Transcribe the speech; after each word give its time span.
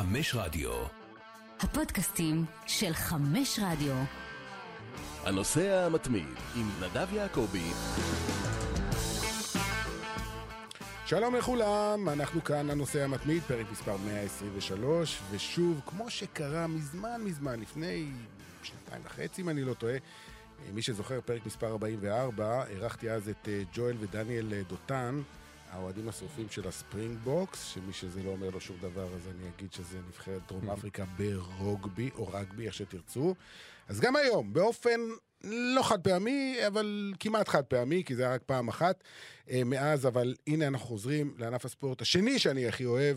חמש 0.00 0.34
רדיו. 0.34 0.70
הפודקאסטים 1.60 2.44
של 2.66 2.92
חמש 2.92 3.58
רדיו. 3.62 3.94
הנוסע 5.24 5.86
המתמיד 5.86 6.28
עם 6.56 6.70
נדב 6.80 7.08
יעקבי. 7.12 7.70
שלום 11.06 11.34
לכולם, 11.34 12.08
אנחנו 12.08 12.44
כאן 12.44 12.70
הנושא 12.70 13.04
המתמיד, 13.04 13.42
פרק 13.42 13.66
מספר 13.72 13.96
123, 13.96 15.20
ושוב, 15.30 15.80
כמו 15.86 16.10
שקרה 16.10 16.66
מזמן 16.66 17.20
מזמן, 17.24 17.60
לפני 17.60 18.06
שנתיים 18.62 19.02
וחצי, 19.04 19.42
אם 19.42 19.48
אני 19.48 19.64
לא 19.64 19.74
טועה, 19.74 19.96
מי 20.74 20.82
שזוכר, 20.82 21.20
פרק 21.20 21.46
מספר 21.46 21.66
44, 21.66 22.64
אירחתי 22.68 23.10
אז 23.10 23.28
את 23.28 23.48
אה, 23.48 23.62
ג'ואל 23.74 23.96
ודניאל 24.00 24.52
אה, 24.52 24.62
דותן, 24.68 25.20
האוהדים 25.70 26.08
השרופים 26.08 26.48
של 26.50 26.68
ה 26.68 27.18
Springboks, 27.24 27.64
שמי 27.64 27.92
שזה 27.92 28.22
לא 28.22 28.30
אומר 28.30 28.50
לו 28.50 28.60
שום 28.60 28.76
דבר, 28.80 29.14
אז 29.14 29.28
אני 29.28 29.48
אגיד 29.56 29.72
שזה 29.72 29.98
נבחרת 30.08 30.40
דרום 30.48 30.70
אפריקה 30.70 31.04
ברוגבי, 31.16 32.10
או 32.14 32.28
רגבי, 32.28 32.66
איך 32.66 32.74
שתרצו. 32.74 33.34
אז 33.88 34.00
גם 34.00 34.16
היום, 34.16 34.52
באופן 34.52 35.00
לא 35.44 35.82
חד 35.82 36.00
פעמי, 36.00 36.56
אבל 36.66 37.12
כמעט 37.20 37.48
חד 37.48 37.64
פעמי, 37.64 38.04
כי 38.04 38.14
זה 38.14 38.22
היה 38.22 38.34
רק 38.34 38.42
פעם 38.46 38.68
אחת 38.68 39.04
אה, 39.50 39.64
מאז, 39.64 40.06
אבל 40.06 40.34
הנה 40.46 40.66
אנחנו 40.66 40.86
חוזרים 40.86 41.34
לענף 41.38 41.64
הספורט 41.64 42.02
השני 42.02 42.38
שאני 42.38 42.68
הכי 42.68 42.84
אוהב, 42.84 43.16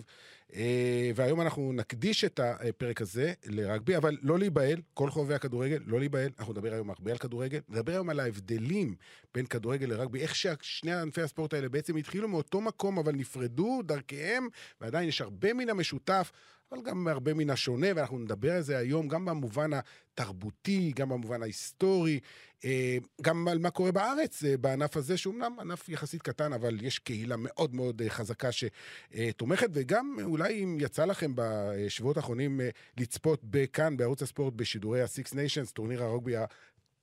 והיום 1.15 1.41
אנחנו 1.41 1.73
נקדיש 1.73 2.23
את 2.23 2.39
הפרק 2.43 3.01
הזה 3.01 3.33
לרגבי, 3.45 3.97
אבל 3.97 4.17
לא 4.21 4.39
להיבהל, 4.39 4.81
כל 4.93 5.09
חובבי 5.09 5.33
הכדורגל, 5.33 5.79
לא 5.85 5.99
להיבהל, 5.99 6.29
אנחנו 6.39 6.53
נדבר 6.53 6.73
היום 6.73 6.89
הרבה 6.89 7.11
על 7.11 7.17
כדורגל, 7.17 7.59
נדבר 7.69 7.91
היום 7.91 8.09
על 8.09 8.19
ההבדלים 8.19 8.95
בין 9.33 9.45
כדורגל 9.45 9.85
לרגבי, 9.85 10.19
איך 10.19 10.35
ששני 10.35 10.93
ענפי 10.93 11.21
הספורט 11.21 11.53
האלה 11.53 11.69
בעצם 11.69 11.95
התחילו 11.95 12.27
מאותו 12.27 12.61
מקום, 12.61 12.97
אבל 12.97 13.15
נפרדו 13.15 13.81
דרכיהם, 13.85 14.47
ועדיין 14.81 15.09
יש 15.09 15.21
הרבה 15.21 15.53
מן 15.53 15.69
המשותף. 15.69 16.31
אבל 16.71 16.81
גם 16.81 17.07
הרבה 17.07 17.33
מן 17.33 17.49
השונה, 17.49 17.87
ואנחנו 17.95 18.19
נדבר 18.19 18.51
על 18.51 18.61
זה 18.61 18.77
היום 18.77 19.07
גם 19.07 19.25
במובן 19.25 19.69
התרבותי, 19.73 20.91
גם 20.95 21.09
במובן 21.09 21.41
ההיסטורי, 21.41 22.19
אה, 22.65 22.97
גם 23.21 23.47
על 23.47 23.59
מה 23.59 23.69
קורה 23.69 23.91
בארץ 23.91 24.43
אה, 24.43 24.57
בענף 24.57 24.97
הזה, 24.97 25.17
שאומנם 25.17 25.59
ענף 25.59 25.89
יחסית 25.89 26.21
קטן, 26.21 26.53
אבל 26.53 26.85
יש 26.85 26.99
קהילה 26.99 27.35
מאוד 27.37 27.75
מאוד 27.75 28.01
אה, 28.01 28.09
חזקה 28.09 28.49
שתומכת, 28.51 29.69
וגם 29.73 30.17
אולי 30.23 30.63
אם 30.63 30.77
יצא 30.79 31.05
לכם 31.05 31.31
בשבועות 31.35 32.17
האחרונים 32.17 32.61
לצפות 32.97 33.39
בכאן, 33.43 33.97
בערוץ 33.97 34.21
הספורט, 34.21 34.53
בשידורי 34.53 35.01
ה-Six 35.01 35.33
Nations, 35.33 35.71
טורניר 35.73 36.03
הרוגבי 36.03 36.35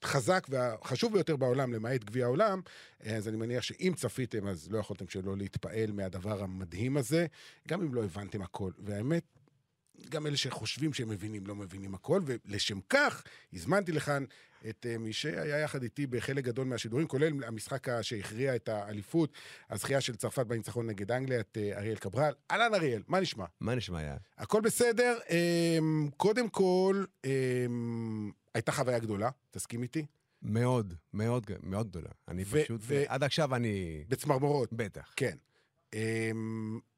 החזק 0.02 0.46
והחשוב 0.50 1.12
ביותר 1.12 1.36
בעולם, 1.36 1.72
למעט 1.72 2.04
גביע 2.04 2.24
העולם, 2.24 2.60
אז 3.04 3.28
אני 3.28 3.36
מניח 3.36 3.62
שאם 3.62 3.92
צפיתם, 3.96 4.46
אז 4.46 4.70
לא 4.70 4.78
יכולתם 4.78 5.08
שלא 5.08 5.36
להתפעל 5.36 5.92
מהדבר 5.92 6.42
המדהים 6.42 6.96
הזה, 6.96 7.26
גם 7.68 7.82
אם 7.82 7.94
לא 7.94 8.04
הבנתם 8.04 8.42
הכל. 8.42 8.70
והאמת, 8.78 9.24
גם 10.08 10.26
אלה 10.26 10.36
שחושבים 10.36 10.92
שהם 10.92 11.08
מבינים, 11.08 11.46
לא 11.46 11.54
מבינים 11.54 11.94
הכל, 11.94 12.20
ולשם 12.24 12.78
כך 12.88 13.22
הזמנתי 13.52 13.92
לכאן 13.92 14.24
את 14.68 14.86
uh, 14.86 14.98
מי 14.98 15.12
שהיה 15.12 15.58
יחד 15.58 15.82
איתי 15.82 16.06
בחלק 16.06 16.44
גדול 16.44 16.66
מהשידורים, 16.66 17.06
כולל 17.06 17.44
המשחק 17.44 18.02
שהכריע 18.02 18.56
את 18.56 18.68
האליפות, 18.68 19.32
הזכייה 19.70 20.00
של 20.00 20.16
צרפת 20.16 20.46
בניצחון 20.46 20.86
נגד 20.86 21.12
אנגליה, 21.12 21.40
את 21.40 21.56
uh, 21.56 21.78
אריאל 21.78 21.96
קברל. 21.96 22.32
אהלן 22.50 22.74
אריאל, 22.74 23.02
מה 23.08 23.20
נשמע? 23.20 23.44
מה 23.60 23.74
נשמע, 23.74 24.02
יא? 24.02 24.14
הכל 24.38 24.60
בסדר. 24.60 25.18
Um, 25.26 26.10
קודם 26.16 26.48
כל, 26.48 27.04
um, 27.22 27.30
הייתה 28.54 28.72
חוויה 28.72 28.98
גדולה, 28.98 29.30
תסכים 29.50 29.82
איתי? 29.82 30.06
מאוד, 30.42 30.94
מאוד, 31.14 31.50
מאוד 31.62 31.88
גדולה. 31.88 32.10
אני 32.28 32.42
ו- 32.46 32.64
פשוט, 32.64 32.80
ו- 32.84 33.02
עד 33.08 33.22
עכשיו 33.22 33.54
אני... 33.54 34.04
בצמרמורות. 34.08 34.72
בטח. 34.72 35.12
כן. 35.16 35.36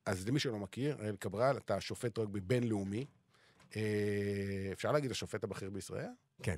אז 0.06 0.28
למי 0.28 0.41
שלא 0.41 0.58
מכיר, 0.58 0.97
אריאל 1.00 1.17
קברל, 1.17 1.56
אתה 1.56 1.81
שופט 1.81 2.19
רגבי 2.19 2.41
בינלאומי. 2.41 3.06
אפשר 4.72 4.92
להגיד 4.92 5.11
השופט 5.11 5.45
הבכיר 5.45 5.70
בישראל? 5.70 6.11
כן. 6.42 6.56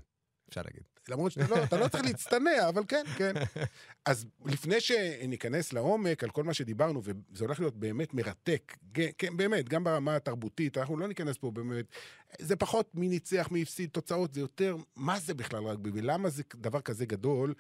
אפשר 0.49 0.63
להגיד. 0.63 0.83
למרות 1.09 1.33
שאתה 1.33 1.77
לא, 1.77 1.81
לא 1.81 1.89
צריך 1.89 2.05
להצטנע, 2.05 2.69
אבל 2.69 2.83
כן, 2.89 3.05
כן. 3.17 3.33
אז 4.05 4.27
לפני 4.45 4.81
שניכנס 4.81 5.73
לעומק 5.73 6.25
על 6.25 6.31
כל 6.31 6.45
מה 6.45 6.55
שדיברנו, 6.55 7.03
וזה 7.05 7.45
הולך 7.45 7.61
להיות 7.61 7.77
באמת 7.77 8.15
מרתק, 8.15 8.77
כן, 9.19 9.37
באמת, 9.37 9.69
גם 9.69 9.85
ברמה 9.85 10.17
התרבותית, 10.17 10.79
אנחנו 10.79 10.97
לא 10.97 11.09
ניכנס 11.09 11.37
פה 11.37 11.51
באמת, 11.51 11.85
זה 12.39 12.57
פחות 12.57 12.95
מי 12.95 13.09
ניצח, 13.09 13.49
מי 13.51 13.63
הפסיד, 13.63 13.91
תוצאות, 13.91 14.35
זה 14.35 14.41
יותר 14.41 14.77
מה 14.97 15.21
זה 15.21 15.35
בכלל 15.35 15.65
רגבי, 15.65 15.91
ולמה 15.95 16.31
זה 16.31 16.43
דבר 16.55 16.81
כזה 16.81 17.07
גדול. 17.07 17.55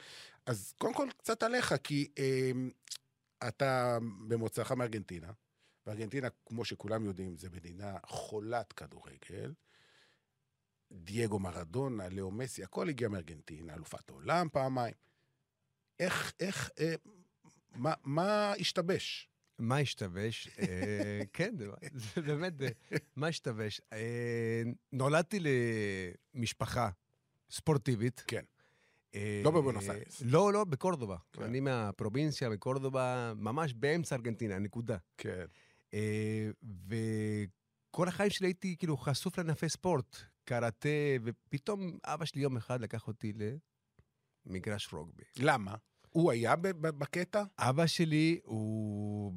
אז 0.47 0.75
קודם 0.78 0.94
כל, 0.94 1.09
קצת 1.19 1.43
עליך, 1.43 1.75
כי 1.84 2.09
אה, 2.19 2.50
אתה 3.49 3.99
במוצאך 4.28 4.73
מארגנטינה. 4.73 5.28
וארגנטינה, 5.87 6.28
כמו 6.47 6.65
שכולם 6.65 7.05
יודעים, 7.05 7.37
זו 7.37 7.49
מדינה 7.53 7.97
חולת 8.06 8.72
כדורגל. 8.72 9.53
דייגו 10.93 11.39
מרדונה, 11.39 12.09
לאו 12.09 12.31
מסי, 12.31 12.65
הכל 12.65 12.89
הגיע 12.89 13.09
מארגנטינה, 13.09 13.75
אלופת 13.75 14.11
עולם 14.11 14.49
פעמיים. 14.53 14.94
איך, 15.99 16.33
איך, 16.41 16.71
אה, 16.81 16.94
מה, 17.75 17.94
מה 18.05 18.53
השתבש? 18.53 19.28
מה 19.59 19.78
השתבש? 19.78 20.49
אה, 20.59 21.21
כן, 21.33 21.55
זה 21.94 22.21
באמת, 22.23 22.62
אה, 22.62 22.69
מה 23.17 23.27
השתבש? 23.27 23.81
אה, 23.93 24.62
נולדתי 24.93 25.39
למשפחה 26.34 26.91
ספורטיבית. 27.50 28.25
כן. 28.27 28.44
לא 29.44 29.50
בבונוס 29.50 29.91
איירס. 29.91 30.23
לא, 30.25 30.53
לא, 30.53 30.65
בקורדובה. 30.65 31.17
כן. 31.33 31.43
אני 31.43 31.61
מהפרובינציה, 31.61 32.50
בקורדובה, 32.50 33.33
ממש 33.37 33.75
באמצע 33.75 34.17
ארגנטינה, 34.17 34.59
נקודה. 34.59 34.97
כן. 35.19 35.44
וכל 36.88 38.09
החיים 38.09 38.31
שלי 38.31 38.47
הייתי 38.47 38.77
כאילו 38.78 38.97
חשוף 38.97 39.38
לענפי 39.38 39.69
ספורט, 39.69 40.16
קראטה, 40.44 40.88
ופתאום 41.25 41.99
אבא 42.05 42.25
שלי 42.25 42.43
יום 42.43 42.56
אחד 42.56 42.81
לקח 42.81 43.06
אותי 43.06 43.32
למגרש 44.47 44.93
רוגבי. 44.93 45.22
למה? 45.38 45.75
הוא 46.10 46.32
היה 46.32 46.56
בקטע? 46.81 47.44
אבא 47.59 47.87
שלי 47.87 48.41
הוא 48.44 49.32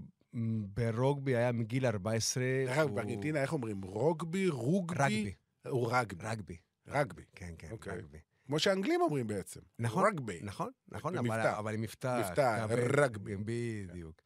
ברוגבי 0.68 1.36
היה 1.36 1.52
מגיל 1.52 1.86
14. 1.86 2.44
דרך 2.66 2.78
אגב, 2.78 2.96
בארגנטינה 2.96 3.42
איך 3.42 3.54
אומרים? 3.54 3.82
רוגבי? 3.82 4.48
רוגבי? 4.48 5.04
רגבי. 5.04 5.34
הוא 5.68 5.90
רגבי. 5.92 6.26
רגבי. 6.26 6.58
רגבי. 6.88 7.22
כן, 7.36 7.54
כן, 7.58 7.72
אוקיי. 7.72 7.98
רגבי. 7.98 8.18
כמו 8.46 8.60
שהאנגלים 8.60 9.02
אומרים 9.02 9.28
בעצם. 9.28 9.60
נכון, 9.80 10.06
רגבי. 10.08 10.40
נכון, 10.44 10.72
נכון. 10.88 11.18
אבל 11.18 11.74
עם 11.74 11.82
מבטא. 11.82 12.22
מבטא, 12.30 12.66
רגבי. 12.70 13.36
בדיוק. 13.38 14.22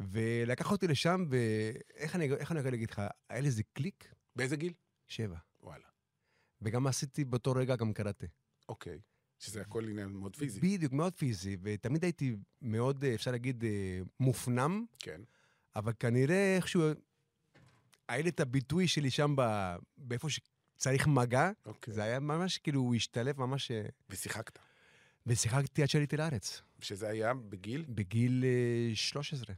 ולקח 0.00 0.70
אותי 0.70 0.86
לשם, 0.88 1.24
ואיך 1.28 2.16
אני 2.16 2.24
אני 2.32 2.42
יכול 2.42 2.56
להגיד 2.56 2.90
לך, 2.90 3.02
היה 3.28 3.40
לי 3.40 3.46
איזה 3.46 3.62
קליק, 3.72 4.14
באיזה 4.36 4.56
גיל? 4.56 4.72
שבע. 5.06 5.36
וואלה. 5.62 5.84
וגם 6.62 6.86
עשיתי 6.86 7.24
באותו 7.24 7.52
רגע 7.52 7.76
גם 7.76 7.92
קראטה. 7.92 8.26
אוקיי. 8.68 8.98
שזה 9.38 9.60
הכל 9.60 9.88
עניין 9.88 10.08
מאוד 10.08 10.36
פיזי. 10.36 10.60
בדיוק, 10.60 10.92
מאוד 10.92 11.14
פיזי, 11.14 11.56
ותמיד 11.62 12.04
הייתי 12.04 12.36
מאוד, 12.62 13.04
אפשר 13.04 13.30
להגיד, 13.30 13.64
אה, 13.64 14.00
מופנם, 14.20 14.84
כן. 14.98 15.20
אבל 15.76 15.92
כנראה 15.98 16.56
איכשהו, 16.56 16.82
היה 18.08 18.22
לי 18.22 18.28
את 18.28 18.40
הביטוי 18.40 18.88
שלי 18.88 19.10
שם 19.10 19.34
ב- 19.36 19.76
באיפה 19.96 20.28
שצריך 20.30 21.06
מגע, 21.06 21.50
אוקיי. 21.66 21.94
זה 21.94 22.02
היה 22.02 22.20
ממש 22.20 22.58
כאילו, 22.58 22.80
הוא 22.80 22.94
השתלב 22.94 23.40
ממש... 23.40 23.70
אה, 23.70 23.86
ושיחקת. 24.10 24.58
ושיחקתי 25.26 25.82
עד 25.82 25.88
שעליתי 25.88 26.16
לארץ, 26.16 26.62
שזה 26.80 27.08
היה 27.08 27.34
בגיל? 27.34 27.84
בגיל 27.88 28.44
אה, 28.44 28.94
13. 28.94 29.54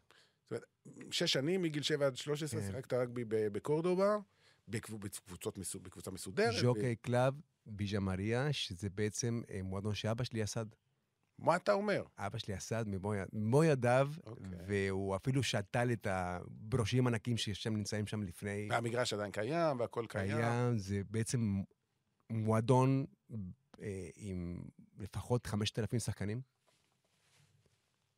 זאת 0.50 0.62
אומרת, 0.86 1.12
שש 1.12 1.32
שנים, 1.32 1.62
מגיל 1.62 1.82
שבע 1.82 2.06
עד 2.06 2.16
13, 2.16 2.60
כן. 2.60 2.66
שיחקת 2.66 2.92
רגבי 2.92 3.24
בקורדובה, 3.28 4.16
בקבו- 4.68 4.98
בקבוצות 4.98 5.58
בקבוצה 5.82 6.10
מסודרת. 6.10 6.60
Jockey 6.60 6.96
Club, 6.96 7.34
וישה 7.66 8.00
מריה, 8.00 8.52
שזה 8.52 8.90
בעצם 8.90 9.42
אה, 9.50 9.62
מועדון 9.62 9.94
שאבא 9.94 10.24
שלי 10.24 10.40
יסד. 10.40 10.66
מה 11.38 11.56
אתה 11.56 11.72
אומר? 11.72 12.04
אבא 12.18 12.38
שלי 12.38 12.54
יסד 12.54 12.84
ממו 13.32 13.64
ידיו, 13.64 14.10
אוקיי. 14.26 14.44
והוא 14.66 15.16
אפילו 15.16 15.42
שתל 15.42 15.92
את 15.92 16.06
הברושים 16.10 17.06
ענקים 17.06 17.36
ששם 17.36 17.76
נמצאים 17.76 18.06
שם 18.06 18.22
לפני... 18.22 18.68
והמגרש 18.70 19.12
עדיין 19.12 19.32
קיים, 19.32 19.80
והכל 19.80 20.06
קיים. 20.08 20.36
היה, 20.36 20.70
זה 20.76 21.02
בעצם 21.10 21.62
מועדון 22.30 23.06
אה, 23.80 24.08
עם 24.16 24.62
לפחות 24.98 25.46
5,000 25.46 26.00
שחקנים. 26.00 26.40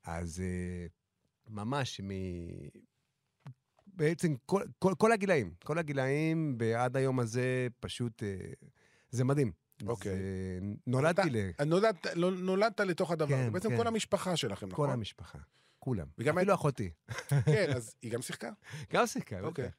אז 0.05 0.41
אה, 0.41 0.87
ממש 1.49 2.00
מ... 2.00 2.09
בעצם 3.87 4.35
כל, 4.47 4.62
כל, 4.79 4.94
כל 4.99 5.12
הגילאים, 5.12 5.55
כל 5.65 5.79
הגילאים 5.79 6.56
ועד 6.59 6.97
היום 6.97 7.21
הזה 7.21 7.67
פשוט, 7.81 8.23
אה, 8.23 8.29
זה 9.11 9.25
מדהים. 9.25 9.53
אוקיי. 9.87 10.12
זה, 10.17 10.59
נולדתי 10.87 11.31
ל... 11.31 11.37
אתה- 11.50 11.65
נולדת, 11.65 12.06
לא- 12.15 12.31
נולדת 12.31 12.81
לתוך 12.81 13.11
הדבר, 13.11 13.29
כן. 13.37 13.53
בעצם 13.53 13.69
כן. 13.71 13.77
כל 13.77 13.87
המשפחה 13.87 14.37
שלכם, 14.37 14.67
כל 14.67 14.73
נכון? 14.73 14.91
המשפחה, 14.91 15.39
כולם. 15.79 16.06
וגם 16.19 16.39
אפילו 16.39 16.55
אחותי. 16.55 16.91
כן, 17.44 17.73
אז 17.77 17.94
היא 18.03 18.12
גם 18.12 18.23
שיחקה. 18.23 18.50
גם 18.93 19.06
שיחקה. 19.06 19.41
אוקיי. 19.41 19.65
בטח. 19.69 19.75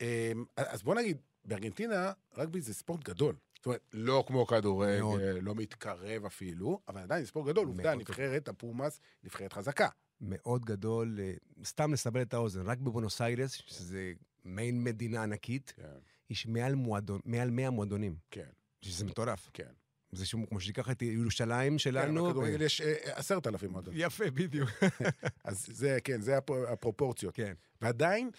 אמ, 0.00 0.44
אז 0.56 0.82
בוא 0.82 0.94
נגיד, 0.94 1.16
בארגנטינה 1.44 2.12
רגבי 2.36 2.60
זה 2.60 2.74
ספורט 2.74 3.04
גדול. 3.04 3.36
זאת 3.56 3.66
אומרת, 3.66 3.80
לא 3.92 4.24
כמו 4.26 4.46
כדורגל. 4.46 5.38
לא 5.42 5.54
מתקרב 5.54 6.24
אפילו, 6.24 6.80
אבל 6.88 7.00
עדיין 7.00 7.22
זה 7.22 7.28
ספורט 7.28 7.48
גדול. 7.48 7.66
עובדה, 7.66 7.94
נבחרת 7.94 8.48
הפומאס, 8.48 9.00
נבחרת 9.24 9.52
חזקה. 9.52 9.88
מאוד 10.22 10.64
גדול, 10.64 11.18
אה, 11.22 11.32
סתם 11.64 11.92
לסבר 11.92 12.22
את 12.22 12.34
האוזן, 12.34 12.66
רק 12.66 12.78
בבונוס 12.78 13.20
איירס, 13.20 13.52
שזה 13.52 14.12
מעין 14.44 14.84
מדינה 14.84 15.22
ענקית, 15.22 15.72
כן. 15.76 15.82
יש 16.30 16.46
מעל, 16.46 16.74
מועדון, 16.74 17.20
מעל 17.24 17.50
100 17.50 17.70
מועדונים, 17.70 18.16
כן, 18.30 18.48
שזה 18.80 19.04
מטורף. 19.04 19.50
כן. 19.52 19.72
זה 20.12 20.26
שום, 20.26 20.46
כמו 20.46 20.60
שתיקח 20.60 20.90
את 20.90 21.02
ירושלים 21.02 21.72
כן, 21.72 21.78
שלנו. 21.78 22.24
בכדורגל 22.26 22.62
יש 22.62 22.80
אה, 22.80 22.94
עשרת 23.04 23.46
אלפים 23.46 23.70
מועדונים. 23.70 24.00
יפה, 24.02 24.30
בדיוק. 24.30 24.70
אז 25.44 25.66
זה, 25.72 25.98
כן, 26.04 26.20
זה 26.20 26.38
הפ- 26.38 26.50
הפרופורציות. 26.68 27.34
כן. 27.34 27.52
ועדיין, 27.80 28.30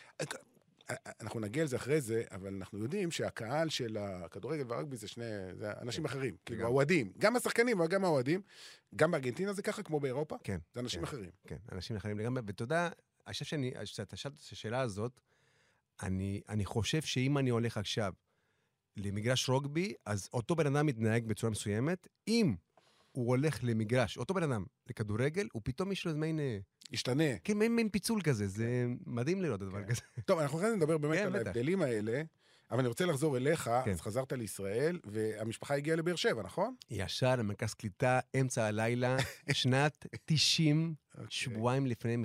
אנחנו 1.22 1.40
נגיע 1.40 1.64
לזה 1.64 1.76
אחרי 1.76 2.02
זה, 2.02 2.24
אבל 2.32 2.54
אנחנו 2.54 2.80
יודעים 2.80 3.12
שהקהל 3.12 3.70
של 3.70 3.98
הכדורגל 3.98 4.64
והרגבי 4.68 4.98
זה 4.98 5.08
שני, 5.08 5.26
זה 5.54 5.72
אנשים 5.82 6.06
אחרים. 6.06 6.36
כאילו. 6.46 6.66
האוהדים, 6.66 7.14
גם 7.18 7.36
השחקנים, 7.36 7.80
אבל 7.80 7.90
גם 7.90 8.04
האוהדים. 8.04 8.42
גם 8.96 9.12
בארגנטינה 9.12 9.54
זה 9.54 9.62
ככה, 9.62 9.84
כמו 9.84 10.00
באירופה, 10.00 10.36
כן. 10.44 10.60
זה 10.74 10.80
אנשים 10.80 11.00
כן. 11.00 11.04
אחרים. 11.04 11.30
כן, 11.48 11.58
אנשים 11.72 11.96
אחרים 11.96 12.20
לגמרי. 12.20 12.42
ואתה 12.48 12.64
יודע, 12.64 12.90
אני 13.28 13.34
חושב 13.34 13.46
שאני, 13.46 13.74
כשאתה 13.84 14.16
שאלת 14.16 14.36
את 14.36 14.52
השאלה 14.52 14.82
הזאת, 14.82 15.22
אני, 16.02 16.42
אני 16.50 16.66
חושב 16.66 17.02
שאם 17.02 17.38
אני 17.38 17.50
הולך 17.50 17.78
עכשיו 17.78 18.14
למגרש 18.98 19.50
רוגבי, 19.50 19.94
אז 20.06 20.30
אותו 20.34 20.56
בן 20.56 20.76
אדם 20.76 20.86
מתנהג 20.86 21.26
בצורה 21.26 21.52
מסוימת. 21.52 22.08
אם 22.28 22.56
הוא 23.12 23.28
הולך 23.28 23.60
למגרש, 23.64 24.18
אותו 24.18 24.34
בן 24.34 24.44
אדם, 24.44 24.66
לכדורגל, 24.90 25.48
הוא 25.54 25.62
פתאום 25.66 25.92
יש 25.92 26.06
לו 26.06 26.10
איזה 26.10 26.20
מעין, 26.20 26.40
אה, 26.40 26.58
ישתנה. 26.94 27.38
כן, 27.44 27.58
מעין, 27.58 27.76
מעין 27.76 27.90
פיצול 27.90 28.22
כזה, 28.22 28.48
זה 28.48 28.86
מדהים 29.06 29.42
לראות 29.42 29.60
דבר 29.60 29.84
כן. 29.84 29.88
כזה. 29.88 30.02
טוב, 30.26 30.40
אנחנו 30.40 30.58
אחרי 30.58 30.70
זה 30.70 30.76
נדבר 30.76 30.98
באמת 30.98 31.18
כן, 31.18 31.26
על. 31.26 31.36
ההבדלים 31.36 31.82
האלה, 31.82 32.22
אבל 32.72 32.80
אני 32.80 32.88
רוצה 32.88 33.06
לחזור 33.06 33.38
אליך, 33.38 33.70
כן. 33.86 33.92
אז 33.92 34.02
חזרת 34.02 34.34
לישראל, 34.34 35.00
והמשפחה 35.06 35.76
הגיעה 35.76 35.98
לבאר 35.98 36.16
שבע, 36.16 36.44
נכון? 36.44 36.76
ישר 36.90 37.36
למרכז 37.36 37.74
קליטה, 37.74 38.20
אמצע 38.42 38.66
הלילה, 38.66 39.18
שנת 39.52 40.06
90, 40.26 40.96
אוקיי. 41.14 41.28
שבועיים 41.30 41.88
לפני 41.88 42.18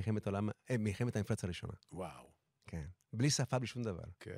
אה, 0.70 0.76
מלחמת 0.78 1.16
המפרץ 1.16 1.44
הראשונה. 1.44 1.72
וואו, 1.92 2.30
כן. 2.66 2.84
בלי 3.12 3.30
שפה, 3.30 3.58
בלי 3.58 3.66
שום 3.66 3.82
דבר. 3.82 4.04
כן. 4.20 4.32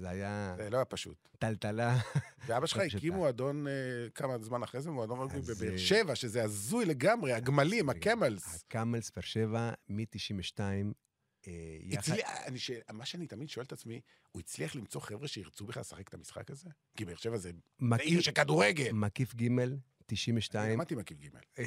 זה 0.00 0.08
היה 0.08 0.54
זה 0.58 0.70
לא 0.70 0.76
היה 0.76 0.84
פשוט. 0.84 1.28
טלטלה. 1.38 1.98
ואבא 2.46 2.66
שלך 2.66 2.80
הקים. 2.96 3.12
מועדון, 3.12 3.66
אה, 3.66 3.72
כמה 4.14 4.38
זמן 4.38 4.62
אחרי 4.62 4.80
זה, 4.80 4.90
מועדון 4.90 5.20
רגבי 5.20 5.40
בבאר 5.40 5.72
אה, 5.72 5.78
שבע, 5.78 6.14
שזה 6.14 6.44
הזוי 6.44 6.84
לגמרי, 6.84 7.32
הגמלים, 7.32 7.90
הקמלס. 7.90 8.64
הקאמלס 8.64 9.10
באר 9.10 9.22
שבע, 9.22 9.72
מ-92, 9.88 10.60
אה. 11.48 11.52
מה 12.92 13.04
שאני 13.04 13.26
תמיד 13.26 13.48
שואל 13.48 13.66
את 13.66 13.72
עצמי, 13.72 14.00
הוא 14.32 14.40
הצליח 14.40 14.74
למצוא 14.74 15.00
חבר'ה 15.00 15.28
שירצו 15.28 15.66
בכלל 15.66 15.80
לשחק 15.80 16.08
את 16.08 16.14
המשחק 16.14 16.50
הזה? 16.50 16.70
כי 16.96 17.04
באר 17.04 17.16
שבע 17.16 17.36
זה 17.36 17.50
עיר 17.98 18.20
של 18.20 18.32
כדורגל. 18.32 18.92
מקיף 18.92 19.34
ג', 19.34 19.46
אני 19.46 19.76
92. 20.06 20.72
למדתי 20.72 20.94
מקיף 20.94 21.18
ג'. 21.18 21.28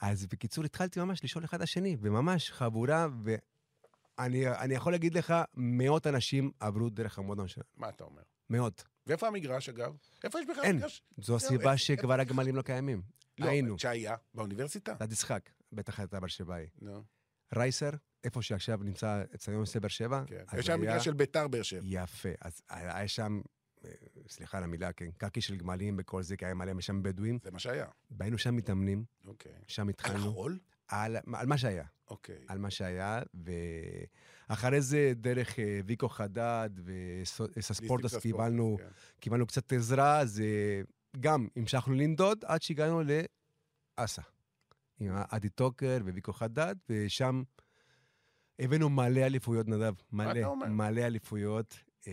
אז 0.00 0.26
בקיצור, 0.26 0.64
התחלתי 0.64 1.00
ממש 1.00 1.24
לשאול 1.24 1.44
אחד 1.44 1.62
השני, 1.62 1.96
וממש 2.00 2.50
חבורה, 2.50 3.06
ואני 4.20 4.48
אני 4.48 4.74
יכול 4.74 4.92
להגיד 4.92 5.14
לך, 5.14 5.34
מאות 5.54 6.06
אנשים 6.06 6.50
עברו 6.60 6.90
דרך 6.90 7.18
המועדון 7.18 7.48
שלנו. 7.48 7.66
מה 7.76 7.88
אתה 7.88 8.04
אומר? 8.04 8.22
מאות. 8.50 8.84
ואיפה 9.06 9.26
המגרש, 9.26 9.68
אגב? 9.68 9.96
איפה 10.24 10.40
יש 10.40 10.46
בכלל 10.46 10.64
אין. 10.64 10.76
מגרש? 10.76 11.02
זו 11.16 11.22
זהו, 11.22 11.36
הסיבה 11.36 11.76
שכבר 11.76 12.20
הגמלים 12.20 12.56
לא 12.56 12.62
קיימים. 12.62 13.02
לא, 13.38 13.48
היינו. 13.48 13.78
שהיה, 13.78 14.16
באוניברסיטה. 14.34 14.92
אתה 14.92 15.06
תשחק, 15.06 15.50
בטח 15.72 16.00
אתה 16.00 16.20
באר 16.20 16.28
שבעי. 16.28 16.66
נו, 16.80 17.02
רייסר, 17.56 17.90
איפה 18.24 18.42
שעכשיו 18.42 18.80
נמצא 18.82 19.22
אצטדיון 19.34 19.64
באר 19.80 19.88
שבע, 19.88 20.22
כן. 20.26 20.44
יש 20.58 20.66
שם 20.66 20.80
מגרש 20.80 21.04
של 21.04 21.12
ביתר 21.14 21.48
באר 21.48 21.62
שבע. 21.62 21.80
יפה. 21.84 22.28
אז 22.40 22.62
היה 22.68 23.08
שם, 23.08 23.40
אה, 23.84 23.90
סליחה 24.28 24.58
על 24.58 24.64
המילה, 24.64 24.92
כן, 24.92 25.10
קקי 25.16 25.40
של 25.40 25.56
גמלים 25.56 25.96
וכל 25.98 26.22
זה, 26.22 26.36
כי 26.36 26.44
היה 26.44 26.54
מלא 26.54 26.72
משם 26.72 27.02
בדואים. 27.02 27.38
זה 27.42 27.50
מה 27.50 27.58
שהיה. 27.58 27.86
והיינו 28.10 28.38
שם 28.38 28.56
מתאמנים, 28.56 29.04
אוקיי. 29.26 29.52
שם 29.66 29.82
על 29.82 29.88
התחלנו. 29.88 30.34
על, 30.90 31.16
על 31.34 31.46
מה 31.46 31.58
שהיה. 31.58 31.84
אוקיי. 32.10 32.38
על 32.48 32.58
מה 32.58 32.70
שהיה, 32.70 33.22
ואחרי 34.48 34.80
זה, 34.80 35.12
דרך 35.16 35.58
אה, 35.58 35.80
ויקו 35.86 36.08
חדד 36.08 36.70
וסספורטס, 36.84 38.02
ליסטינג 38.02 38.22
קיבלנו, 38.22 38.76
ספורט, 38.78 38.92
קיבלנו 39.20 39.46
קצת 39.46 39.72
עזרה, 39.72 40.20
אז 40.20 40.40
אה, 40.40 40.80
גם 41.20 41.48
המשכנו 41.56 41.94
לנדוד 41.94 42.44
עד 42.44 42.62
שהגענו 42.62 43.02
לאסה. 43.98 44.22
עם 45.00 45.12
אדי 45.28 45.48
טוקר 45.48 45.98
וויקו 46.04 46.32
חדד, 46.32 46.74
ושם 46.88 47.42
הבאנו 48.58 48.88
מלא 48.90 49.20
אליפויות, 49.20 49.68
נדב. 49.68 49.94
מלא? 50.12 50.54
מלא 50.54 51.00
אליפויות. 51.00 51.76
אה, 52.06 52.12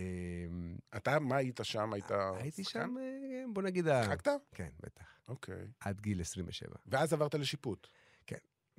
כן. 0.90 0.96
אתה, 0.96 1.18
מה 1.18 1.36
היית 1.36 1.60
שם? 1.62 1.92
היית... 1.92 2.10
הייתי? 2.36 2.64
שם, 2.64 2.94
אה, 3.00 3.44
בוא 3.52 3.62
נגיד... 3.62 3.84
שיחקת? 4.02 4.30
כן, 4.52 4.68
בטח. 4.80 5.04
אוקיי. 5.28 5.66
עד 5.80 6.00
גיל 6.00 6.20
27. 6.20 6.74
ואז 6.86 7.12
עברת 7.12 7.34
לשיפוט. 7.34 7.88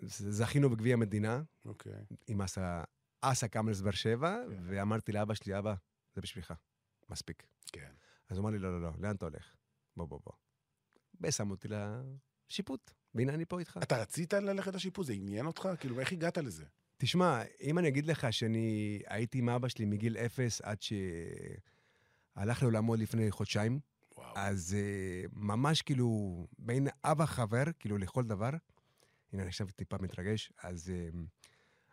זכינו 0.07 0.69
בגביע 0.69 0.93
המדינה, 0.93 1.41
אוקיי. 1.65 2.05
עם 2.27 2.41
אסה, 2.41 2.83
אסה 3.21 3.47
קאמלס 3.47 3.81
באר 3.81 3.91
שבע, 3.91 4.37
כן. 4.49 4.63
ואמרתי 4.65 5.11
לאבא 5.11 5.33
שלי, 5.33 5.59
אבא, 5.59 5.73
זה 6.15 6.21
בשבילך, 6.21 6.53
מספיק. 7.09 7.43
כן. 7.71 7.91
אז 8.29 8.37
הוא 8.37 8.43
אמר 8.43 8.51
לי, 8.51 8.59
לא, 8.59 8.71
לא, 8.71 8.81
לא, 8.81 8.91
לאן 8.99 9.15
אתה 9.15 9.25
הולך? 9.25 9.55
בוא, 9.97 10.05
בוא, 10.05 10.19
בוא. 10.25 10.33
ושם 11.21 11.51
אותי 11.51 11.67
לשיפוט, 12.49 12.91
והנה 13.15 13.33
אני 13.33 13.45
פה 13.45 13.59
איתך. 13.59 13.79
אתה 13.83 14.01
רצית 14.01 14.33
ללכת 14.33 14.75
לשיפוט? 14.75 15.05
זה 15.05 15.13
עניין 15.13 15.45
אותך? 15.45 15.69
כאילו, 15.79 15.99
איך 15.99 16.11
הגעת 16.11 16.37
לזה? 16.37 16.65
תשמע, 16.97 17.41
אם 17.61 17.79
אני 17.79 17.87
אגיד 17.87 18.05
לך 18.05 18.33
שאני 18.33 18.99
הייתי 19.07 19.37
עם 19.37 19.49
אבא 19.49 19.67
שלי 19.67 19.85
מגיל 19.85 20.17
אפס 20.17 20.61
עד 20.61 20.77
שהלך 20.81 22.61
לעולמו 22.61 22.95
לפני 22.95 23.31
חודשיים, 23.31 23.79
וואו. 24.17 24.33
אז 24.35 24.75
uh, 24.75 25.29
ממש 25.33 25.81
כאילו, 25.81 26.47
בין 26.57 26.87
אבא 27.03 27.25
חבר, 27.25 27.63
כאילו 27.79 27.97
לכל 27.97 28.23
דבר, 28.23 28.49
הנה, 29.33 29.41
אני 29.41 29.49
עכשיו 29.49 29.67
טיפה 29.67 29.97
מתרגש, 29.99 30.51
אז, 30.63 30.93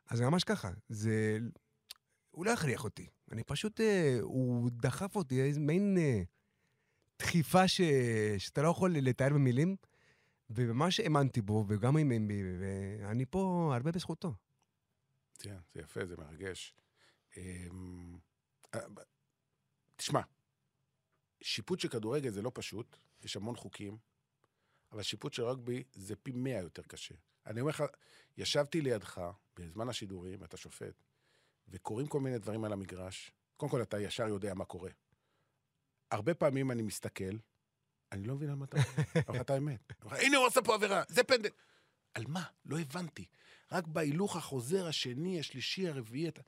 אז 0.08 0.18
זה 0.18 0.24
ממש 0.24 0.44
ככה, 0.44 0.70
זה... 0.88 1.38
הוא 2.30 2.46
לא 2.46 2.52
הכריח 2.52 2.84
אותי, 2.84 3.06
אני 3.32 3.44
פשוט, 3.44 3.80
uh, 3.80 3.82
הוא 4.22 4.70
דחף 4.72 5.16
אותי, 5.16 5.42
איזה 5.42 5.60
מעין 5.60 5.96
uh, 5.96 6.24
דחיפה 7.18 7.68
ש... 7.68 7.80
שאתה 8.38 8.62
לא 8.62 8.68
יכול 8.68 8.92
לתאר 8.94 9.28
במילים, 9.28 9.76
וממש 10.50 11.00
האמנתי 11.00 11.40
בו, 11.40 11.64
וגם 11.68 11.96
האמין 11.96 12.28
בי, 12.28 12.42
ואני 12.60 13.26
פה 13.26 13.72
הרבה 13.74 13.92
בזכותו. 13.92 14.34
כן, 15.38 15.56
זה 15.74 15.80
יפה, 15.80 16.06
זה 16.06 16.16
מרגש. 16.16 16.74
אמ, 17.36 18.18
אה, 18.74 18.80
תשמע, 19.96 20.20
שיפוט 21.40 21.80
של 21.80 21.88
כדורגל 21.88 22.30
זה 22.30 22.42
לא 22.42 22.50
פשוט, 22.54 22.96
יש 23.24 23.36
המון 23.36 23.56
חוקים, 23.56 23.98
אבל 24.92 25.02
שיפוט 25.02 25.32
של 25.32 25.44
רגבי 25.44 25.84
זה 25.92 26.16
פי 26.16 26.32
מאה 26.32 26.60
יותר 26.60 26.82
קשה. 26.82 27.14
אני 27.46 27.60
אומר 27.60 27.70
לך, 27.70 27.84
ישבתי 28.36 28.80
לידך 28.80 29.20
בזמן 29.56 29.88
השידורים, 29.88 30.44
אתה 30.44 30.56
שופט, 30.56 31.02
וקורים 31.68 32.06
כל 32.06 32.20
מיני 32.20 32.38
דברים 32.38 32.64
על 32.64 32.72
המגרש. 32.72 33.30
קודם 33.56 33.70
כל, 33.70 33.82
אתה 33.82 34.00
ישר 34.00 34.28
יודע 34.28 34.54
מה 34.54 34.64
קורה. 34.64 34.90
הרבה 36.10 36.34
פעמים 36.34 36.70
אני 36.70 36.82
מסתכל, 36.82 37.36
אני 38.12 38.24
לא 38.24 38.34
מבין 38.34 38.50
על 38.50 38.56
מה 38.56 38.64
אתה 38.64 38.76
אומר, 38.76 38.86
אני 38.96 39.22
אומר 39.28 39.34
לך 39.34 39.40
את 39.40 39.50
האמת. 39.50 39.92
הנה 40.02 40.36
הוא 40.36 40.46
עשה 40.46 40.62
פה 40.62 40.74
עבירה, 40.74 41.02
זה 41.08 41.24
פנדל. 41.24 41.50
על 42.14 42.24
מה? 42.28 42.44
לא 42.64 42.78
הבנתי. 42.78 43.26
רק 43.72 43.86
בהילוך 43.86 44.36
החוזר 44.36 44.86
השני, 44.86 45.40
השלישי, 45.40 45.88
הרביעי, 45.88 46.28
אתה... 46.28 46.42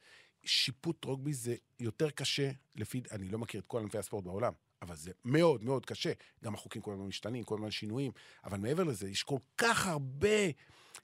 שיפוט 0.45 1.05
רוגבי 1.05 1.33
זה 1.33 1.57
יותר 1.81 2.11
קשה, 2.11 2.51
לפי... 2.75 3.03
אני 3.11 3.29
לא 3.29 3.39
מכיר 3.39 3.61
את 3.61 3.67
כל 3.67 3.81
ענפי 3.81 3.99
הספורט 3.99 4.25
בעולם, 4.25 4.53
אבל 4.83 4.97
זה 4.97 5.13
מאוד 5.25 5.65
מאוד 5.65 5.87
קשה. 5.87 6.13
גם 6.45 6.55
החוקים 6.55 6.83
כל 6.83 6.93
הזמן 6.93 7.07
משתנים, 7.07 7.45
כל 7.45 7.55
הזמן 7.55 7.71
שינויים, 7.71 8.13
אבל 8.45 8.59
מעבר 8.59 8.85
לזה, 8.85 9.09
יש 9.09 9.23
כל 9.23 9.39
כך 9.57 9.87
הרבה 9.87 10.39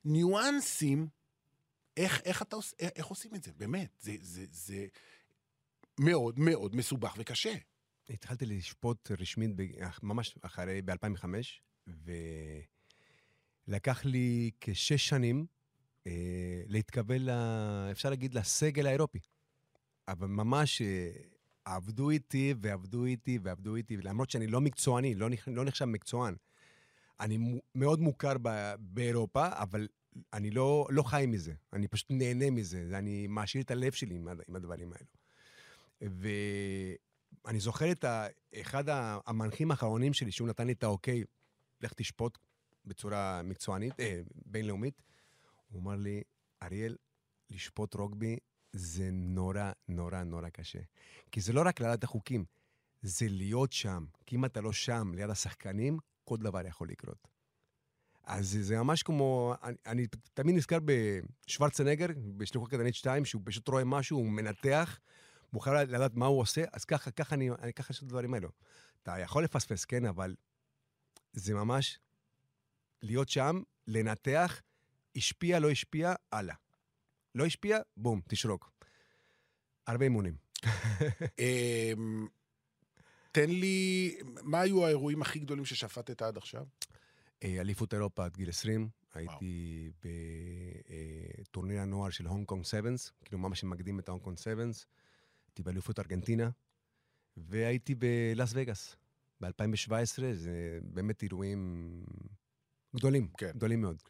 ניואנסים, 0.04 1.08
איך, 1.96 2.20
איך, 2.24 2.42
אתה, 2.42 2.56
איך, 2.78 2.90
איך 2.96 3.06
עושים 3.06 3.34
את 3.34 3.42
זה, 3.42 3.52
באמת. 3.56 3.96
זה, 4.00 4.16
זה, 4.20 4.44
זה 4.50 4.86
מאוד 6.00 6.38
מאוד 6.38 6.76
מסובך 6.76 7.14
וקשה. 7.18 7.54
התחלתי 8.10 8.46
לשפוט 8.46 9.10
רשמית 9.10 9.50
ב- 9.56 9.62
ממש 10.02 10.38
אחרי, 10.42 10.82
ב-2005, 10.82 11.24
ולקח 13.68 14.04
לי 14.04 14.50
כשש 14.60 15.08
שנים 15.08 15.46
אה, 16.06 16.62
להתקבל, 16.66 17.30
ל, 17.30 17.30
אפשר 17.90 18.10
להגיד, 18.10 18.34
לסגל 18.34 18.86
האירופי. 18.86 19.20
אבל 20.08 20.26
ממש 20.26 20.82
אה, 20.82 21.10
עבדו 21.64 22.10
איתי 22.10 22.54
ועבדו 22.60 23.04
איתי 23.04 23.38
ועבדו 23.42 23.76
איתי, 23.76 23.96
למרות 23.96 24.30
שאני 24.30 24.46
לא 24.46 24.60
מקצועני, 24.60 25.14
לא, 25.14 25.28
לא 25.46 25.64
נחשב 25.64 25.84
מקצוען. 25.84 26.34
אני 27.20 27.60
מאוד 27.74 28.00
מוכר 28.00 28.34
ב- 28.42 28.74
באירופה, 28.78 29.48
אבל 29.52 29.88
אני 30.32 30.50
לא, 30.50 30.86
לא 30.90 31.02
חי 31.02 31.24
מזה. 31.28 31.54
אני 31.72 31.88
פשוט 31.88 32.06
נהנה 32.10 32.50
מזה. 32.50 32.88
אני 32.92 33.26
מעשיר 33.26 33.62
את 33.62 33.70
הלב 33.70 33.92
שלי 33.92 34.14
עם, 34.14 34.28
עם 34.48 34.56
הדברים 34.56 34.92
האלו. 34.92 35.06
ואני 37.44 37.60
זוכר 37.60 37.92
את 37.92 38.04
ה... 38.04 38.26
אחד 38.54 38.84
המנחים 39.26 39.70
האחרונים 39.70 40.12
שלי, 40.12 40.32
שהוא 40.32 40.48
נתן 40.48 40.66
לי 40.66 40.72
את 40.72 40.82
האוקיי, 40.82 41.24
לך 41.80 41.92
תשפוט 41.92 42.38
בצורה 42.84 43.42
מקצוענית, 43.44 44.00
אה, 44.00 44.20
בינלאומית. 44.46 45.02
הוא 45.70 45.80
אמר 45.80 45.96
לי, 45.96 46.22
אריאל, 46.62 46.96
לשפוט 47.50 47.94
רוגבי 47.94 48.36
זה 48.76 49.08
נורא, 49.12 49.72
נורא, 49.88 50.22
נורא 50.22 50.48
קשה. 50.48 50.78
כי 51.32 51.40
זה 51.40 51.52
לא 51.52 51.62
רק 51.66 51.80
לדעת 51.80 52.04
החוקים, 52.04 52.44
זה 53.02 53.26
להיות 53.28 53.72
שם. 53.72 54.04
כי 54.26 54.36
אם 54.36 54.44
אתה 54.44 54.60
לא 54.60 54.72
שם, 54.72 55.12
ליד 55.14 55.30
השחקנים, 55.30 55.98
כל 56.24 56.36
דבר 56.38 56.66
יכול 56.66 56.88
לקרות. 56.88 57.28
אז 58.24 58.56
זה- 58.60 58.76
ממש 58.76 59.02
כמו, 59.02 59.54
אני, 59.62 59.76
אני 59.86 60.06
תמיד 60.34 60.56
נזכר 60.56 60.78
בשוורצנגר, 60.84 62.06
בשליחות 62.36 62.70
קטנית 62.70 62.94
2, 62.94 63.24
שהוא 63.24 63.42
פשוט 63.44 63.68
רואה 63.68 63.84
משהו, 63.84 64.18
הוא 64.18 64.30
מנתח, 64.30 65.00
והוא 65.52 65.62
חייב 65.62 65.90
לדעת 65.90 66.14
מה 66.14 66.26
הוא 66.26 66.40
עושה, 66.40 66.64
אז 66.72 66.84
ככה, 66.84 67.10
ככה 67.10 67.34
אני, 67.34 67.50
אני 67.50 67.72
ככה 67.72 67.92
יש 67.92 67.98
את 67.98 68.02
הדברים 68.02 68.34
האלו. 68.34 68.48
אתה 69.02 69.18
יכול 69.18 69.44
לפספס, 69.44 69.84
כן, 69.84 70.04
אבל 70.04 70.34
זה 71.32 71.54
ממש 71.54 71.98
להיות 73.02 73.28
שם, 73.28 73.62
לנתח, 73.86 74.60
השפיע, 75.16 75.58
לא 75.58 75.70
השפיע, 75.70 76.14
הלאה. 76.32 76.54
לא 77.34 77.46
השפיע, 77.46 77.78
בום, 77.96 78.20
תשרוק. 78.28 78.72
הרבה 79.86 80.04
אימונים. 80.04 80.34
אמ, 81.38 82.26
תן 83.32 83.50
לי, 83.50 84.16
מה 84.42 84.60
היו 84.60 84.84
האירועים 84.86 85.22
הכי 85.22 85.38
גדולים 85.38 85.64
ששפטת 85.64 86.22
עד 86.22 86.36
עכשיו? 86.36 86.66
אה, 87.42 87.60
אליפות 87.60 87.94
אירופה 87.94 88.24
עד 88.24 88.36
גיל 88.36 88.48
20, 88.48 88.88
הייתי 89.14 89.90
בטורניר 91.40 91.80
הנוער 91.80 92.10
של 92.10 92.26
הונג 92.26 92.46
קונג 92.46 92.64
Sevens, 92.64 93.12
כאילו 93.24 93.38
ממש 93.38 93.64
מקדים 93.64 93.98
את 93.98 94.08
ההונג 94.08 94.24
קונג 94.24 94.38
Sevens. 94.38 94.86
הייתי 95.46 95.62
באליפות 95.62 95.98
ארגנטינה, 95.98 96.50
והייתי 97.36 97.94
בלאס 97.94 98.50
וגאס 98.54 98.96
ב-2017, 99.40 100.22
זה 100.32 100.78
באמת 100.82 101.22
אירועים 101.22 101.84
גדולים, 102.96 103.28
כן. 103.38 103.50
גדולים 103.54 103.80
מאוד. 103.80 104.02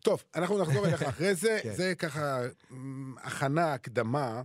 טוב, 0.00 0.22
אנחנו 0.34 0.58
נחזור 0.62 0.86
אליך 0.86 1.02
אחרי 1.08 1.34
זה. 1.34 1.58
כן. 1.62 1.74
זה 1.74 1.94
ככה 1.98 2.40
מ, 2.70 3.18
הכנה, 3.18 3.74
הקדמה, 3.74 4.42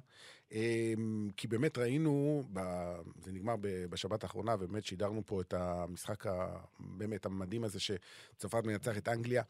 אמ, 0.51 1.29
כי 1.37 1.47
באמת 1.47 1.77
ראינו, 1.77 2.43
ב- 2.53 2.95
זה 3.23 3.31
נגמר 3.31 3.55
בשבת 3.61 4.23
האחרונה, 4.23 4.55
ובאמת 4.59 4.85
שידרנו 4.85 5.21
פה 5.25 5.41
את 5.41 5.53
המשחק 5.53 6.27
ה- 6.27 6.57
באמת 6.79 7.25
המדהים 7.25 7.63
הזה 7.63 7.79
שצרפת 7.79 8.63
מנצח 8.65 8.97
את 8.97 9.07
אנגליה. 9.07 9.43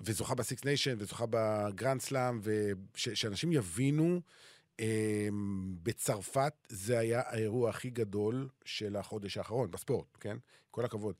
וזוכה 0.00 0.34
ב 0.34 0.41
Six 0.41 0.64
Nations, 0.64 0.94
וזוכה 0.98 1.24
בגרנד 1.30 2.00
סלאם, 2.00 2.40
ושאנשים 2.94 3.52
יבינו, 3.52 4.20
אמ, 4.80 4.84
בצרפת 5.82 6.52
זה 6.68 6.98
היה 6.98 7.22
האירוע 7.26 7.70
הכי 7.70 7.90
גדול 7.90 8.48
של 8.64 8.96
החודש 8.96 9.36
האחרון, 9.36 9.70
בספורט, 9.70 10.06
כן? 10.20 10.36
כל 10.70 10.84
הכבוד. 10.84 11.14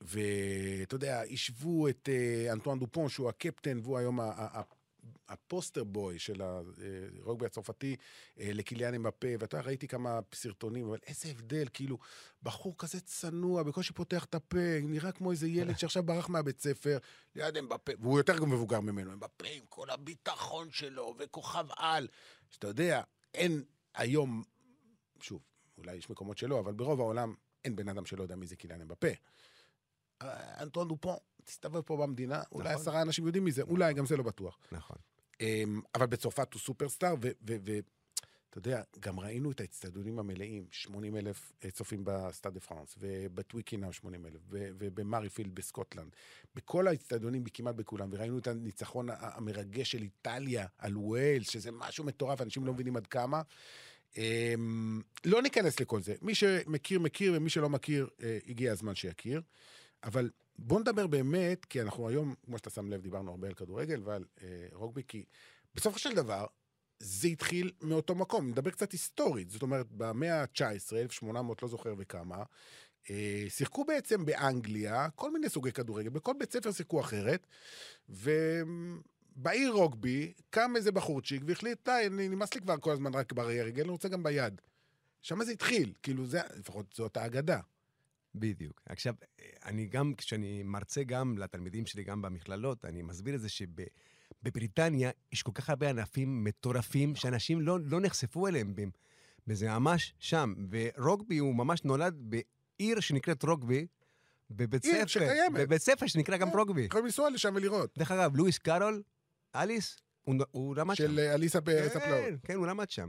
ואתה 0.00 0.94
יודע, 0.94 1.22
השוו 1.30 1.88
את 1.88 2.08
אה, 2.12 2.52
אנטואן 2.52 2.78
דופון, 2.78 3.08
שהוא 3.08 3.28
הקפטן, 3.28 3.78
והוא 3.82 3.98
היום 3.98 4.20
ה 5.28 5.36
poster 5.36 5.84
boy 5.84 6.18
של 6.18 6.42
הרוגבי 6.42 7.46
הצרפתי, 7.46 7.96
אה, 8.40 8.50
לקיליאן 8.52 8.94
אמבפה, 8.94 9.28
ואתה 9.38 9.56
יודע, 9.56 9.66
ראיתי 9.66 9.88
כמה 9.88 10.20
סרטונים, 10.34 10.88
אבל 10.88 10.98
איזה 11.06 11.28
הבדל, 11.28 11.66
כאילו, 11.72 11.98
בחור 12.42 12.74
כזה 12.78 13.00
צנוע, 13.00 13.62
בקושי 13.62 13.92
פותח 13.92 14.24
את 14.24 14.34
הפה, 14.34 14.80
נראה 14.82 15.12
כמו 15.12 15.30
איזה 15.30 15.48
ילד 15.48 15.78
שעכשיו 15.78 16.02
ברח 16.02 16.28
מהבית 16.28 16.60
ספר, 16.60 16.98
ליד 17.34 17.56
אמבפה, 17.56 17.92
והוא 18.00 18.18
יותר 18.18 18.44
מבוגר 18.44 18.80
ממנו, 18.80 19.12
אמבפה 19.12 19.46
עם 19.46 19.64
כל 19.68 19.90
הביטחון 19.90 20.70
שלו, 20.70 21.14
וכוכב 21.18 21.66
על, 21.76 22.08
שאתה 22.50 22.66
יודע, 22.66 23.02
אין 23.34 23.62
היום, 23.94 24.42
שוב, 25.20 25.42
אולי 25.78 25.96
יש 25.96 26.10
מקומות 26.10 26.38
שלא, 26.38 26.60
אבל 26.60 26.72
ברוב 26.72 27.00
העולם 27.00 27.34
אין 27.64 27.76
בן 27.76 27.88
אדם 27.88 28.06
שלא 28.06 28.22
יודע 28.22 28.36
מי 28.36 28.46
זה 28.46 28.56
קיליאן 28.56 28.80
אמבפה. 28.80 29.08
אנטואן 30.60 30.88
דופון, 30.88 31.16
תסתובב 31.44 31.80
פה 31.80 31.96
במדינה, 31.96 32.42
אולי 32.52 32.68
נכון. 32.68 32.82
עשרה 32.82 33.02
אנשים 33.02 33.26
יודעים 33.26 33.44
מזה, 33.44 33.62
אולי, 33.62 33.94
גם 33.94 34.06
זה 34.06 34.16
לא 34.16 34.22
בטוח. 34.22 34.58
נכון. 34.72 34.96
אמ, 35.40 35.80
אבל 35.94 36.06
בצרפת 36.06 36.54
הוא 36.54 36.60
סופרסטאר, 36.60 37.14
ואתה 37.20 38.58
יודע, 38.58 38.82
גם 39.00 39.20
ראינו 39.20 39.50
את 39.50 39.60
האצטדיונים 39.60 40.18
המלאים, 40.18 40.66
80 40.70 41.16
אלף 41.16 41.52
אה, 41.64 41.70
צופים 41.70 42.02
בסטאד 42.04 42.54
דה 42.54 42.60
פרנס, 42.60 42.94
ובטוויקנהאם 42.98 43.92
80 43.92 44.26
אלף, 44.26 44.40
ובמארייפילד 44.50 45.54
בסקוטלנד. 45.54 46.16
בכל 46.54 46.88
האצטדיונים, 46.88 47.44
כמעט 47.54 47.74
בכולם, 47.74 48.08
וראינו 48.12 48.38
את 48.38 48.46
הניצחון 48.46 49.08
המרגש 49.10 49.90
של 49.90 50.02
איטליה 50.02 50.66
על 50.78 50.96
ווילס, 50.96 51.50
שזה 51.50 51.70
משהו 51.72 52.04
מטורף, 52.04 52.40
אנשים 52.40 52.66
לא 52.66 52.72
מבינים 52.72 52.96
עד 52.96 53.06
כמה. 53.06 53.42
אמ, 54.16 55.00
לא 55.24 55.42
ניכנס 55.42 55.80
לכל 55.80 56.02
זה. 56.02 56.14
מי 56.22 56.34
שמכיר, 56.34 57.00
מכיר, 57.00 57.32
ומי 57.36 57.50
שלא 57.50 57.68
מכיר, 57.68 58.08
אה, 58.22 58.38
הגיע 58.46 58.72
הזמן 58.72 58.94
שיכיר. 58.94 59.42
אבל 60.04 60.30
בוא 60.58 60.80
נדבר 60.80 61.06
באמת, 61.06 61.64
כי 61.64 61.82
אנחנו 61.82 62.08
היום, 62.08 62.34
כמו 62.44 62.58
שאתה 62.58 62.70
שם 62.70 62.90
לב, 62.90 63.02
דיברנו 63.02 63.30
הרבה 63.30 63.48
על 63.48 63.54
כדורגל 63.54 64.00
ועל 64.04 64.24
אה, 64.42 64.66
רוגבי, 64.72 65.02
כי 65.08 65.24
בסופו 65.74 65.98
של 65.98 66.14
דבר, 66.14 66.46
זה 67.00 67.28
התחיל 67.28 67.72
מאותו 67.82 68.14
מקום. 68.14 68.48
נדבר 68.48 68.70
קצת 68.70 68.92
היסטורית. 68.92 69.50
זאת 69.50 69.62
אומרת, 69.62 69.86
במאה 69.90 70.42
ה-19, 70.42 70.96
1800, 70.96 71.62
לא 71.62 71.68
זוכר 71.68 71.94
וכמה, 71.98 72.42
אה, 73.10 73.44
שיחקו 73.48 73.84
בעצם 73.84 74.24
באנגליה 74.24 75.08
כל 75.14 75.30
מיני 75.30 75.48
סוגי 75.48 75.72
כדורגל, 75.72 76.08
בכל 76.08 76.32
בית 76.38 76.52
ספר 76.52 76.72
שיחקו 76.72 77.00
אחרת, 77.00 77.46
ובעיר 78.08 79.70
רוגבי 79.70 80.32
קם 80.50 80.72
איזה 80.76 80.92
בחורצ'יק 80.92 81.42
והחליט, 81.46 81.78
די, 81.84 82.02
אני 82.06 82.28
נמאס 82.28 82.54
לי 82.54 82.60
כבר 82.60 82.76
כל 82.76 82.90
הזמן 82.90 83.14
רק 83.14 83.32
ברגל, 83.32 83.82
אני 83.82 83.90
רוצה 83.90 84.08
גם 84.08 84.22
ביד. 84.22 84.60
שם 85.22 85.44
זה 85.44 85.52
התחיל, 85.52 85.92
כאילו 86.02 86.26
זה, 86.26 86.40
לפחות 86.56 86.86
זאת 86.94 87.16
האגדה. 87.16 87.60
בדיוק. 88.38 88.82
עכשיו, 88.86 89.14
אני 89.64 89.86
גם, 89.86 90.14
כשאני 90.16 90.62
מרצה 90.62 91.04
גם 91.04 91.38
לתלמידים 91.38 91.86
שלי, 91.86 92.04
גם 92.04 92.22
במכללות, 92.22 92.84
אני 92.84 93.02
מסביר 93.02 93.34
את 93.34 93.40
זה 93.40 93.48
שבבריטניה 93.48 95.10
יש 95.32 95.42
כל 95.42 95.52
כך 95.54 95.70
הרבה 95.70 95.90
ענפים 95.90 96.44
מטורפים 96.44 97.14
שאנשים 97.14 97.60
לא, 97.60 97.78
לא 97.80 98.00
נחשפו 98.00 98.48
אליהם, 98.48 98.74
וזה 99.46 99.68
ממש 99.68 100.14
שם. 100.18 100.54
ורוגבי 100.70 101.38
הוא 101.38 101.54
ממש 101.54 101.84
נולד 101.84 102.14
בעיר 102.18 103.00
שנקראת 103.00 103.42
רוגבי, 103.42 103.86
בבית 104.50 104.84
עיר 104.84 104.94
ספר. 104.94 105.06
שקיימת. 105.06 105.60
בבית 105.60 105.82
ספר 105.82 106.06
שנקרא 106.06 106.36
גם 106.36 106.50
כן. 106.50 106.56
רוגבי. 106.58 106.82
יכולים 106.82 107.04
לנסוע 107.04 107.30
לשם 107.30 107.52
ולראות. 107.56 107.98
דרך 107.98 108.10
אגב, 108.10 108.36
לואיס 108.36 108.58
קארול, 108.58 109.02
אליס, 109.54 109.96
הוא, 110.24 110.34
הוא 110.50 110.76
למד 110.76 110.94
שם. 110.94 111.04
של 111.04 111.18
אה, 111.18 111.34
אליסה 111.34 111.60
בארץ 111.60 111.96
הפלאות. 111.96 112.24
כן, 112.24 112.34
כן, 112.42 112.54
הוא 112.54 112.66
למד 112.66 112.90
שם. 112.90 113.08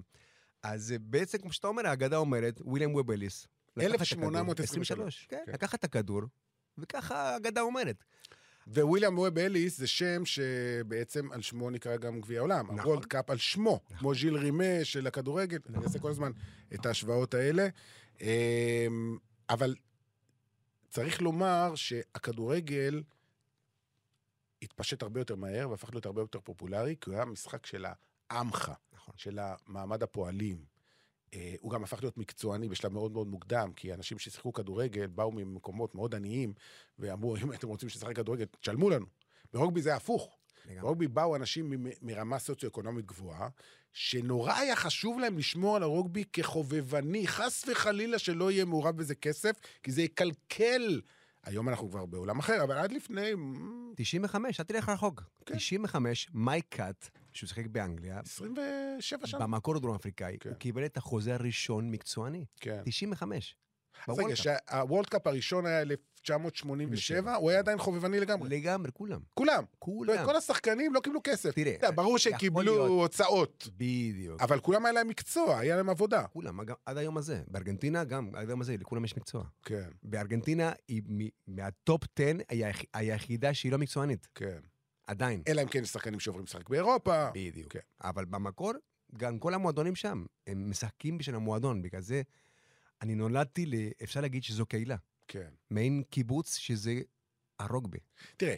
אז 0.64 0.92
אה, 0.92 0.98
בעצם, 1.00 1.38
כמו 1.38 1.54
שאתה 1.54 1.68
אומר, 1.68 1.88
האגדה 1.88 2.18
אומרת, 2.18 2.62
וויליאם 2.62 2.96
ווב 2.96 3.15
אליס. 3.15 3.48
לקח 3.78 3.96
את 3.96 4.02
הכדור, 4.02 4.28
1823, 4.28 4.92
23, 4.92 5.28
כן, 5.30 5.44
כן. 5.46 5.52
לקח 5.52 5.76
את 5.76 5.84
הכדור, 5.84 6.22
וככה 6.78 7.34
האגדה 7.34 7.62
אומרת. 7.62 8.04
וויליאם 8.68 9.18
ווב 9.18 9.38
אליס 9.38 9.78
זה 9.78 9.88
שם 9.88 10.26
שבעצם 10.26 11.32
על 11.32 11.42
שמו 11.42 11.70
נקרא 11.70 11.98
גם 11.98 12.22
גביע 12.22 12.40
העולם. 12.40 12.66
נכון. 12.66 12.80
ה 12.80 12.84
World 12.84 13.06
Cup 13.06 13.30
על 13.30 13.38
שמו, 13.38 13.80
כמו 13.98 14.16
ז'יל 14.16 14.36
רימה 14.38 14.84
של 14.84 15.08
הכדורגל. 15.08 15.58
אני 15.70 15.84
אעשה 15.84 16.00
כל 16.00 16.10
הזמן 16.10 16.32
את 16.74 16.86
ההשוואות 16.86 17.34
האלה. 17.34 17.68
אמ, 18.22 19.18
אבל 19.50 19.76
צריך 20.90 21.22
לומר 21.22 21.76
שהכדורגל 21.76 23.04
התפשט 24.62 25.02
הרבה 25.02 25.22
יותר 25.22 25.36
מהר 25.36 25.70
והפך 25.70 25.90
להיות 25.94 26.06
הרבה 26.06 26.22
יותר 26.22 26.40
פופולרי, 26.40 26.96
כי 27.02 27.10
הוא 27.10 27.16
היה 27.16 27.26
משחק 27.26 27.66
של 27.66 27.86
העמך, 28.30 28.72
נכון. 28.94 29.14
של 29.18 29.40
המעמד 29.42 30.04
הפועלים. 30.04 30.66
אה, 31.34 31.56
הוא 31.60 31.72
גם 31.72 31.84
הפך 31.84 32.04
להיות 32.04 32.18
מקצועני 32.18 32.70
בשלב 32.70 32.94
מאוד 32.94 33.12
מאוד 33.12 33.28
מוקדם, 33.28 33.72
כי 33.76 33.94
אנשים 33.94 34.20
ששיחקו 34.20 34.54
כדורגל 34.54 35.08
באו 35.08 35.32
ממקומות 35.32 35.96
מאוד 35.96 36.16
עניים, 36.16 36.54
ואמרו, 37.00 37.36
אם 37.36 37.54
אתם 37.54 37.68
רוצים 37.68 37.88
לשחק 37.88 38.16
כדורגל, 38.16 38.46
תשלמו 38.46 38.90
לנו. 38.90 39.06
ברוגבי 39.54 39.82
זה 39.82 39.96
הפוך. 39.96 40.36
ברוגבי 40.82 41.08
באו 41.08 41.36
אנשים 41.36 41.86
מרמה 42.02 42.40
סוציו-אקונומית 42.40 43.06
גבוהה, 43.06 43.50
שנורא 43.94 44.54
היה 44.54 44.76
חשוב 44.76 45.20
להם 45.20 45.38
לשמור 45.38 45.76
על 45.76 45.84
הרוגבי 45.84 46.24
כחובבני, 46.34 47.28
חס 47.28 47.66
וחלילה 47.68 48.20
שלא 48.20 48.52
יהיה 48.52 48.66
מעורב 48.66 48.98
בזה 48.98 49.16
כסף, 49.16 49.56
כי 49.84 49.92
זה 49.92 50.02
יקלקל. 50.02 51.02
היום 51.44 51.70
אנחנו 51.70 51.90
כבר 51.90 52.06
בעולם 52.06 52.40
אחר, 52.40 52.64
אבל 52.64 52.78
עד 52.78 52.92
לפני 52.92 53.34
מ, 53.36 53.94
95, 53.96 54.60
אל 54.60 54.66
תלך 54.66 54.90
רחוק. 54.90 55.24
כן. 55.46 55.56
95, 55.56 56.30
מייק 56.34 56.66
קאט, 56.70 57.10
שהוא 57.34 57.48
שיחק 57.48 57.66
באנגליה, 57.68 58.20
27 58.20 59.28
שנה. 59.28 59.40
במקור 59.40 59.76
הדרום 59.76 59.96
אפריקאי, 59.96 60.38
כן. 60.40 60.50
הוא 60.50 60.58
קיבל 60.58 60.86
את 60.86 60.98
החוזה 60.98 61.34
הראשון 61.34 61.92
מקצועני. 61.92 62.46
כן. 62.60 62.82
95. 62.86 63.56
אז 64.08 64.20
רגע. 64.20 64.36
שהוולד 64.36 65.06
קאפ 65.06 65.28
הראשון 65.28 65.66
היה 65.66 65.82
1987, 65.82 67.36
הוא 67.36 67.50
היה 67.50 67.60
עדיין 67.60 67.78
חובבני 67.78 68.20
לגמרי. 68.20 68.50
לגמרי, 68.50 68.92
כולם. 68.94 69.20
כולם. 69.34 69.64
כולם. 69.80 70.26
כל 70.26 70.36
השחקנים 70.36 70.94
לא 70.94 71.00
קיבלו 71.00 71.20
כסף. 71.24 71.52
תראה, 71.56 71.76
אתה 71.76 71.92
ברור 71.92 72.18
שקיבלו 72.18 72.62
להיות. 72.62 72.88
הוצאות, 72.90 73.68
בדיוק. 73.78 74.42
אבל 74.42 74.60
כולם 74.60 74.86
היה 74.86 74.94
להם 74.94 75.08
מקצוע, 75.08 75.58
היה 75.60 75.76
להם 75.76 75.90
עבודה. 75.90 76.24
כולם, 76.28 76.60
עד 76.86 76.98
היום 76.98 77.18
הזה. 77.18 77.42
בארגנטינה 77.48 78.04
גם, 78.04 78.30
עד 78.36 78.50
היום 78.50 78.62
הזה, 78.62 78.76
לכולם 78.80 79.06
יש 79.06 79.18
מקצוע. 79.18 79.44
כן, 79.66 79.90
בארגנטינה, 80.04 80.72
היא 80.88 81.02
מהטופ 81.48 82.02
10, 82.20 82.38
היא 82.50 82.66
היח- 82.66 82.86
היחידה 82.94 83.54
שהיא 83.54 83.72
לא 83.72 83.78
מקצוענית. 83.78 84.28
כן. 84.36 84.60
עדיין. 85.10 85.42
אלא 85.48 85.62
אם 85.62 85.68
כן 85.68 85.86
שחקנים 85.86 86.20
שעוברים 86.20 86.46
לשחק 86.46 86.70
באירופה. 86.70 87.30
בדיוק. 87.34 87.74
כן. 87.74 87.80
אבל 88.04 88.26
במקור, 88.26 88.72
גם 89.18 89.40
כל 89.40 89.54
המועדונים 89.54 89.96
שם, 89.96 90.26
הם 90.48 90.70
משחקים 90.70 91.18
בשביל 91.18 91.36
המועדון. 91.36 91.82
בגלל 91.82 92.02
זה, 92.02 92.22
אני 93.02 93.16
נולדתי, 93.16 93.66
ל... 93.66 93.74
אפשר 94.04 94.22
להגיד 94.22 94.44
שזו 94.44 94.66
קהילה. 94.66 94.96
כן. 95.28 95.50
מעין 95.70 96.04
קיבוץ 96.10 96.56
שזה 96.56 97.02
הרוגבי. 97.60 97.98
תראה, 98.38 98.56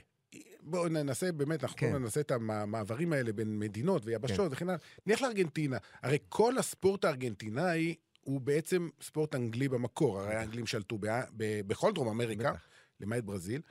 בואו 0.61 0.87
ננסה 0.87 1.31
באמת, 1.31 1.63
אנחנו 1.63 1.77
כן. 1.77 1.95
ננסה 1.95 2.19
את 2.19 2.31
המעברים 2.31 3.13
האלה 3.13 3.33
בין 3.33 3.59
מדינות 3.59 4.01
ויבשות 4.05 4.51
וכן 4.51 4.69
הלאה. 4.69 4.79
נלך 5.05 5.21
לארגנטינה. 5.21 5.77
הרי 6.01 6.17
כל 6.29 6.57
הספורט 6.57 7.05
הארגנטינאי 7.05 7.95
הוא 8.21 8.41
בעצם 8.41 8.89
ספורט 9.01 9.35
אנגלי 9.35 9.69
במקור. 9.69 10.19
הרי 10.19 10.35
האנגלים 10.35 10.67
שלטו 10.67 10.97
ב- 10.97 11.07
ב- 11.37 11.61
בכל 11.67 11.93
דרום 11.93 12.07
אמריקה. 12.07 12.53
למעט 12.99 13.23
ברזיל, 13.23 13.61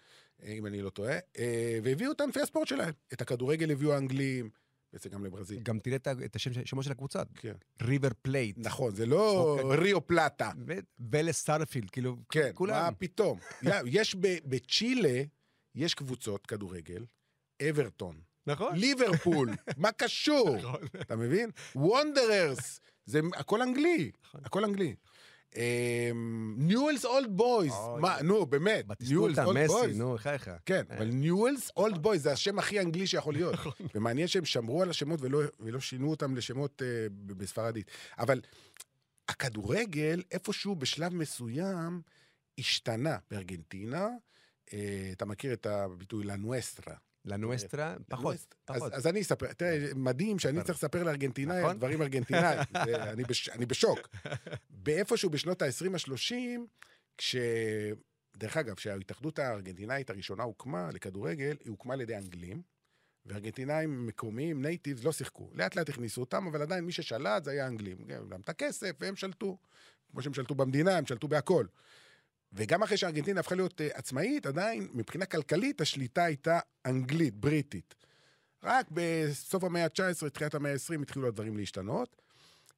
אם 0.46 0.66
אני 0.66 0.82
לא 0.82 0.90
טועה, 0.90 1.18
אה, 1.38 1.78
והביאו 1.82 2.12
את 2.12 2.20
ענפי 2.20 2.40
הספורט 2.40 2.68
שלהם. 2.68 2.92
את 3.12 3.20
הכדורגל 3.20 3.70
הביאו 3.70 3.92
האנגלים, 3.92 4.50
בעצם 4.92 5.10
גם 5.10 5.24
לברזיל. 5.24 5.60
גם 5.62 5.78
תראה 5.78 5.96
את 6.24 6.36
השם 6.36 6.50
שמו 6.64 6.82
של 6.82 6.92
הקבוצה, 6.92 7.22
כן. 7.34 7.52
ריבר 7.82 8.08
פלייט. 8.22 8.56
נכון, 8.58 8.94
זה 8.94 9.06
לא 9.06 9.56
אוקיי. 9.60 9.76
ריו 9.76 10.06
פלטה. 10.06 10.50
ולס 11.10 11.38
סארספילד, 11.38 11.90
כאילו, 11.90 12.16
כן, 12.30 12.50
כולם. 12.54 12.84
מה 12.84 12.92
פתאום? 12.92 13.38
יא, 13.62 13.74
יש 14.00 14.14
בצ'ילה, 14.44 15.22
יש 15.74 15.94
קבוצות 15.94 16.46
כדורגל, 16.46 17.04
אוורטון, 17.70 18.20
נכון. 18.46 18.76
ליברפול, 18.76 19.50
מה 19.76 19.92
קשור? 19.92 20.56
נכון. 20.56 20.80
אתה 21.00 21.16
מבין? 21.16 21.50
וונדררס, 21.74 22.80
זה 23.06 23.20
הכל 23.36 23.62
אנגלי, 23.62 24.10
נכון. 24.24 24.40
הכל 24.44 24.64
אנגלי. 24.64 24.94
ניואלס 26.56 27.04
אולד 27.04 27.30
בויז. 27.36 27.72
מה, 28.00 28.22
נו, 28.22 28.46
באמת, 28.46 28.84
ניואלס 29.00 29.38
אולד 29.38 29.66
בויז. 29.66 29.98
נו, 29.98 30.16
חייך. 30.18 30.50
כן, 30.66 30.82
אה. 30.90 30.96
אבל 30.96 31.06
ניואלס 31.06 31.70
אולד 31.76 31.98
בויז 31.98 32.22
זה 32.22 32.32
השם 32.32 32.58
הכי 32.58 32.80
אנגלי 32.80 33.06
שיכול 33.06 33.34
להיות. 33.34 33.54
ומעניין 33.94 34.28
שהם 34.28 34.44
שמרו 34.44 34.82
על 34.82 34.90
השמות 34.90 35.20
ולא, 35.60 35.80
שינו 35.80 36.10
אותם 36.10 36.36
לשמות 36.36 36.82
אה, 36.82 37.06
בספרדית. 37.26 37.90
אבל 38.18 38.40
הכדורגל, 39.28 40.22
איפשהו 40.30 40.74
בשלב 40.74 41.14
מסוים, 41.14 42.02
השתנה 42.58 43.18
בארגנטינה. 43.30 44.08
אה, 44.72 45.10
אתה 45.12 45.24
מכיר 45.24 45.52
את 45.52 45.66
הביטוי 45.66 46.24
la 46.24 46.38
nuestra. 46.38 46.94
La 47.24 47.39
nuestra, 47.39 47.96
פחות, 48.08 48.34
אז, 48.34 48.46
פחות. 48.64 48.92
אז 48.92 49.06
אני 49.06 49.20
אספר, 49.20 49.52
תראה, 49.52 49.88
מדהים 49.96 50.38
שאני. 50.38 50.62
צריך 50.62 50.78
לספר 50.78 51.02
לארגנטינאי 51.02 51.62
נכון. 51.62 51.76
דברים 51.76 52.02
ארגנטינאים. 52.02 52.58
זה- 52.84 53.12
אני, 53.12 53.24
בש, 53.24 53.48
אני 53.48 53.66
בשוק. 53.66 54.08
באיפשהו 54.70 55.30
בשנות 55.30 55.62
ה-20 55.62 55.86
ה-30, 55.94 56.34
כש... 57.18 57.36
דרך 58.36 58.56
אגב, 58.56 58.74
כשההתאחדות 58.74 59.38
הארגנטינאית 59.38 60.10
הראשונה 60.10 60.42
הוקמה 60.42 60.88
לכדורגל, 60.92 61.56
היא 61.64 61.70
הוקמה 61.70 61.94
על 61.94 62.00
ידי 62.00 62.16
אנגלים, 62.16 62.62
וארגנטינאים 63.26 64.06
מקומיים, 64.06 64.62
natives, 64.62 65.04
לא 65.04 65.12
שיחקו. 65.12 65.50
לאט 65.54 65.76
לאט 65.76 65.88
הכניסו 65.88 66.20
אותם, 66.20 66.46
אבל 66.46 66.62
עדיין 66.62 66.84
מי 66.84 66.92
ששלט 66.92 67.44
זה 67.44 67.50
היה 67.50 67.66
אנגלים. 67.66 67.98
גם 68.28 68.40
את 68.40 68.48
הכסף, 68.48 68.90
והם 69.00 69.16
שלטו. 69.16 69.58
כמו 70.10 70.22
שהם 70.22 70.34
שלטו 70.34 70.54
במדינה, 70.54 70.96
הם 70.96 71.06
שלטו 71.06 71.28
בהכל. 71.28 71.66
וגם 72.52 72.82
אחרי 72.82 72.96
שארגנטינה 72.96 73.40
הפכה 73.40 73.54
להיות 73.54 73.80
uh, 73.80 73.84
עצמאית, 73.98 74.46
עדיין, 74.46 74.88
מבחינה 74.94 75.26
כלכלית, 75.26 75.80
השליטה 75.80 76.24
הייתה 76.24 76.58
אנגלית, 76.86 77.34
בריטית. 77.34 77.94
רק 78.62 78.86
בסוף 78.90 79.64
המאה 79.64 79.84
ה-19, 79.84 80.28
תחילת 80.28 80.54
המאה 80.54 80.72
ה-20, 80.72 81.02
התחילו 81.02 81.28
הדברים 81.28 81.56
להשתנות, 81.56 82.16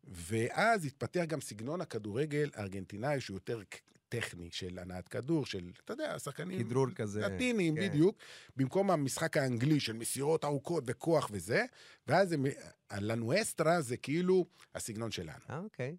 ואז 0.05 0.85
התפתח 0.85 1.23
גם 1.27 1.41
סגנון 1.41 1.81
הכדורגל 1.81 2.51
הארגנטינאי, 2.55 3.21
שהוא 3.21 3.37
יותר 3.37 3.61
טכני, 4.09 4.49
של 4.53 4.79
הנעת 4.79 5.09
כדור, 5.09 5.47
של, 5.47 5.71
אתה 5.85 5.93
יודע, 5.93 6.19
שחקנים... 6.19 6.65
כדרור 6.65 6.91
כזה. 6.91 7.21
לטינים, 7.21 7.77
כן. 7.77 7.81
בדיוק, 7.89 8.17
במקום 8.57 8.91
המשחק 8.91 9.37
האנגלי 9.37 9.81
של 9.81 9.93
מסירות 9.93 10.45
ארוכות 10.45 10.85
וכוח 10.87 11.29
וזה, 11.33 11.65
ואז 12.07 12.33
הם- 12.33 12.47
הלנואסטרה 12.91 13.81
זה 13.81 13.97
כאילו 13.97 14.47
הסגנון 14.75 15.11
שלנו. 15.11 15.45
אה, 15.51 15.59
אוקיי. 15.59 15.97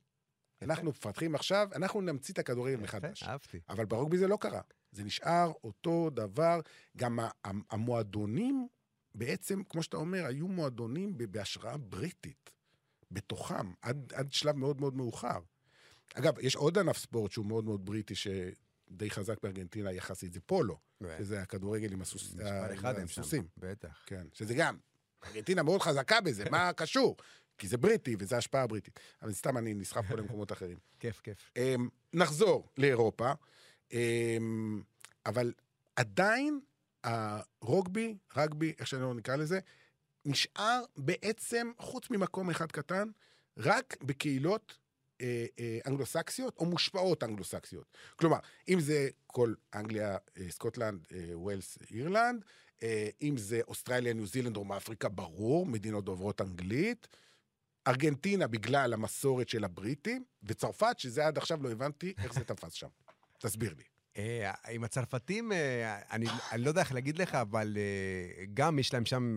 אנחנו 0.63 0.89
מפתחים 0.89 1.36
עכשיו, 1.36 1.70
אנחנו 1.75 2.01
נמציא 2.01 2.34
את 2.34 2.39
הכדורגל 2.39 2.75
מחדש. 2.77 3.24
אהבתי. 3.24 3.60
אבל 3.70 3.86
ברוגבי 3.86 4.17
זה 4.17 4.27
לא 4.27 4.38
קרה. 4.41 4.62
זה 4.91 5.03
נשאר 5.03 5.51
אותו 5.63 6.10
דבר. 6.10 6.60
גם 6.98 7.20
המועדונים, 7.70 8.67
בעצם, 9.15 9.63
כמו 9.70 9.84
שאתה 9.84 9.98
אומר, 9.98 10.25
היו 10.25 10.48
מועדונים 10.48 11.13
בהשראה 11.17 11.77
בריטית, 11.77 12.51
בתוכם, 13.12 13.74
עד, 13.82 14.13
עד 14.15 14.32
שלב 14.34 14.55
מאוד 14.55 14.82
מאוד 14.82 14.96
מאוחר. 14.96 15.39
אגב, 16.13 16.39
יש 16.39 16.55
עוד 16.55 16.77
ענף 16.77 16.98
ספורט 16.98 17.32
שהוא 17.32 17.46
מאוד 17.46 17.65
מאוד 17.65 17.86
בריטי, 17.86 18.13
שדי 18.15 19.10
חזק 19.10 19.41
בארגנטינה 19.43 19.91
יחסית, 19.91 20.34
זה 20.34 20.39
פולו, 20.46 20.77
שזה 21.17 21.41
הכדורגל 21.41 21.91
עם 21.93 22.01
הסוס- 22.01 22.34
מספר 22.34 22.74
אחד 22.74 23.00
הם 23.00 23.08
שם. 23.08 23.22
הסוסים. 23.22 23.48
בטח. 23.58 24.03
כן, 24.05 24.27
שזה 24.34 24.53
גם, 24.53 24.77
ארגנטינה 25.25 25.63
מאוד 25.63 25.82
חזקה 25.82 26.22
בזה, 26.22 26.43
מה 26.51 26.74
קשור? 26.74 27.17
כי 27.63 27.67
זה 27.67 27.77
בריטי 27.77 28.15
וזו 28.20 28.36
השפעה 28.36 28.67
בריטית. 28.67 29.00
אבל 29.22 29.34
סתם 29.34 29.58
אני 29.58 29.74
נסחף 29.74 30.08
פה 30.08 30.15
למקומות 30.20 30.51
אחרים. 30.51 30.77
כיף, 31.00 31.22
כיף. 31.22 31.51
אמ, 31.58 31.89
נחזור 32.13 32.67
לאירופה, 32.77 33.32
אמ, 33.91 34.82
אבל 35.26 35.54
עדיין 35.95 36.60
הרוגבי, 37.04 38.17
רגבי, 38.36 38.73
איך 38.80 38.88
שלא 38.88 39.13
נקרא 39.13 39.36
לזה, 39.36 39.60
נשאר 40.26 40.84
בעצם, 40.97 41.71
חוץ 41.78 42.10
ממקום 42.10 42.49
אחד 42.49 42.71
קטן, 42.71 43.08
רק 43.58 43.97
בקהילות 44.02 44.78
אה, 45.21 45.45
אה, 45.60 45.80
אנגלוסקסיות 45.88 46.58
או 46.58 46.65
מושפעות 46.65 47.23
אנגלוסקסיות. 47.23 47.97
כלומר, 48.15 48.38
אם 48.69 48.80
זה 48.80 49.10
כל 49.28 49.54
אנגליה, 49.76 50.17
אה, 50.38 50.45
סקוטלנד, 50.49 51.08
אה, 51.12 51.38
ווילס, 51.38 51.78
אירלנד, 51.91 52.45
אה, 52.84 53.10
אם 53.21 53.38
זה 53.38 53.62
אוסטרליה, 53.67 54.13
ניו 54.13 54.26
זילנד, 54.26 54.54
דרום 54.54 54.71
אפריקה, 54.71 55.10
ברור, 55.10 55.65
מדינות 55.65 56.06
דוברות 56.06 56.41
אנגלית. 56.41 57.08
ארגנטינה 57.88 58.48
בגלל 58.48 58.93
המסורת 58.93 59.50
של 59.50 59.63
הבריטים, 59.63 60.24
וצרפת, 60.43 61.00
שזה 61.00 61.28
עד 61.28 61.38
עכשיו 61.38 61.63
לא 61.63 61.72
הבנתי 61.72 62.13
איך 62.24 62.34
זה 62.34 62.43
תפס 62.43 62.74
שם. 62.74 62.88
תסביר 63.38 63.74
לי. 63.78 63.84
אה, 64.17 64.52
עם 64.69 64.84
הצרפתים, 64.84 65.52
אה, 65.52 66.00
אני 66.12 66.26
לא 66.58 66.69
יודע 66.69 66.82
איך 66.82 66.93
להגיד 66.93 67.17
לך, 67.17 67.36
אבל 67.36 67.78
אה, 67.78 68.46
גם 68.54 68.80
יש 68.80 68.93
להם 68.93 69.06
שם 69.06 69.36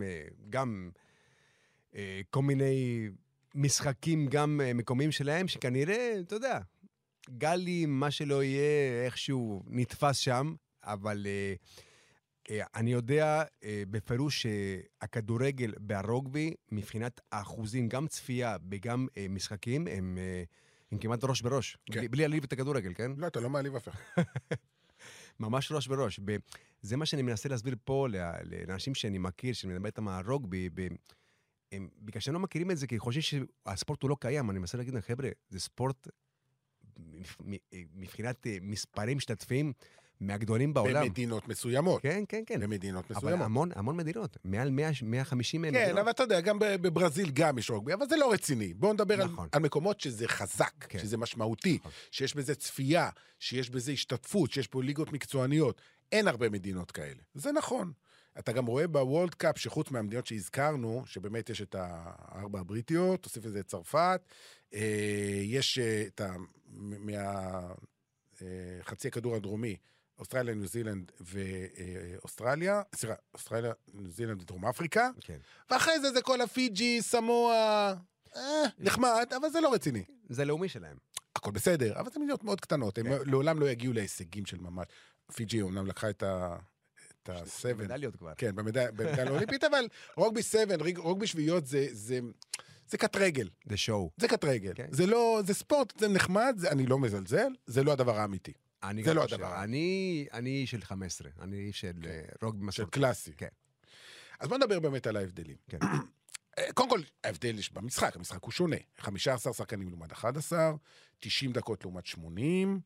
גם 0.49 0.89
כל 2.29 2.41
מיני 2.41 3.09
משחקים 3.55 4.27
גם 4.27 4.61
מקומיים 4.75 5.11
שלהם, 5.11 5.47
שכנראה, 5.47 6.15
אתה 6.19 6.35
יודע, 6.35 6.59
גלים, 7.29 7.99
מה 7.99 8.11
שלא 8.11 8.43
יהיה, 8.43 9.05
איכשהו 9.05 9.63
נתפס 9.67 10.17
שם, 10.17 10.55
אבל 10.83 11.27
אני 12.75 12.91
יודע 12.91 13.43
אה, 13.63 13.83
בפירוש 13.89 14.41
שהכדורגל 14.41 15.73
והרוגבי, 15.89 16.53
מבחינת 16.71 17.21
האחוזים, 17.31 17.89
גם 17.89 18.07
צפייה 18.07 18.57
וגם 18.71 19.07
אה, 19.17 19.25
משחקים, 19.29 19.87
הם... 19.87 20.17
אה, 20.17 20.43
הם 20.91 20.97
כמעט 20.97 21.23
ראש 21.23 21.41
בראש, 21.41 21.77
כן. 21.85 21.99
בלי, 21.99 22.07
בלי 22.07 22.19
להעליב 22.19 22.43
את 22.43 22.53
הכדורגל, 22.53 22.93
כן? 22.93 23.11
לא, 23.17 23.27
אתה 23.27 23.39
לא 23.39 23.49
מעליב 23.49 23.75
אף 23.75 23.87
אחד. 23.87 23.99
ממש 25.39 25.71
ראש 25.71 25.87
בראש. 25.87 26.19
זה 26.81 26.97
מה 26.97 27.05
שאני 27.05 27.21
מנסה 27.21 27.49
להסביר 27.49 27.75
פה 27.83 28.07
לאנשים 28.43 28.95
שאני 28.95 29.17
מכיר, 29.17 29.53
שאני 29.53 29.73
מדבר 29.73 29.85
איתם 29.85 30.07
על 30.07 30.25
רוגבי, 30.25 30.69
הם, 31.71 31.89
בגלל 32.01 32.21
שהם 32.21 32.33
לא 32.33 32.39
מכירים 32.39 32.71
את 32.71 32.77
זה, 32.77 32.87
כי 32.87 32.99
חושבים 32.99 33.21
שהספורט 33.21 34.03
הוא 34.03 34.09
לא 34.09 34.17
קיים. 34.19 34.49
אני 34.49 34.59
מנסה 34.59 34.77
להגיד 34.77 34.93
להם, 34.93 35.01
חבר'ה, 35.01 35.29
זה 35.49 35.59
ספורט 35.59 36.07
מבחינת 37.95 38.47
אה, 38.47 38.57
מספרים 38.61 39.17
משתתפים 39.17 39.73
מהגדולים 40.21 40.73
בעולם. 40.73 41.03
במדינות 41.03 41.47
מסוימות. 41.47 42.01
כן, 42.01 42.23
כן, 42.29 42.43
כן. 42.45 42.59
במדינות 42.59 43.05
אבל 43.11 43.17
מסוימות. 43.17 43.45
המון, 43.45 43.69
המון 43.75 43.97
מדינות, 43.97 44.37
מעל 44.43 44.69
100, 44.69 44.89
150 45.03 45.61
כן, 45.61 45.67
מדינות. 45.67 45.99
אבל 45.99 46.09
אתה 46.09 46.23
יודע, 46.23 46.41
גם 46.41 46.59
בברזיל 46.59 47.29
גם 47.33 47.57
יש 47.57 47.69
רוגבי, 47.69 47.93
אבל 47.93 48.07
זה 48.09 48.15
לא 48.17 48.31
רציני. 48.31 48.73
בואו 48.73 48.93
נדבר 48.93 49.21
על, 49.21 49.27
נכון. 49.27 49.47
על 49.51 49.61
מקומות 49.61 49.99
שזה 50.01 50.27
חזק, 50.27 50.73
כן. 50.79 50.99
שזה 50.99 51.17
משמעותי, 51.17 51.77
נכון. 51.79 51.91
שיש 52.11 52.35
בזה 52.35 52.55
צפייה, 52.55 53.09
שיש 53.39 53.69
בזה 53.69 53.91
השתתפות, 53.91 54.51
שיש 54.51 54.67
פה 54.67 54.83
ליגות 54.83 55.11
מקצועניות. 55.13 55.81
אין 56.11 56.27
הרבה 56.27 56.49
מדינות 56.49 56.91
כאלה. 56.91 57.21
זה 57.33 57.51
נכון. 57.51 57.91
אתה 58.39 58.51
גם 58.51 58.65
רואה 58.65 58.87
בוולד 58.87 59.33
קאפ 59.33 59.57
שחוץ 59.57 59.91
מהמדינות 59.91 60.27
שהזכרנו, 60.27 61.03
שבאמת 61.05 61.49
יש 61.49 61.61
את 61.61 61.75
הארבע 61.79 62.59
הבריטיות, 62.59 63.23
תוסיף 63.23 63.45
לזה 63.45 63.59
את 63.59 63.67
צרפת, 63.67 64.21
אה, 64.73 65.41
יש 65.43 65.79
אה, 65.79 66.03
את 66.07 66.21
ה... 66.21 66.35
מהחצי 68.39 69.07
הכדור 69.07 69.35
הדרומי, 69.35 69.75
אוסטרליה, 70.19 70.55
ניו 70.55 70.67
זילנד 70.67 71.11
ואוסטרליה, 71.19 72.81
סליחה, 72.95 73.15
אוסטרליה, 73.33 73.71
ניו 73.93 74.11
זילנד 74.11 74.41
ודרום 74.41 74.65
אפריקה, 74.65 75.09
כן. 75.21 75.37
ואחרי 75.71 75.99
זה 75.99 76.11
זה 76.11 76.21
כל 76.21 76.41
הפיג'י, 76.41 77.01
סמואה, 77.01 77.93
אה, 78.35 78.41
נחמד, 78.79 79.27
אבל 79.41 79.49
זה 79.49 79.61
לא 79.61 79.73
רציני. 79.73 80.03
זה 80.29 80.45
לאומי 80.45 80.69
שלהם. 80.69 80.97
הכל 81.35 81.51
בסדר, 81.51 81.99
אבל 81.99 82.11
זה 82.11 82.19
מדינות 82.19 82.43
מאוד 82.43 82.61
קטנות, 82.61 82.97
הם 82.97 83.05
כן. 83.05 83.29
לעולם 83.29 83.59
לא 83.59 83.69
יגיעו 83.69 83.93
להישגים 83.93 84.45
של 84.45 84.57
ממש. 84.57 84.85
פיג'י 85.33 85.61
אומנם 85.61 85.85
לקחה 85.87 86.09
את 86.09 86.23
ה... 86.23 86.55
את 87.23 87.29
ה-7. 87.29 87.73
מדליות 87.77 88.15
כבר. 88.15 88.33
כן, 88.37 88.55
במדליה 88.55 88.89
האולימפית, 89.27 89.63
אבל 89.63 89.87
רוגבי 90.15 90.43
7, 90.43 90.75
ריג- 90.75 90.97
רוגבי 90.97 91.27
שביעיות 91.27 91.67
זה... 91.67 91.87
זה... 91.91 92.19
זה 92.89 92.97
קט 92.97 93.15
רגל, 93.15 93.49
זה 93.69 93.77
שואו. 93.77 94.11
זה 94.17 94.27
קט 94.27 94.43
רגל. 94.43 94.71
כן. 94.75 94.87
זה 94.91 95.05
לא, 95.05 95.41
זה 95.45 95.53
ספורט, 95.53 95.99
זה 95.99 96.07
נחמד, 96.07 96.55
זה, 96.57 96.71
אני 96.71 96.85
לא 96.85 96.99
מזלזל, 96.99 97.47
זה 97.65 97.83
לא 97.83 97.91
הדבר 97.91 98.17
האמיתי. 98.19 98.53
אני 98.83 99.03
זה 99.03 99.13
לא 99.13 99.21
חושב. 99.21 99.35
הדבר. 99.35 99.63
אני, 99.63 100.27
אני 100.33 100.67
של 100.67 100.81
15, 100.81 101.29
אני 101.41 101.73
של 101.73 101.91
אה, 102.05 102.21
רוגבי 102.41 102.59
של 102.59 102.65
מסורתי. 102.65 102.91
קלאסי. 102.91 103.31
כן. 103.37 103.47
אז 104.39 104.47
בוא 104.49 104.57
נדבר 104.57 104.79
באמת 104.79 105.07
על 105.07 105.17
ההבדלים. 105.17 105.55
כן. 105.69 105.77
אה, 106.57 106.73
קודם 106.73 106.89
כל, 106.89 107.01
ההבדל 107.23 107.59
יש 107.59 107.73
במשחק, 107.73 108.15
המשחק 108.15 108.43
הוא 108.43 108.51
שונה. 108.51 108.75
15 108.97 109.53
שחקנים 109.53 109.87
לעומת 109.89 110.11
11, 110.11 110.71
90 111.19 111.51
דקות 111.53 111.83
לעומת 111.83 112.05
80, 112.05 112.79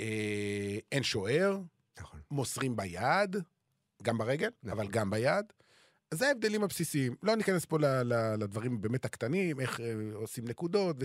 אה, 0.00 0.78
אין 0.92 1.02
שוער, 1.02 1.60
נכון. 2.00 2.20
מוסרים 2.30 2.76
ביד, 2.76 3.36
גם 4.02 4.18
ברגל, 4.18 4.50
נכון. 4.62 4.78
אבל 4.78 4.88
גם 4.88 5.10
ביד. 5.10 5.44
אז 6.10 6.18
זה 6.18 6.28
ההבדלים 6.28 6.62
הבסיסיים. 6.62 7.14
לא 7.22 7.34
ניכנס 7.36 7.64
פה 7.64 7.78
ל- 7.78 7.84
ל- 8.02 8.34
לדברים 8.38 8.80
באמת 8.80 9.04
הקטנים, 9.04 9.60
איך 9.60 9.80
אה, 9.80 9.92
עושים 10.14 10.44
נקודות, 10.48 10.96